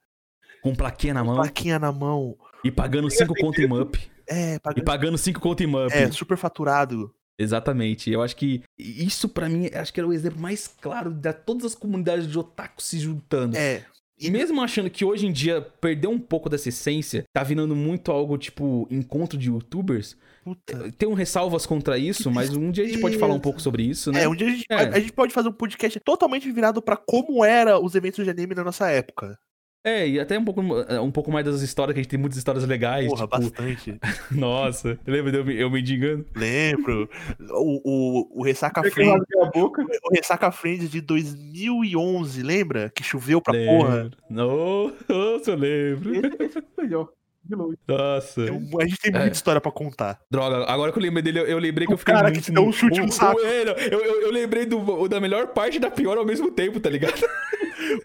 [0.63, 2.37] Com plaquinha na mão Plaquinha na mão.
[2.63, 3.97] e pagando 5 conto em Mup.
[4.27, 4.85] É, E pagando.
[4.85, 5.91] pagando 5 conto em Mup.
[5.93, 7.15] É, super faturado.
[7.39, 8.11] Exatamente.
[8.11, 11.65] Eu acho que isso pra mim, acho que era o exemplo mais claro de todas
[11.65, 13.57] as comunidades de otaku se juntando.
[13.57, 13.85] É.
[14.19, 18.13] E mesmo achando que hoje em dia perdeu um pouco dessa essência, tá virando muito
[18.13, 20.17] algo tipo encontro de youtubers.
[20.45, 20.93] Puta.
[20.93, 23.83] Tem um ressalvas contra isso, mas um dia a gente pode falar um pouco sobre
[23.83, 24.25] isso, né?
[24.25, 24.75] É, um dia a gente, É.
[24.75, 28.31] a, a gente pode fazer um podcast totalmente virado pra como era os eventos de
[28.31, 29.39] anime na nossa época.
[29.87, 32.39] É, e até um pouco, um pouco mais das histórias, que a gente tem muitas
[32.39, 33.07] histórias legais.
[33.07, 33.99] Porra, tipo, bastante.
[34.33, 36.25] nossa, lembra de eu, me- eu mendigando?
[36.35, 37.09] Lembro.
[37.51, 39.23] O, o, o Ressaca que eu Friends.
[39.55, 42.91] O Ressaca Friends de 2011, lembra?
[42.95, 43.95] Que choveu pra porra.
[44.05, 44.19] Lembro.
[44.31, 46.15] Nossa, eu lembro.
[46.17, 47.09] Esse, esse foi o melhor.
[47.45, 47.77] De longe.
[47.87, 48.41] Nossa.
[48.41, 49.19] Um- a gente tem É.
[49.19, 50.19] muita história pra contar.
[50.31, 52.37] Droga, agora que eu lembrei dele, eu, eu lembrei que O eu fiquei cara que
[52.39, 52.47] muito...
[52.47, 53.39] te deu um chute no o- saco.
[53.41, 56.51] é, não, eu, eu, eu lembrei do, da melhor parte e da pior ao mesmo
[56.51, 57.21] tempo, tá ligado?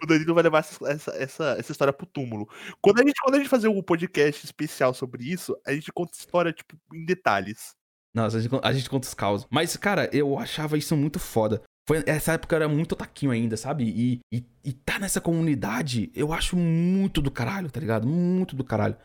[0.02, 2.48] O Danilo vai levar essa, essa, essa, essa história pro túmulo.
[2.80, 6.16] Quando a, gente, quando a gente fazer um podcast especial sobre isso, a gente conta
[6.16, 7.74] história, tipo, em detalhes.
[8.14, 9.46] Nossa, a gente, a gente conta os causos.
[9.50, 11.62] Mas, cara, eu achava isso muito foda.
[11.88, 13.84] Foi, essa época era muito otaquinho ainda, sabe?
[13.84, 18.06] E, e, e tá nessa comunidade, eu acho muito do caralho, tá ligado?
[18.06, 18.96] Muito do caralho.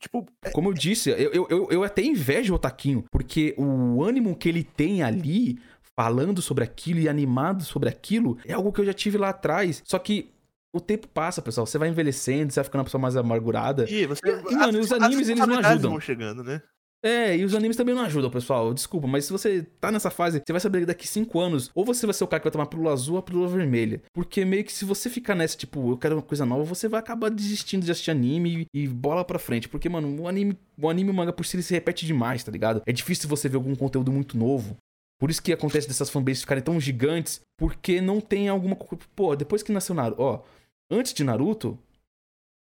[0.00, 4.36] Tipo, Como eu disse, eu, eu, eu, eu até invejo o Otaquinho, porque o ânimo
[4.36, 5.60] que ele tem ali,
[5.96, 9.82] falando sobre aquilo e animado sobre aquilo, é algo que eu já tive lá atrás.
[9.84, 10.32] Só que
[10.72, 11.66] o tempo passa, pessoal.
[11.66, 13.88] Você vai envelhecendo, você vai ficando uma pessoa mais amargurada.
[13.90, 14.20] e você.
[14.50, 15.90] E, mano, os animes, eles não ajudam.
[15.90, 16.62] vão chegando, né?
[17.04, 18.72] É, e os animes também não ajudam, pessoal.
[18.72, 21.84] Desculpa, mas se você tá nessa fase, você vai saber que daqui 5 anos, ou
[21.84, 24.00] você vai ser o cara que vai tomar pílula azul ou a pílula vermelha.
[24.12, 27.00] Porque meio que se você ficar nessa, tipo, eu quero uma coisa nova, você vai
[27.00, 29.68] acabar desistindo de assistir anime e, e bola pra frente.
[29.68, 32.44] Porque, mano, o anime, o anime e o manga por si ele se repete demais,
[32.44, 32.82] tá ligado?
[32.86, 34.76] É difícil você ver algum conteúdo muito novo.
[35.22, 38.74] Por isso que acontece dessas fanbases ficarem tão gigantes, porque não tem alguma
[39.14, 40.42] Pô, depois que nasceu Naruto, ó,
[40.90, 41.78] antes de Naruto,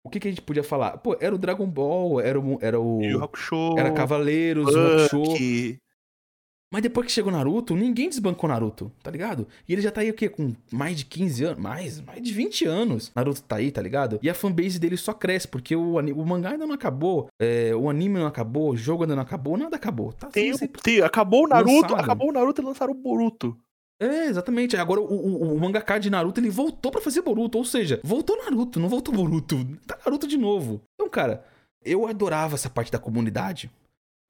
[0.05, 0.99] o que, que a gente podia falar?
[0.99, 2.59] Pô, era o Dragon Ball, era o.
[2.61, 3.03] Era o.
[3.03, 3.79] Yu Hakusho.
[3.79, 5.79] Era Cavaleiros, Hakusho.
[6.73, 9.49] Mas depois que chegou Naruto, ninguém desbancou Naruto, tá ligado?
[9.69, 10.29] E ele já tá aí o quê?
[10.29, 11.61] Com mais de 15 anos?
[11.63, 13.11] Mais, mais de 20 anos.
[13.15, 14.21] Naruto tá aí, tá ligado?
[14.23, 17.91] E a fanbase dele só cresce, porque o, o mangá ainda não acabou, é, o
[17.91, 20.13] anime não acabou, o jogo ainda não acabou, nada acabou.
[20.13, 21.95] Tá Tem, sempre- tem- acabou o Naruto, Lançado.
[22.01, 23.57] acabou o Naruto e lançaram o Boruto.
[24.01, 24.77] É, exatamente.
[24.77, 27.59] Agora o, o, o mangaka de Naruto, ele voltou pra fazer Boruto.
[27.59, 29.57] Ou seja, voltou Naruto, não voltou Boruto.
[29.87, 30.81] Tá Naruto de novo.
[30.95, 31.45] Então, cara,
[31.85, 33.71] eu adorava essa parte da comunidade.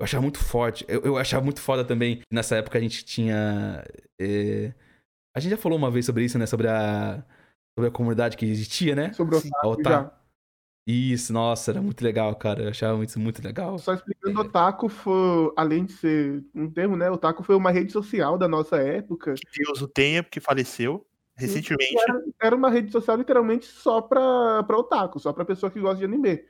[0.01, 0.82] Eu achava muito forte.
[0.88, 2.22] Eu, eu achava muito foda também.
[2.32, 3.84] Nessa época a gente tinha.
[4.18, 4.72] é,
[5.36, 6.46] A gente já falou uma vez sobre isso, né?
[6.46, 7.22] Sobre a.
[7.78, 9.12] Sobre a comunidade que existia, né?
[9.12, 10.11] Sobre o otaku já.
[10.86, 12.62] Isso, nossa, era muito legal, cara.
[12.64, 13.78] Eu achava isso muito legal.
[13.78, 17.11] Só explicando, otaku foi, além de ser um termo, né?
[17.11, 19.34] Otaku foi uma rede social da nossa época.
[19.34, 21.94] Que Deus o tenha, porque faleceu recentemente.
[21.98, 25.98] Era, era uma rede social literalmente só pra, pra otaku, só pra pessoa que gosta
[25.98, 26.42] de anime.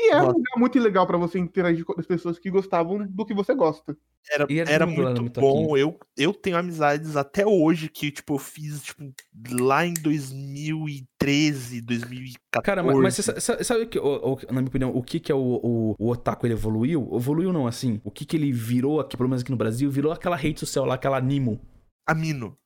[0.00, 3.26] E é um lugar muito legal pra você interagir com as pessoas que gostavam do
[3.26, 3.96] que você gosta.
[4.30, 5.76] Era, era era muito bom.
[5.76, 9.12] Eu, eu tenho amizades até hoje que, tipo, eu fiz, tipo,
[9.60, 12.62] lá em 2013, 2014.
[12.64, 15.18] Cara, mas, mas você sa- sa- sabe, que, o- o- na minha opinião, o que,
[15.20, 17.08] que é o, o, o otaku ele evoluiu?
[17.14, 18.00] Evoluiu não, assim.
[18.04, 20.84] O que, que ele virou aqui, pelo menos aqui no Brasil, virou aquela rede social
[20.84, 21.60] lá, aquela Animo.
[22.06, 22.56] Amino.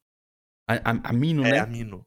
[0.68, 1.59] A, a, Amino, É, né?
[1.61, 2.03] Amino.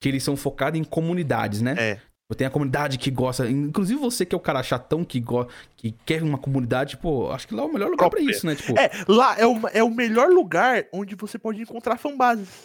[0.00, 1.74] Que eles são focados em comunidades, né?
[1.78, 2.00] É.
[2.36, 3.46] Tem a comunidade que gosta.
[3.50, 5.46] Inclusive você que é o cara chatão que, go,
[5.76, 8.30] que quer uma comunidade, pô, acho que lá é o melhor lugar pra Própria.
[8.30, 8.54] isso, né?
[8.54, 12.62] Tipo, É, lá é o, é o melhor lugar onde você pode encontrar fanbases.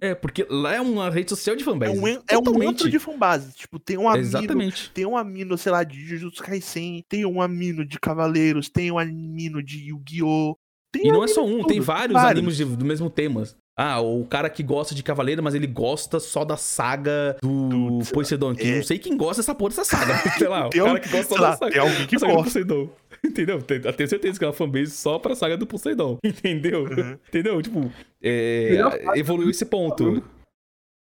[0.00, 1.98] é, porque lá é uma rede social de É fanbase.
[1.98, 3.56] um, é um antro de fanbases.
[3.56, 4.90] Tipo, tem um amino, Exatamente.
[4.92, 8.98] tem um amino, sei lá, de Jujutsu Kaisen, tem um amino de Cavaleiros, tem um
[8.98, 10.56] amino de Yu-Gi-Oh!
[10.96, 12.30] E não é só um, tem vários, vários.
[12.38, 13.42] animes de- do mesmo tema.
[13.76, 18.12] Ah, o cara que gosta de Cavaleiro, mas ele gosta só da saga do, Do-
[18.12, 18.54] Poseidon.
[18.54, 18.76] Que eu é.
[18.76, 20.16] não sei quem gosta dessa porra dessa saga.
[20.38, 21.72] sei lá, o Tem cara um- que gosta da saga.
[21.72, 22.42] tem alguém que gosta.
[22.44, 22.88] Poseidon.
[23.24, 23.56] Entendeu?
[23.56, 26.18] Eu tenho certeza que é uma fanbase só pra saga do Poseidon.
[26.24, 26.84] Entendeu?
[26.84, 27.18] Uhum.
[27.28, 27.60] Entendeu?
[27.62, 27.90] Tipo,
[28.22, 28.76] é,
[29.16, 30.22] evoluiu esse ponto.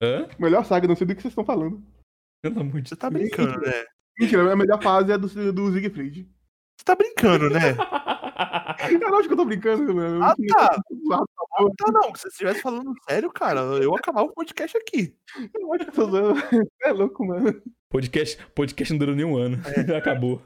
[0.01, 0.27] Hã?
[0.39, 1.83] Melhor saga, não sei do que vocês estão falando.
[2.43, 3.83] Pelo amor de Você tá brincando, né?
[4.19, 6.23] Mentira, a melhor fase é do, do Siegfried.
[6.79, 7.75] Você tá brincando, né?
[8.37, 10.23] É lógico que eu tô brincando, mano.
[10.23, 10.77] Ah, tá.
[11.75, 15.15] Tá, não, se você estivesse falando sério, cara, eu acabava o podcast aqui.
[15.59, 16.35] Eu acho que tô zoando.
[16.83, 17.59] É louco, mano.
[17.89, 19.57] Podcast, podcast não durou nem um ano.
[19.97, 20.39] Acabou.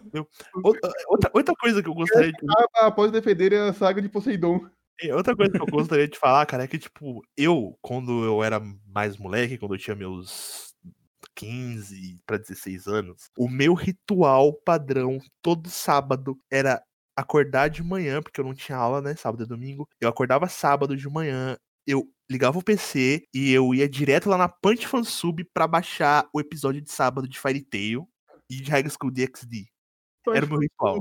[0.63, 2.37] Outra, outra, outra coisa que eu gostaria de.
[2.77, 4.65] Ah, Após defender a saga de Poseidon.
[5.01, 8.41] E Outra coisa que eu gostaria de falar, cara, é que, tipo, eu, quando eu
[8.41, 10.73] era mais moleque, quando eu tinha meus
[11.35, 16.81] 15 para 16 anos, o meu ritual padrão todo sábado era
[17.15, 19.87] acordar de manhã, porque eu não tinha aula, né, sábado e domingo.
[19.99, 24.47] Eu acordava sábado de manhã, eu ligava o PC e eu ia direto lá na
[24.47, 28.07] Punch Fansub pra baixar o episódio de sábado de Fairy Tail
[28.49, 29.65] e de High School DxD.
[30.27, 30.97] Era o meu ritual.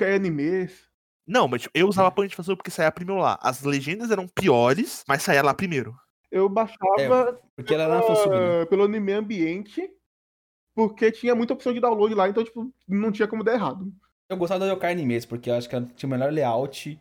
[0.00, 0.86] É animes.
[1.26, 3.38] Não, mas tipo, eu usava a Punch Fansub porque saía primeiro lá.
[3.42, 5.94] As legendas eram piores, mas saía lá primeiro.
[6.30, 8.66] Eu baixava Porque ela era na né?
[8.66, 9.90] pelo anime ambiente,
[10.74, 13.92] porque tinha muita opção de download lá, então, tipo, não tinha como dar errado.
[14.30, 16.98] Eu gostava da Yokai Animes, porque eu acho que ela tinha o melhor layout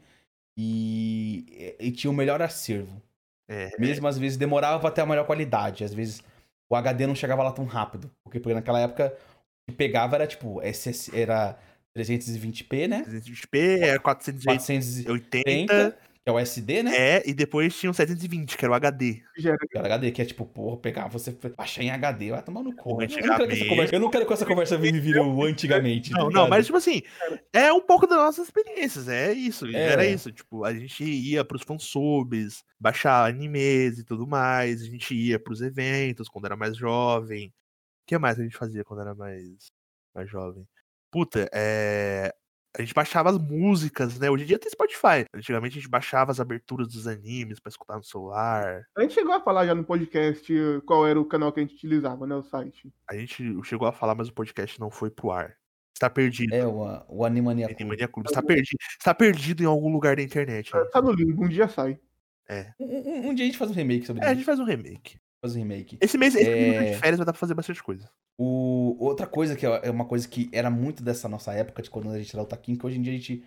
[0.57, 3.01] e, e tinha o melhor acervo.
[3.49, 5.83] É, Mesmo às vezes demorava pra ter a melhor qualidade.
[5.83, 6.21] Às vezes
[6.69, 8.11] o HD não chegava lá tão rápido.
[8.23, 9.15] Porque, porque naquela época
[9.67, 11.57] o que pegava era tipo, SS, era
[11.97, 13.03] 320p, né?
[13.07, 15.97] 320p, é 480, 480,
[16.27, 16.91] que é o SD, né?
[16.93, 19.23] é, e depois tinha o 720, que era o HD.
[19.33, 22.75] Que era HD, que é tipo, porra, pegar, você baixar em HD, vai tomar no
[22.75, 22.97] cu.
[22.97, 25.19] Pô, Eu não quero que essa conversa, eu não quero que essa conversa vir vir
[25.19, 26.11] o antigamente.
[26.11, 26.49] tá Não, não, ligado?
[26.49, 27.01] mas tipo assim,
[27.53, 29.93] é um pouco das nossas experiências, é isso, É.
[29.93, 35.15] era isso, tipo, a gente ia pros fansubs, baixar animes e tudo mais, a gente
[35.15, 37.47] ia pros eventos quando era mais jovem.
[37.47, 37.53] O
[38.05, 39.67] que mais a gente fazia quando era mais,
[40.13, 40.67] mais jovem?
[41.09, 42.33] Puta, é...
[42.77, 44.29] A gente baixava as músicas, né?
[44.29, 45.25] Hoje em dia tem Spotify.
[45.33, 48.83] Antigamente a gente baixava as aberturas dos animes pra escutar no celular.
[48.95, 51.63] A gente chegou a falar já no podcast eh, qual era o canal que a
[51.63, 52.35] gente utilizava, né?
[52.35, 52.93] O site.
[53.09, 55.55] A gente chegou a falar, mas o podcast não foi pro ar.
[55.91, 56.53] Está perdido.
[56.53, 57.79] É, o, o Animania Club.
[57.81, 58.29] Animania Clube.
[58.29, 58.77] Está perdido.
[58.99, 60.75] Está perdido em algum lugar da internet.
[60.77, 60.85] aí.
[60.91, 61.99] Tá no limbo, um dia sai.
[62.79, 64.35] Um, um- um dia a gente faz um remake sobre É, a isso.
[64.37, 65.17] gente faz um remake.
[65.48, 65.98] Faz um remake.
[66.02, 66.91] Esse mês, esse mês É.
[66.91, 68.10] de férias vai dar pra fazer bastante coisa.
[68.40, 72.10] O, outra coisa que é uma coisa que era muito dessa nossa época, de quando
[72.10, 73.44] a gente era otaquinho, que hoje em dia a gente,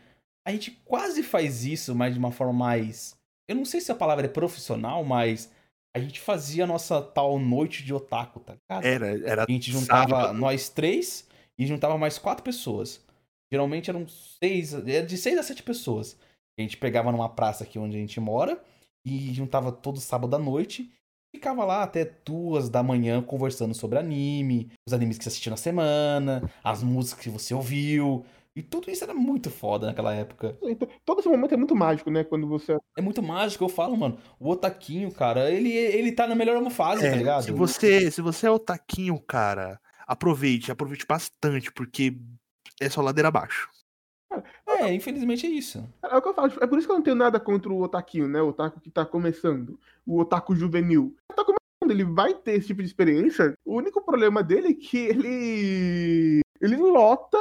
[0.47, 3.17] a gente quase faz isso, mas de uma forma mais.
[3.49, 5.51] Eu não sei se a palavra é profissional, mas
[5.95, 8.85] a gente fazia a nossa tal noite de otaku, tá ligado?
[8.85, 9.45] Era, era.
[9.45, 10.39] A gente juntava sábado.
[10.39, 11.27] nós três
[11.59, 13.01] e juntava mais quatro pessoas.
[13.53, 16.17] Geralmente eram seis, era de seis a sete pessoas.
[16.59, 18.61] A gente pegava numa praça aqui onde a gente mora
[19.05, 20.93] e juntava todo sábado à noite.
[21.33, 25.57] Ficava lá até duas da manhã conversando sobre anime, os animes que você assistiu na
[25.57, 28.25] semana, as músicas que você ouviu.
[28.55, 30.59] E tudo isso era muito foda naquela época.
[30.63, 32.25] Então, todo esse momento é muito mágico, né?
[32.25, 32.77] Quando você.
[32.97, 34.19] É muito mágico, eu falo, mano.
[34.41, 37.45] O Otaquinho, cara, ele, ele tá na melhor fase, É, tá ligado?
[37.45, 42.19] se você, se você é otaquinho, cara, aproveite, aproveite bastante, porque
[42.81, 43.69] é só ladeira abaixo.
[44.81, 45.87] É, infelizmente é isso.
[46.03, 47.71] É o que eu falo, tipo, é por isso que eu não tenho nada contra
[47.71, 48.41] o otaquinho, né?
[48.41, 49.79] O otaku que tá começando.
[50.07, 51.15] O otaku juvenil.
[51.29, 53.55] Tá começando, ele vai ter esse tipo de experiência.
[53.65, 56.41] O único problema dele é que ele.
[56.61, 57.39] Ele lota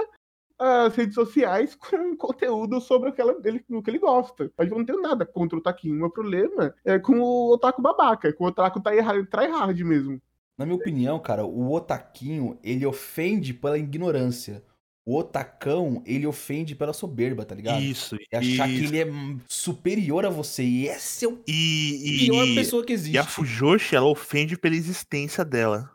[0.59, 4.51] as redes sociais com conteúdo sobre aquela dele, o que ele gosta.
[4.57, 5.95] Mas eu não tenho nada contra o otaquinho.
[5.95, 10.21] O meu problema é com o otaku babaca, é com o otaku tryhard mesmo.
[10.57, 14.61] Na minha opinião, cara, o otaquinho, ele ofende pela ignorância.
[15.09, 17.81] O otacão, ele ofende pela soberba, tá ligado?
[17.81, 18.15] Isso.
[18.31, 18.93] É achar que isso.
[18.93, 19.07] ele é
[19.47, 20.61] superior a você.
[20.61, 23.15] E essa é a E, pior e, pessoa que existe.
[23.15, 25.91] e a Fujoshi, ela ofende pela existência dela.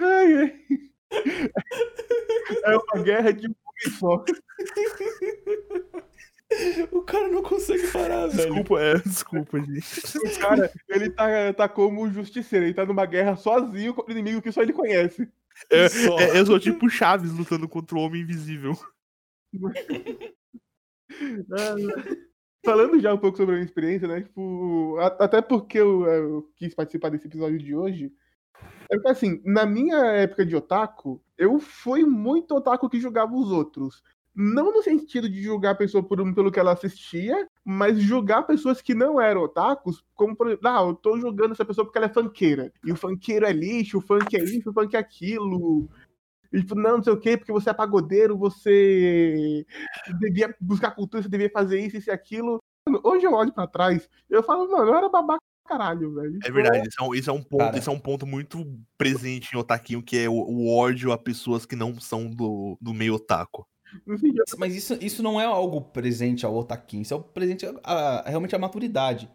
[0.00, 0.52] Ai, ai.
[2.64, 3.54] É uma guerra de um
[4.00, 4.24] só.
[6.90, 8.48] O cara não consegue parar, velho.
[8.54, 10.16] Desculpa, é, desculpa, gente.
[10.16, 14.18] O cara, ele tá, tá como o justiceiro, ele tá numa guerra sozinho contra o
[14.18, 15.28] inimigo que só ele conhece.
[15.70, 16.18] É, Só.
[16.20, 18.76] é, eu sou tipo Chaves lutando contra o Homem Invisível.
[21.52, 21.76] Ah,
[22.64, 24.22] Falando já um pouco sobre a minha experiência, né?
[24.22, 28.12] Tipo, a- até porque eu, eu quis participar desse episódio de hoje.
[28.90, 33.52] É porque, assim, na minha época de otaku, eu fui muito otaku que julgava os
[33.52, 34.02] outros.
[34.38, 38.82] Não no sentido de julgar a pessoa por, pelo que ela assistia, mas julgar pessoas
[38.82, 42.06] que não eram otakus, como, por exemplo, ah, eu tô julgando essa pessoa porque ela
[42.06, 42.70] é funkeira.
[42.84, 45.88] E o funkeiro é lixo, o funk é isso, o funk é aquilo.
[46.52, 49.64] E, tipo, não, não sei o quê, porque você é pagodeiro, você
[50.20, 52.58] devia buscar cultura, você devia fazer isso, isso e aquilo.
[52.86, 56.38] Mano, Hoje eu olho pra trás, eu falo, mano, eu era babaca pra caralho, velho.
[56.44, 57.78] É verdade, isso é um, isso é um ponto, Cara.
[57.78, 58.66] isso é um ponto muito
[58.98, 62.92] presente em Otaquinho, que é o, o ódio a pessoas que não são do, do
[62.92, 63.66] meio otaku.
[64.58, 67.02] Mas isso, isso não é algo presente ao otaquinho.
[67.02, 69.28] Isso é o presente a, a- realmente a maturidade.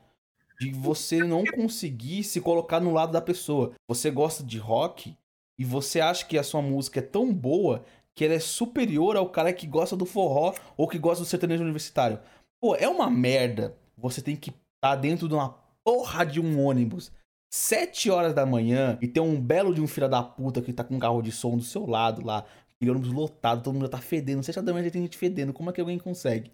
[0.60, 3.74] De você não conseguir se colocar no lado da pessoa.
[3.88, 5.18] Você gosta de rock
[5.58, 7.84] e você acha que a sua música é tão boa
[8.14, 11.64] que ela é superior ao cara que gosta do forró ou que gosta do sertanejo
[11.64, 12.20] universitário.
[12.60, 13.76] Pô, é uma merda.
[13.98, 17.12] Você tem que estar tá dentro de uma porra de um ônibus.
[17.54, 20.84] Sete horas da manhã e ter um belo de um filho da puta que tá
[20.84, 22.46] com um carro de som do seu lado lá,
[22.82, 24.42] aquele ônibus lotado, todo mundo já tá fedendo.
[24.42, 25.54] Sete horas da manhã já tem gente fedendo.
[25.54, 26.52] Como é que alguém consegue?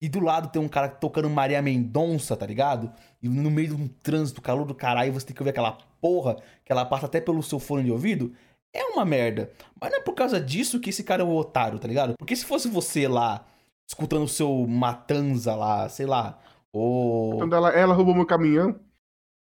[0.00, 2.92] E do lado tem um cara tocando Maria Mendonça, tá ligado?
[3.22, 6.36] E no meio de um trânsito, calor do caralho, você tem que ouvir aquela porra
[6.64, 8.32] que ela passa até pelo seu fone de ouvido.
[8.72, 9.50] É uma merda.
[9.80, 12.14] Mas não é por causa disso que esse cara é um otário, tá ligado?
[12.18, 13.44] Porque se fosse você lá,
[13.88, 16.38] escutando o seu Matanza lá, sei lá,
[16.72, 17.38] ou...
[17.38, 18.78] Quando ela, ela roubou meu caminhão.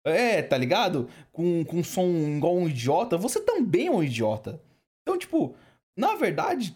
[0.04, 1.08] É, tá ligado?
[1.32, 4.60] Com, com um som igual um idiota, você também é um idiota.
[5.04, 5.56] Então, tipo,
[5.98, 6.76] na verdade,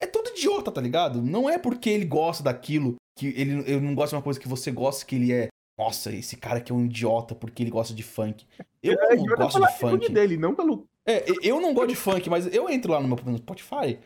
[0.00, 1.22] é tudo idiota, tá ligado?
[1.22, 4.48] Não é porque ele gosta daquilo, que ele, ele não gosta de uma coisa que
[4.48, 5.48] você gosta, que ele é.
[5.78, 8.44] Nossa, esse cara aqui é um idiota porque ele gosta de funk.
[8.82, 10.12] Eu é, não gosto de funk.
[10.12, 10.84] Dele, não pelo...
[11.06, 13.98] É, eu não gosto de funk, mas eu entro lá no meu Spotify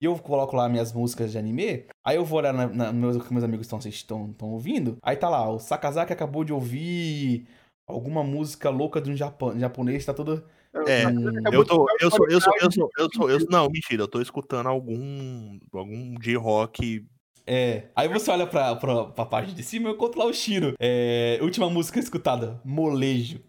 [0.00, 3.22] e eu coloco lá minhas músicas de anime, aí eu vou olhar na, na, meus,
[3.22, 7.46] que meus amigos estão ouvindo, aí tá lá, o Sakazaki acabou de ouvir
[7.86, 10.44] alguma música louca de um japonês, tá todo
[10.86, 11.04] é,
[11.52, 14.08] eu tô, eu sou, eu sou, eu sou, eu sou, eu sou, não, mentira, eu
[14.08, 17.06] tô escutando algum, algum J-Rock
[17.50, 20.34] é, aí você olha pra, pra, pra parte de cima e eu encontro lá o
[20.34, 20.74] Shiro.
[20.78, 23.40] É, última música escutada, Molejo.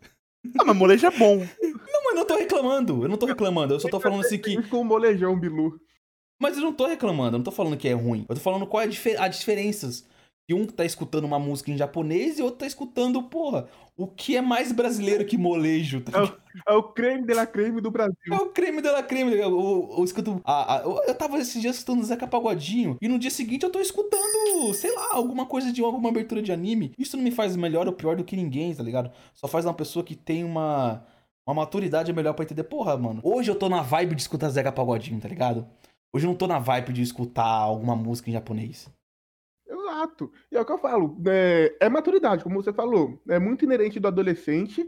[0.58, 1.36] Ah, mas molejo é bom.
[1.36, 4.38] Não, mas eu não tô reclamando, eu não tô reclamando, eu só tô falando assim
[4.38, 4.56] que...
[4.70, 5.78] Com o molejão, Bilu.
[6.42, 8.26] Mas eu não tô reclamando, eu não tô falando que é ruim.
[8.30, 10.08] Eu tô falando qual é a difer as diferenças
[10.50, 14.36] que um tá escutando uma música em japonês e outro tá escutando, porra, o que
[14.36, 16.02] é mais brasileiro que molejo?
[16.02, 16.38] Tá é, o,
[16.70, 18.16] é, o, creme de la creme do Brasil.
[18.32, 19.34] É o creme de la creme.
[19.34, 20.42] Eu, eu, eu escuto.
[20.44, 23.70] A, a, eu, eu tava esses dias escutando Zeca Pagodinho e no dia seguinte eu
[23.70, 26.94] tô escutando, sei lá, alguma coisa de alguma abertura de anime.
[26.98, 29.12] Isso não me faz melhor ou pior do que ninguém, tá ligado?
[29.36, 31.06] Só faz uma pessoa que tem uma.
[31.46, 32.64] Uma maturidade melhor pra entender.
[32.64, 33.22] Porra, mano.
[33.24, 35.68] Hoje eu tô na vibe de escutar Zeca Pagodinho, tá ligado?
[36.12, 38.90] Hoje eu não tô na vibe de escutar alguma música em japonês.
[40.00, 40.32] Exato.
[40.52, 41.22] E é o que eu falo.
[41.28, 43.22] É, é maturidade, como você falou.
[43.28, 44.88] É muito inerente do adolescente,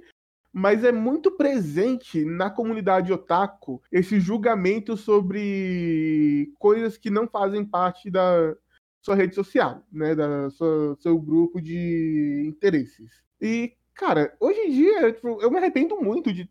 [0.54, 8.10] mas é muito presente na comunidade otaku esse julgamento sobre coisas que não fazem parte
[8.10, 8.56] da
[9.02, 13.22] sua rede social, né, da sua, seu grupo de interesses.
[13.42, 16.50] E cara, hoje em dia tipo, eu me arrependo muito de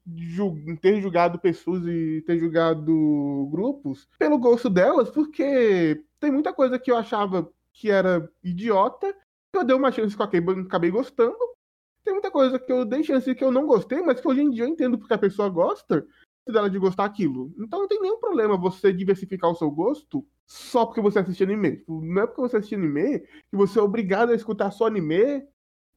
[0.81, 6.91] ter julgado pessoas e ter julgado grupos pelo gosto delas, porque tem muita coisa que
[6.91, 7.51] eu achava
[7.81, 9.17] que era idiota,
[9.55, 11.39] eu dei uma chance que eu acabei, acabei gostando.
[12.05, 14.51] Tem muita coisa que eu dei chance que eu não gostei, mas que hoje em
[14.51, 16.07] dia eu entendo porque a pessoa gosta
[16.47, 17.55] dela de gostar aquilo.
[17.59, 21.79] Então não tem nenhum problema você diversificar o seu gosto só porque você assiste anime.
[21.79, 25.43] Tipo, não é porque você assiste anime que você é obrigado a escutar só anime,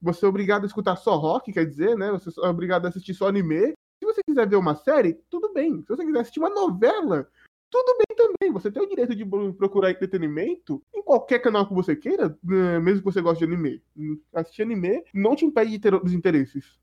[0.01, 2.11] você é obrigado a escutar só rock, quer dizer, né?
[2.11, 3.73] Você é obrigado a assistir só anime.
[3.99, 5.81] Se você quiser ver uma série, tudo bem.
[5.81, 7.27] Se você quiser assistir uma novela,
[7.73, 8.53] tudo bem também.
[8.53, 12.99] Você tem o direito de procurar entretenimento em qualquer canal que você queira, né, mesmo
[12.99, 13.81] que você goste de anime.
[14.31, 16.77] Assistir anime não te impede de ter outros interesses.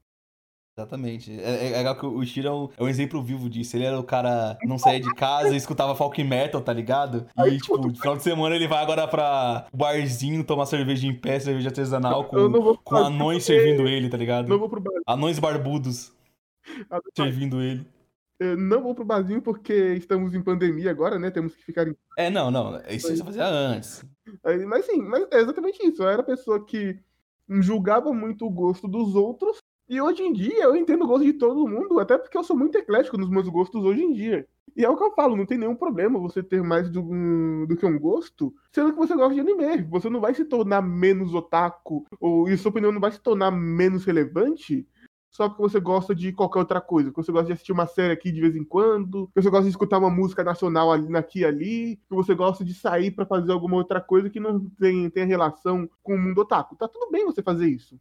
[0.76, 1.38] Exatamente.
[1.40, 3.76] É, é legal que o Shiro é um, é um, exemplo vivo disso.
[3.76, 7.28] Ele era o cara não saía de casa e escutava folk metal, tá ligado?
[7.36, 11.14] E, Aí, tipo, no final de semana ele vai agora pra barzinho tomar cerveja em
[11.14, 14.48] pé, cerveja artesanal, com, com anões servindo ele, tá ligado?
[14.48, 14.92] Não vou pro bar.
[15.06, 16.12] Anões barbudos
[17.14, 17.84] servindo ele
[18.56, 21.30] não vou pro barzinho porque estamos em pandemia agora, né?
[21.30, 21.96] Temos que ficar em.
[22.16, 22.80] É, não, não.
[22.88, 24.04] Isso você fazia antes.
[24.66, 26.02] Mas sim, mas é exatamente isso.
[26.02, 26.98] Eu era a pessoa que
[27.48, 29.58] julgava muito o gosto dos outros.
[29.88, 32.56] E hoje em dia eu entendo o gosto de todo mundo, até porque eu sou
[32.56, 34.46] muito eclético nos meus gostos hoje em dia.
[34.76, 37.02] E é o que eu falo, não tem nenhum problema você ter mais do,
[37.66, 39.82] do que um gosto, sendo que você gosta de anime.
[39.90, 43.50] Você não vai se tornar menos otaku, ou e sua opinião não vai se tornar
[43.50, 44.86] menos relevante
[45.30, 47.10] só porque você gosta de qualquer outra coisa.
[47.10, 49.64] Que você gosta de assistir uma série aqui de vez em quando, que você gosta
[49.64, 53.24] de escutar uma música nacional ali, aqui e ali, que você gosta de sair para
[53.24, 56.76] fazer alguma outra coisa que não tem, tem relação com o mundo otaku.
[56.76, 57.98] Tá tudo bem você fazer isso.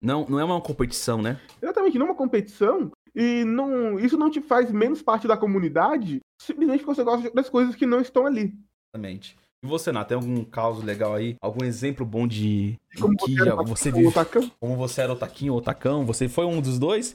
[0.00, 1.40] Não, não é uma competição, né?
[1.60, 2.92] Exatamente, não é uma competição.
[3.14, 7.48] E não, isso não te faz menos parte da comunidade simplesmente porque você gosta das
[7.48, 8.54] coisas que não estão ali.
[8.94, 9.36] Exatamente.
[9.62, 11.36] E você, Nath, tem algum caso legal aí?
[11.40, 13.34] Algum exemplo bom de como que
[13.66, 14.12] você, vive?
[14.60, 16.04] Como você era o taquinho ou tacão?
[16.04, 17.14] Você foi um dos dois?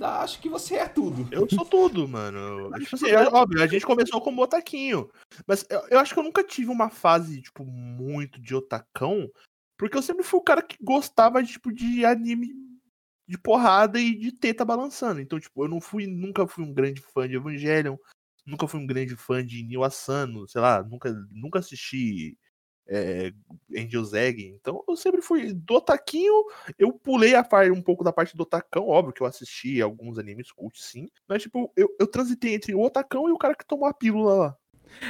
[0.00, 1.28] Acho que você é tudo.
[1.30, 2.70] Eu sou tudo, mano.
[2.80, 5.10] Tipo assim, é, óbvio, a gente começou como otaquinho.
[5.46, 9.30] Mas eu, eu, acho que eu nunca tive uma fase, tipo, muito de otacão.
[9.78, 12.54] Porque eu sempre fui o cara que gostava, tipo, de anime
[13.28, 15.20] de porrada e de teta balançando.
[15.20, 17.96] Então, tipo, eu não fui, nunca fui um grande fã de Evangelion
[18.46, 22.36] nunca fui um grande fã de Neil Asano, sei lá, nunca, nunca assisti
[22.88, 23.32] é,
[23.76, 26.44] Angel's Egg, então eu sempre fui do Otaquinho,
[26.78, 30.18] eu pulei a parte, um pouco da parte do Otacão, óbvio que eu assisti alguns
[30.18, 33.66] animes cult sim, mas tipo, eu, eu transitei entre o Otacão e o cara que
[33.66, 34.56] tomou a pílula lá.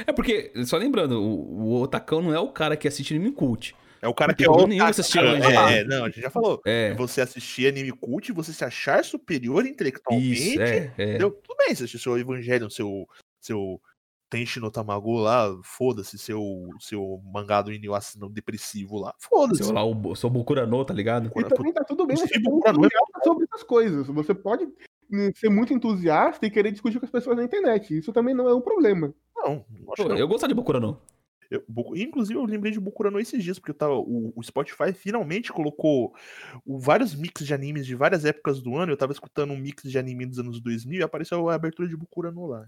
[0.07, 3.75] É porque, só lembrando, o, o Otacão não é o cara que assiste anime cult.
[4.03, 4.67] É o cara Não que é o.
[4.67, 6.61] nenhum assistir é, é, não, a gente já falou.
[6.65, 10.33] É, Você assistir anime cult, você se achar superior intelectualmente.
[10.33, 11.03] isso, é, é.
[11.05, 11.31] entendeu?
[11.31, 13.07] Tudo bem, você assistir seu Evangelho, seu.
[13.39, 13.81] seu
[14.29, 17.71] Tenshi no Tamago lá, foda-se, seu, seu mangá do
[18.31, 19.63] depressivo lá, foda-se.
[19.63, 21.31] Seu lá, o seu Bokurano, tá ligado?
[21.35, 24.07] E também tá tudo bem O você é sobre essas coisas.
[24.07, 24.65] Você pode
[25.11, 27.95] hum, ser muito entusiasta e querer discutir com as pessoas na internet.
[27.95, 29.13] Isso também não é um problema.
[29.35, 30.17] Não, acho Pô, que não.
[30.17, 30.99] eu gosto de Bokurano.
[31.53, 35.51] Eu- inclusive, eu lembrei de Bokurano esses dias, porque eu tava, o, o Spotify finalmente
[35.51, 36.13] colocou
[36.65, 38.91] o- vários mix de animes de várias épocas do ano.
[38.91, 41.95] Eu tava escutando um mix de anime dos anos 2000 e apareceu a abertura de
[41.97, 42.65] Bokurano lá.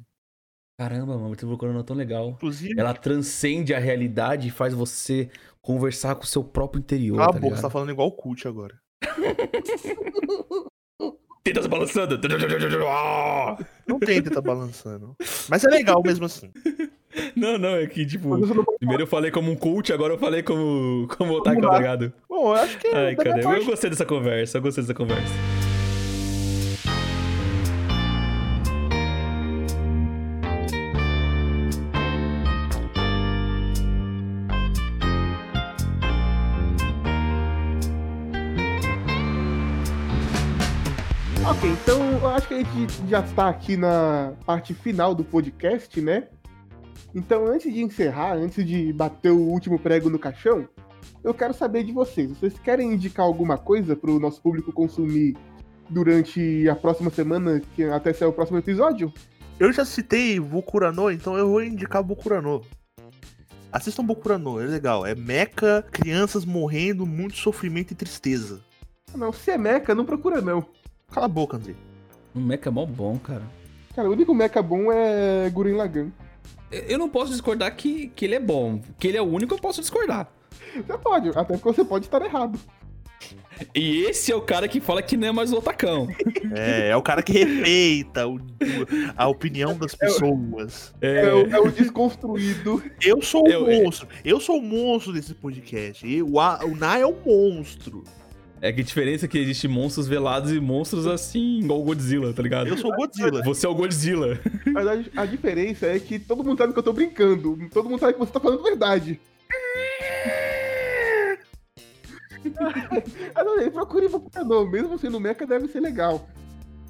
[0.78, 2.32] Caramba, mano, o Bokurano é tão legal.
[2.32, 5.30] Inclusive, Ela transcende a realidade e faz você
[5.62, 8.12] conversar com o seu próprio interior, cala a tá boca, você tá falando igual o
[8.12, 8.78] Cult agora.
[11.44, 12.20] Tenta se balançando.
[13.88, 15.16] Não tem tá balançando.
[15.48, 16.52] Mas é legal mesmo assim.
[17.36, 18.30] Não, não, é que, tipo,
[18.78, 22.14] primeiro eu falei como um cult, agora eu falei como, como otaku, tá ligado?
[22.28, 22.88] Bom, eu acho que.
[22.88, 25.34] Ai, cara, eu parte- gostei dessa conversa, eu gostei dessa conversa.
[41.48, 46.02] Ok, então eu acho que a gente já tá aqui na parte final do podcast,
[46.02, 46.24] né?
[47.16, 50.68] Então, antes de encerrar, antes de bater o último prego no caixão,
[51.24, 52.30] eu quero saber de vocês.
[52.30, 55.38] Vocês querem indicar alguma coisa pro nosso público consumir
[55.90, 59.14] durante a próxima semana, que até sair o próximo episódio?
[59.58, 62.62] Eu já citei Bokurano, então eu vou indicar Bokurano.
[63.72, 65.06] Assistam Bokurano, é legal.
[65.06, 68.62] É meca, crianças morrendo, muito sofrimento e tristeza.
[69.16, 70.66] Não, se é mecha, não procura não.
[71.10, 71.76] Cala a boca, André.
[72.34, 73.44] O mecha é mó bom, cara.
[73.96, 76.12] Cara, o único mecha bom é Gurren Lagann.
[76.72, 78.82] Eu eu não posso discordar que, que ele é bom.
[79.00, 80.28] Que ele é o único, eu posso discordar.
[80.76, 82.60] Você pode, até porque você pode estar errado.
[83.74, 86.08] E esse é o cara que fala que não é mais o otacão.
[86.58, 88.40] É, é o cara que respeita o-
[89.18, 90.94] a opinião das pessoas.
[91.02, 92.82] É, o, é o desconstruído.
[93.02, 94.08] Eu sou o Eu- eu- monstro.
[94.24, 96.06] Eu sou o monstro desse podcast.
[96.08, 98.04] E o, A- o Na é o monstro.
[98.66, 102.34] É que a diferença é que existe monstros velados e monstros assim, igual o Godzilla,
[102.34, 102.66] tá ligado?
[102.68, 103.44] Eu sou o Godzilla.
[103.44, 104.40] Você é o Godzilla.
[104.66, 107.60] Mas a, a diferença é que todo mundo sabe que eu tô brincando.
[107.72, 109.22] Todo mundo sabe que você tá falando verdade.
[113.36, 114.68] Adorei, procure Bokurano.
[114.68, 116.28] Mesmo sendo mecha, deve ser legal.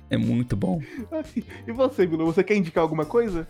[0.10, 0.82] É muito bom.
[1.68, 3.46] E você, Bruno, você quer indicar alguma coisa?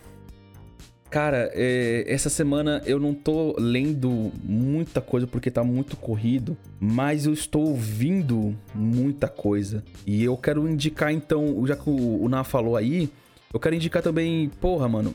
[1.10, 7.26] Cara, é, essa semana eu não tô lendo muita coisa porque tá muito corrido, mas
[7.26, 9.84] eu estou ouvindo muita coisa.
[10.06, 13.10] E eu quero indicar então, já que o, o Ná falou aí,
[13.53, 15.14] eu quero indicar também, porra, mano,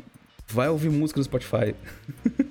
[0.52, 1.74] vai ouvir música no Spotify.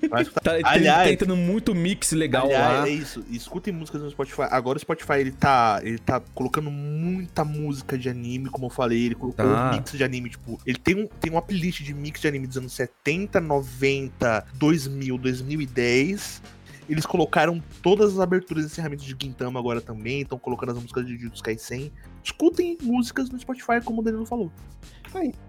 [0.09, 0.41] Vai escutar.
[0.43, 2.87] Tá, tem- Aliás- tá entrando muito mix legal Aliás, lá.
[2.87, 3.23] é isso.
[3.29, 4.43] Escutem músicas no Spotify.
[4.49, 9.05] Agora o Spotify ele tá, ele tá colocando muita música de anime, como eu falei.
[9.07, 9.69] Ele colocou Tá.
[9.71, 10.29] um mix de anime.
[10.29, 14.45] Tipo, ele tem, um, tem uma playlist de mix de anime dos anos 70, 90,
[14.55, 16.41] 2000, 2010.
[16.89, 20.21] Eles colocaram todas as aberturas e encerramentos de Gintama agora também.
[20.21, 21.91] Estão colocando as músicas de Jujutsu Kaisen.
[22.23, 24.51] Escutem músicas no Spotify, como o Danilo falou.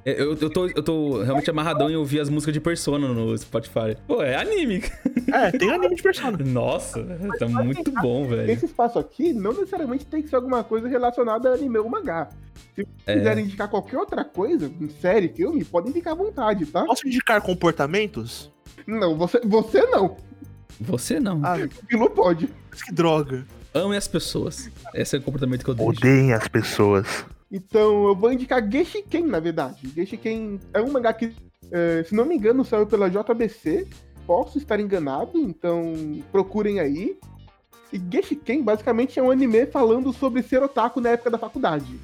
[0.04, 3.36] É, Eu, eu, tô, eu tô realmente amarradão em ouvir as músicas de Persona no
[3.36, 3.96] Spotify.
[4.06, 4.82] Pô, é anime.
[5.32, 6.36] É, tem anime de persona.
[6.44, 7.04] Nossa,
[7.38, 8.50] tá muito bom, velho.
[8.50, 12.28] Esse espaço aqui não necessariamente tem que ser alguma coisa relacionada a anime ou mangá.
[12.74, 13.14] Se É.
[13.16, 14.68] quiserem indicar qualquer outra coisa,
[15.00, 16.84] série, filme, podem ficar à vontade, tá?
[16.84, 18.50] Posso indicar comportamentos?
[18.88, 20.16] Não, você, você não.
[20.80, 21.40] Você não.
[21.44, 22.48] Ah, O Pilo pode.
[22.68, 23.46] mas que droga.
[23.72, 24.68] Ame as pessoas.
[24.92, 25.90] Esse é o comportamento que eu deixo.
[25.90, 27.06] Odeiem as pessoas.
[27.50, 29.88] Então eu vou indicar Geshiken, na verdade.
[29.88, 31.34] Geshiken é um mangá que,
[31.72, 33.88] é, se não me engano, saiu pela JBC.
[34.26, 35.92] Posso estar enganado, então
[36.30, 37.18] procurem aí.
[37.92, 41.98] E Geshiken basicamente é um anime falando sobre ser otaku na época da faculdade.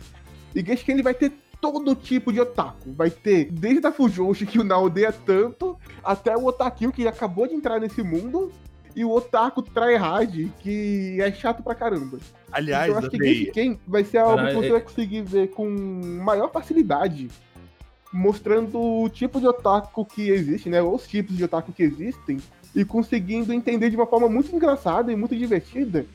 [0.54, 2.92] E Geshiken ele vai ter todo tipo de otaku.
[2.92, 7.46] Vai ter desde a Fujoshi, que o Na odeia tanto, até o otaku que acabou
[7.46, 8.50] de entrar nesse mundo.
[8.96, 12.18] E o otaku tryhard, que é chato pra caramba.
[12.52, 15.48] Aliás, eu acho que Genshiken vai ser algo Caralho, que você é- vai conseguir ver
[15.48, 15.68] com
[16.22, 17.28] maior facilidade,
[18.12, 20.80] mostrando o tipo de otaku que existe, né?
[20.80, 22.38] Os tipos de otaku que existem,
[22.74, 26.06] e conseguindo entender de uma forma muito engraçada e muito divertida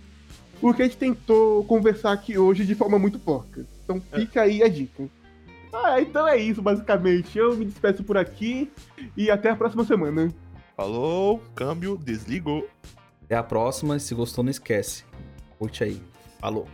[0.61, 3.65] o que a gente tentou conversar aqui hoje de forma muito porca.
[3.83, 5.09] Então fica aí a dica.
[5.73, 7.37] Ah, então é isso, basicamente.
[7.37, 8.71] Eu me despeço por aqui
[9.17, 10.31] e até a próxima semana.
[10.75, 12.67] falou, câmbio, desligou.
[13.23, 13.97] Até a próxima.
[13.99, 15.03] Se gostou, não esquece.
[15.57, 16.01] Curte aí.
[16.41, 16.67] Falou.